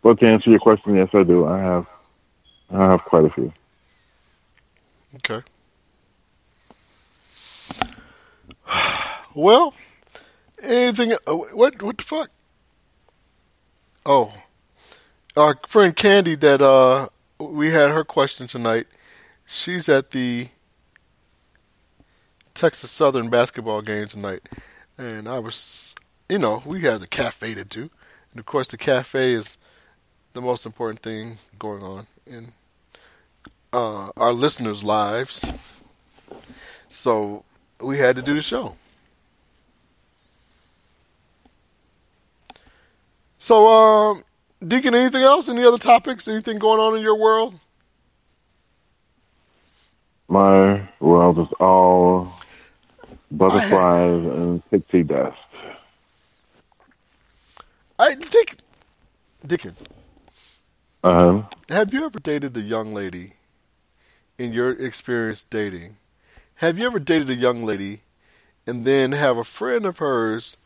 [0.04, 1.46] But to answer your question, yes, I do.
[1.46, 1.86] I have,
[2.70, 3.52] I have quite a few.
[5.16, 5.42] Okay.
[9.36, 9.74] Well,
[10.62, 11.12] anything?
[11.26, 11.82] uh, What?
[11.82, 12.30] What the fuck?
[14.06, 14.32] Oh,
[15.36, 17.08] our friend Candy that uh
[17.40, 18.86] we had her question tonight.
[19.44, 20.50] She's at the
[22.54, 24.48] Texas Southern basketball game tonight,
[24.96, 25.96] and I was,
[26.28, 27.90] you know, we have the cafe to do,
[28.30, 29.56] and of course the cafe is
[30.34, 32.52] the most important thing going on in
[33.72, 35.44] uh, our listeners' lives.
[36.88, 37.44] So
[37.80, 38.76] we had to do the show.
[43.38, 44.22] So, um,
[44.66, 45.48] Deacon, anything else?
[45.48, 46.28] Any other topics?
[46.28, 47.58] Anything going on in your world?
[50.28, 52.32] My world is all
[53.30, 55.36] butterflies and pixie dust.
[57.98, 58.56] I Dick,
[59.46, 59.76] Deacon,
[61.04, 61.42] Uh huh.
[61.68, 63.34] have you ever dated a young lady?
[64.38, 65.98] In your experience dating,
[66.56, 68.00] have you ever dated a young lady,
[68.66, 70.56] and then have a friend of hers?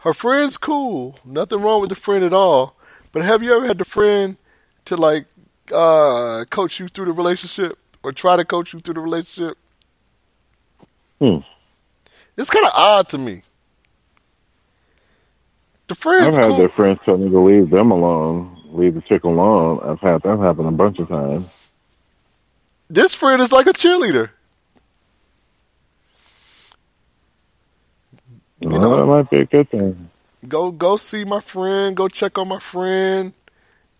[0.00, 2.76] Her friend's cool, nothing wrong with the friend at all.
[3.12, 4.36] But have you ever had the friend
[4.84, 5.24] to like
[5.72, 9.56] uh, coach you through the relationship or try to coach you through the relationship?
[11.18, 11.38] Hmm.
[12.36, 13.42] It's kind of odd to me.
[15.88, 16.58] The friend's I've had cool.
[16.58, 19.80] their friends tell me to leave them alone, leave the chick alone.
[19.82, 21.46] I've had that happen a bunch of times.
[22.88, 24.30] This friend is like a cheerleader.
[28.60, 30.10] well, that might be a good thing.
[30.46, 31.96] Go go see my friend.
[31.96, 33.32] Go check on my friend.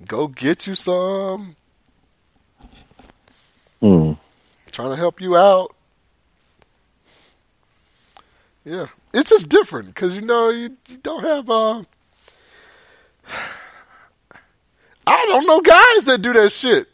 [0.06, 1.56] Go get you some.
[3.80, 4.12] Hmm.
[4.70, 5.74] Trying to help you out.
[8.64, 11.50] Yeah, it's just different because you know you, you don't have.
[11.50, 11.82] Uh,
[15.32, 16.88] don't know guys that do that shit.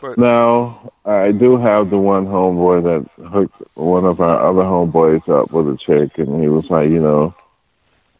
[0.00, 5.28] But Now, I do have the one homeboy that hooked one of our other homeboys
[5.28, 7.34] up with a chick, and he was like, you know,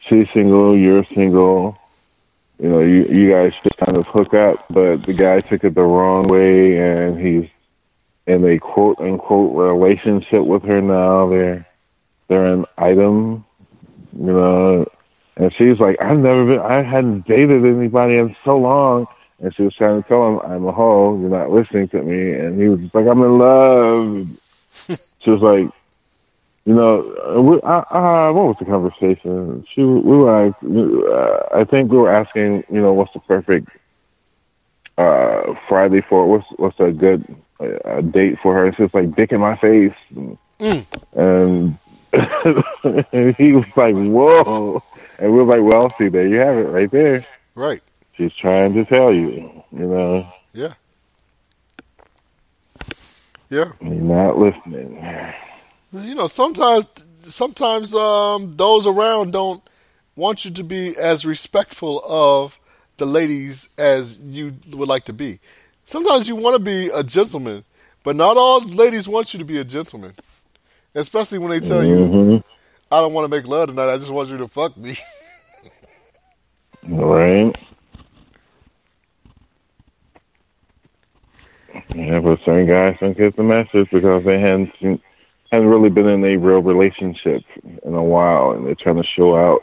[0.08, 1.76] she's single, you're single.
[2.60, 5.74] You know, you you guys should kind of hook up, but the guy took it
[5.74, 7.50] the wrong way, and he's
[8.28, 11.28] in a quote unquote relationship with her now.
[11.28, 11.66] They're
[12.28, 13.44] they're an item,
[14.18, 14.86] you know.
[15.36, 19.06] And she's like, I've never been, I hadn't dated anybody in so long.
[19.40, 22.32] And she was trying to tell him, I'm a hoe, you're not listening to me.
[22.32, 24.28] And he was just like, I'm in love.
[25.20, 25.68] she was like,
[26.64, 29.64] you know, uh, we, uh, uh, what was the conversation?
[29.72, 33.68] She, we were, uh, I think we were asking, you know, what's the perfect
[34.98, 37.24] uh Friday for what's what's a good
[37.60, 38.66] uh, date for her?
[38.66, 41.78] It's just like dick in my face, and, and, and
[43.38, 44.82] he was like, "Whoa!"
[45.18, 47.24] And we are like, "Well, see, there you have it, right there."
[47.54, 47.82] Right.
[48.16, 50.74] She's trying to tell you, you know, Yeah.
[53.48, 53.72] Yeah.
[53.80, 55.02] you're not listening.
[55.92, 56.88] You know, sometimes
[57.22, 59.62] sometimes um, those around don't
[60.16, 62.58] want you to be as respectful of
[62.98, 65.40] the ladies as you would like to be.
[65.84, 67.64] Sometimes you want to be a gentleman,
[68.04, 70.12] but not all ladies want you to be a gentleman.
[70.94, 72.44] Especially when they tell you, Mhm.
[72.90, 73.92] "I don't want to make love tonight.
[73.92, 74.96] I just want you to fuck me."
[76.84, 77.54] Right.
[81.94, 85.00] Yeah, but certain guys don't get the message because they hadn't seen,
[85.50, 87.42] hadn't really been in a real relationship
[87.84, 89.60] in a while, and they're trying to show out.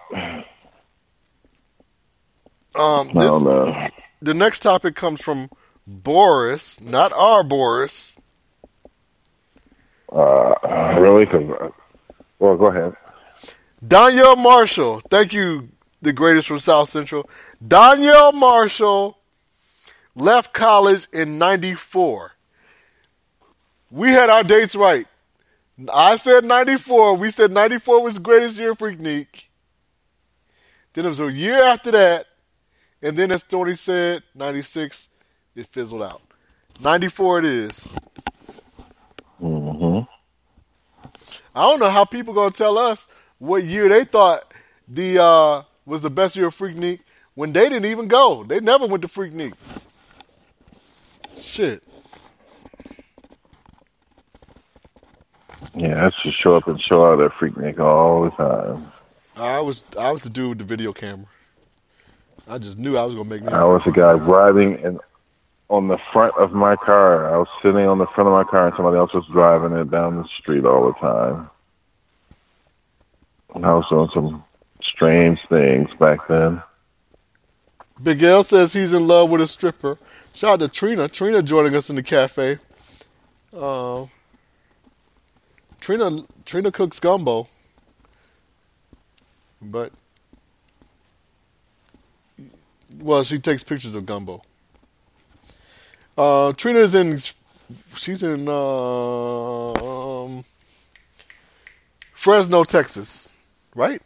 [2.75, 3.87] Um, I this, don't know.
[4.21, 5.49] the next topic comes from
[5.85, 8.15] Boris, not our Boris.
[10.11, 11.25] Uh, really?
[11.25, 11.69] Cause, uh,
[12.39, 12.95] well, go ahead.
[13.85, 15.69] Donyell Marshall, thank you,
[16.01, 17.29] the greatest from South Central.
[17.65, 19.17] Donyell Marshall
[20.15, 22.33] left college in 94.
[23.91, 25.07] We had our dates right.
[25.93, 27.15] I said 94.
[27.15, 29.45] We said 94 was the greatest year for Freaknik.
[30.93, 32.25] Then it was a year after that.
[33.01, 35.09] And then as Tony said, 96,
[35.55, 36.21] it fizzled out.
[36.81, 37.87] 94 it is.
[39.39, 39.99] hmm
[41.59, 44.53] I don't know how people gonna tell us what year they thought
[44.87, 47.01] the uh, was the best year of Freaknik
[47.35, 48.45] when they didn't even go.
[48.45, 49.55] They never went to Freaknik.
[51.37, 51.83] Shit.
[55.75, 58.93] Yeah, that's just show up and show out that freaknik all the time.
[59.35, 61.27] I was I was the dude with the video camera.
[62.47, 63.51] I just knew I was gonna make me.
[63.51, 65.01] I was the guy riding and
[65.69, 67.33] on the front of my car.
[67.33, 69.91] I was sitting on the front of my car, and somebody else was driving it
[69.91, 71.49] down the street all the time.
[73.53, 74.43] And I was doing some
[74.81, 76.61] strange things back then.
[78.01, 79.97] Big L says he's in love with a stripper.
[80.33, 81.07] Shout out to Trina.
[81.07, 82.59] Trina joining us in the cafe.
[83.55, 84.05] Uh,
[85.79, 87.47] Trina Trina cooks gumbo,
[89.61, 89.91] but
[92.99, 94.43] well, she takes pictures of gumbo.
[96.19, 97.17] Uh, Trina's in.
[97.95, 100.43] She's in uh, um,
[102.11, 103.29] Fresno, Texas,
[103.73, 104.01] right?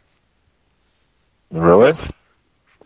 [1.50, 1.92] Really?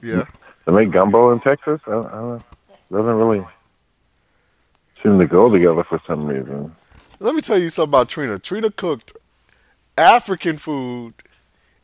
[0.03, 0.25] Yeah.
[0.65, 1.79] They make gumbo in Texas?
[1.87, 2.43] I, I don't,
[2.91, 3.47] doesn't really
[5.03, 6.75] seem to go together for some reason.
[7.21, 8.39] Let me tell you something about Trina.
[8.39, 9.13] Trina cooked
[9.99, 11.13] African food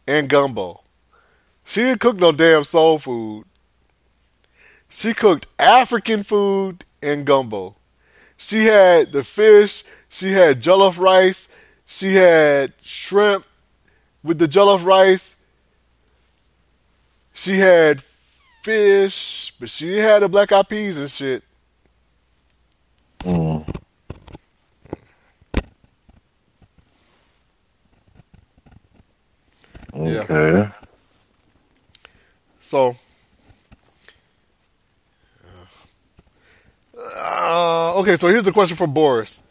[0.07, 0.81] and gumbo.
[1.65, 3.45] She didn't cook no damn soul food.
[4.89, 7.77] She cooked African food and gumbo.
[8.37, 11.49] She had the fish, she had jollof rice,
[11.87, 13.45] she had shrimp
[14.23, 15.37] with the jollof rice.
[17.33, 18.03] She had
[18.63, 21.43] fish, but she had the black eyed peas and shit.
[23.21, 23.67] Mm.
[29.95, 30.21] Yeah.
[30.21, 30.71] Okay.
[32.61, 32.97] So,
[37.05, 38.17] uh, okay.
[38.17, 39.43] So here's the question for Boris: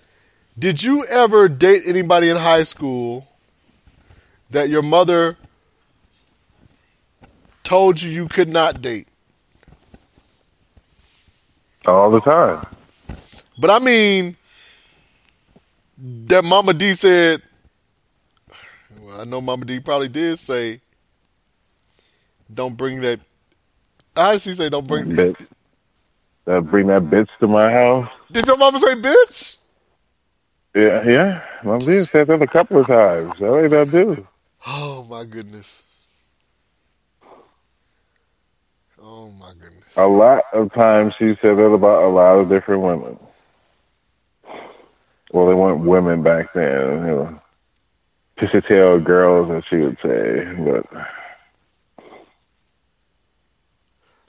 [0.58, 3.28] Did you ever date anybody in high school
[4.50, 5.38] that your mother
[7.64, 9.08] told you you could not date?
[11.86, 12.66] All the time.
[13.58, 14.38] But I mean,
[15.98, 17.42] that Mama D said.
[19.00, 20.82] Well, I know Mama D probably did say,
[22.52, 23.20] "Don't bring that."
[24.16, 25.06] How did she say, "Don't bring"?
[25.08, 25.48] Bitch.
[26.46, 28.10] That bring that bitch to my house.
[28.32, 29.58] Did your mama say, "Bitch"?
[30.76, 31.44] Yeah, yeah.
[31.64, 33.32] My bitch said that a couple of times.
[33.40, 34.28] That's what I do.
[34.66, 35.84] Oh my goodness.
[39.02, 39.96] Oh my goodness.
[39.98, 43.20] A lot of times she said that about a lot of different women.
[45.32, 47.40] Well, they weren't women back then, you know.
[48.38, 50.46] Pissy tail girls, as she would say.
[50.58, 50.86] But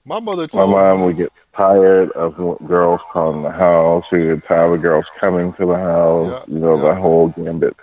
[0.05, 2.37] My mother told my mom would get tired of
[2.67, 4.05] girls calling the house.
[4.11, 6.45] She would get tired of girls coming to the house.
[6.49, 7.77] you know, the whole gambit.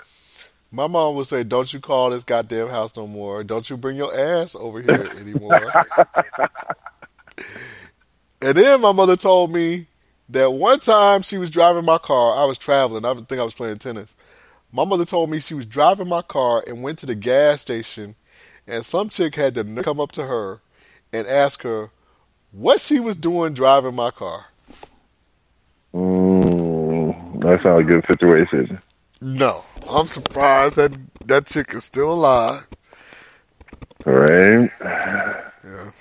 [0.71, 3.43] my mom would say, "Don't you call this goddamn house no more.
[3.43, 5.71] Don't you bring your ass over here anymore."
[8.41, 9.87] and then my mother told me
[10.29, 12.35] that one time she was driving my car.
[12.37, 13.05] I was traveling.
[13.05, 14.15] I think I was playing tennis.
[14.71, 18.15] My mother told me she was driving my car and went to the gas station,
[18.65, 20.61] and some chick had to come up to her
[21.11, 21.89] and ask her
[22.51, 24.45] what she was doing driving my car.
[25.93, 28.79] Mm, that's not a good situation.
[29.19, 30.91] No, I'm surprised that
[31.25, 32.65] that chick is still alive.
[34.05, 34.71] Right?
[34.81, 35.91] Yeah.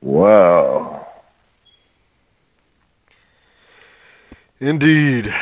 [0.00, 1.06] Wow.
[4.60, 5.34] Indeed.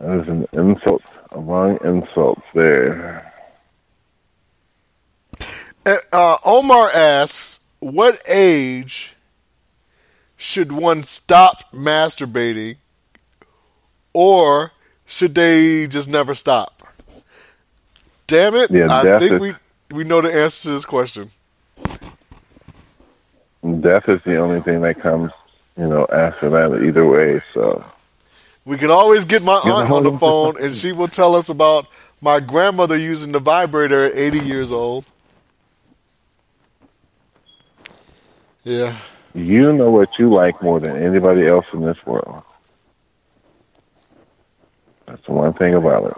[0.00, 3.31] That is an insult among insults there.
[5.84, 9.16] Uh, Omar asks, "What age
[10.36, 12.76] should one stop masturbating,
[14.12, 14.72] or
[15.06, 16.82] should they just never stop?"
[18.26, 18.70] Damn it!
[18.70, 19.54] Yeah, I think we
[19.90, 21.30] we know the answer to this question.
[23.80, 25.30] Death is the only thing that comes,
[25.76, 27.84] you know, after that either way, so.
[28.64, 31.86] We can always get my aunt on the phone, and she will tell us about
[32.20, 35.04] my grandmother using the vibrator at 80 years old.
[38.64, 38.98] Yeah.
[39.34, 42.42] You know what you like more than anybody else in this world.
[45.06, 46.16] That's the one thing about it.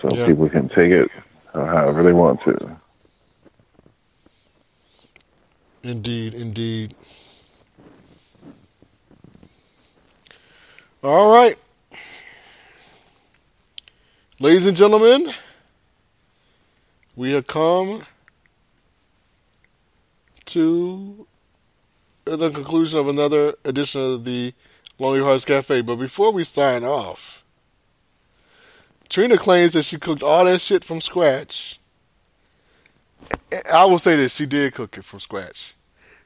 [0.00, 0.26] So Yeah.
[0.26, 1.10] people can take it
[1.52, 2.76] however they want to.
[5.82, 6.94] Indeed, indeed.
[11.02, 11.58] All right.
[14.38, 15.32] Ladies and gentlemen,
[17.20, 18.06] we have come
[20.46, 21.26] to
[22.24, 24.54] the conclusion of another edition of the
[24.98, 25.82] Lonely Hearts Cafe.
[25.82, 27.44] But before we sign off,
[29.10, 31.78] Trina claims that she cooked all that shit from scratch.
[33.52, 35.74] Eh, I will say this: she did cook it from scratch.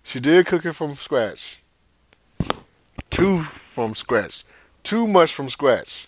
[0.04, 1.58] She did cook it from scratch.
[3.10, 4.44] Too from scratch.
[4.84, 6.06] Too much from scratch.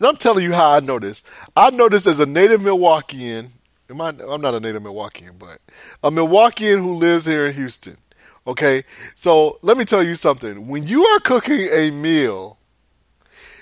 [0.00, 1.22] And I'm telling you how I know this.
[1.54, 3.50] I know this as a native Milwaukeean.
[3.90, 5.60] Am I, I'm not a native Milwaukeean, but
[6.02, 7.98] a Milwaukeean who lives here in Houston.
[8.46, 8.84] Okay,
[9.14, 10.68] so let me tell you something.
[10.68, 12.58] When you are cooking a meal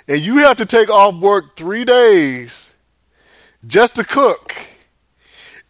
[0.08, 2.74] and you have to take off work three days
[3.66, 4.54] just to cook,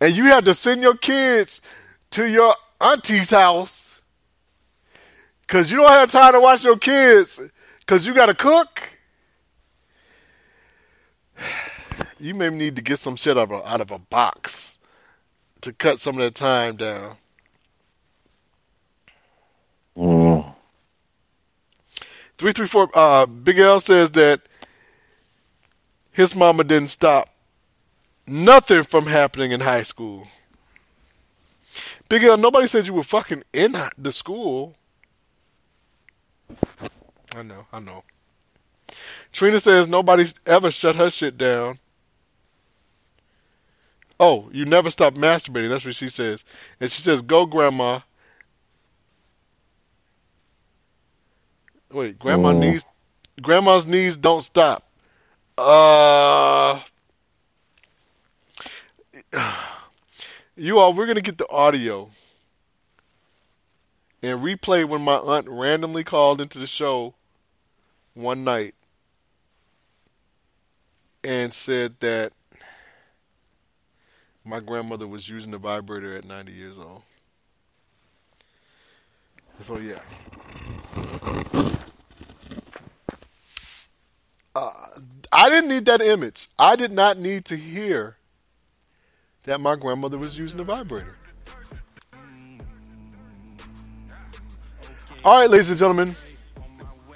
[0.00, 1.62] and you have to send your kids
[2.10, 4.02] to your auntie's house
[5.42, 7.40] because you don't have time to watch your kids
[7.80, 8.98] because you got to cook.
[12.22, 14.78] You may need to get some shit out of, a, out of a box
[15.60, 17.16] to cut some of that time down.
[19.96, 20.54] Mm.
[22.38, 24.42] 334 uh Big L says that
[26.12, 27.28] his mama didn't stop
[28.24, 30.28] nothing from happening in high school.
[32.08, 34.76] Big L, nobody said you were fucking in the school.
[37.34, 38.04] I know, I know.
[39.32, 41.80] Trina says nobody's ever shut her shit down.
[44.24, 45.68] Oh, you never stop masturbating.
[45.68, 46.44] That's what she says.
[46.78, 48.02] And she says, go, grandma.
[51.90, 52.58] Wait, grandma Oh.
[52.58, 52.84] knees,
[53.40, 54.88] grandma's knees don't stop.
[55.58, 56.80] Uh,
[60.56, 62.08] you all, we're gonna get the audio
[64.22, 67.14] and replay when my aunt randomly called into the show
[68.14, 68.76] one night
[71.24, 72.32] and said that
[74.44, 77.02] my grandmother was using the vibrator at 90 years old.
[79.60, 80.00] So yeah.
[84.54, 84.70] Uh,
[85.30, 86.48] I didn't need that image.
[86.58, 88.16] I did not need to hear
[89.44, 91.16] that my grandmother was using a vibrator.
[95.24, 96.16] All right, ladies and gentlemen,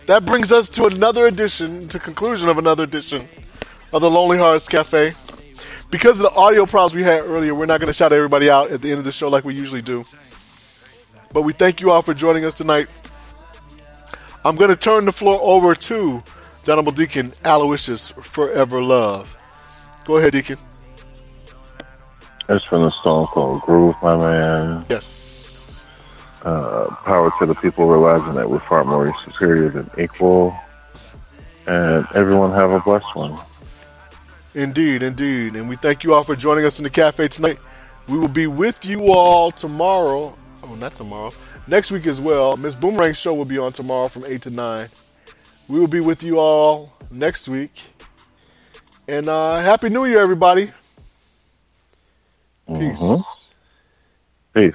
[0.06, 3.28] that brings us to another edition, to conclusion of another edition
[3.92, 5.14] of the Lonely Hearts Cafe.
[5.90, 8.70] Because of the audio problems we had earlier, we're not going to shout everybody out
[8.70, 10.04] at the end of the show like we usually do.
[11.32, 12.88] But we thank you all for joining us tonight.
[14.44, 16.22] I'm going to turn the floor over to
[16.64, 19.36] the Honorable Deacon Alowishus Forever Love.
[20.04, 20.58] Go ahead, Deacon.
[22.48, 24.84] It's from a song called Groove, my man.
[24.88, 25.86] Yes.
[26.42, 30.56] Uh, power to the people realizing that we're far more superior than equal.
[31.66, 33.36] And everyone have a blessed one.
[34.56, 35.54] Indeed, indeed.
[35.54, 37.58] And we thank you all for joining us in the cafe tonight.
[38.08, 40.34] We will be with you all tomorrow.
[40.64, 41.32] Oh, not tomorrow.
[41.66, 42.56] Next week as well.
[42.56, 44.88] Miss Boomerang's show will be on tomorrow from 8 to 9.
[45.68, 47.82] We will be with you all next week.
[49.06, 50.70] And uh, Happy New Year, everybody.
[52.78, 52.98] Peace.
[52.98, 53.52] Mhm.
[54.54, 54.74] Peace.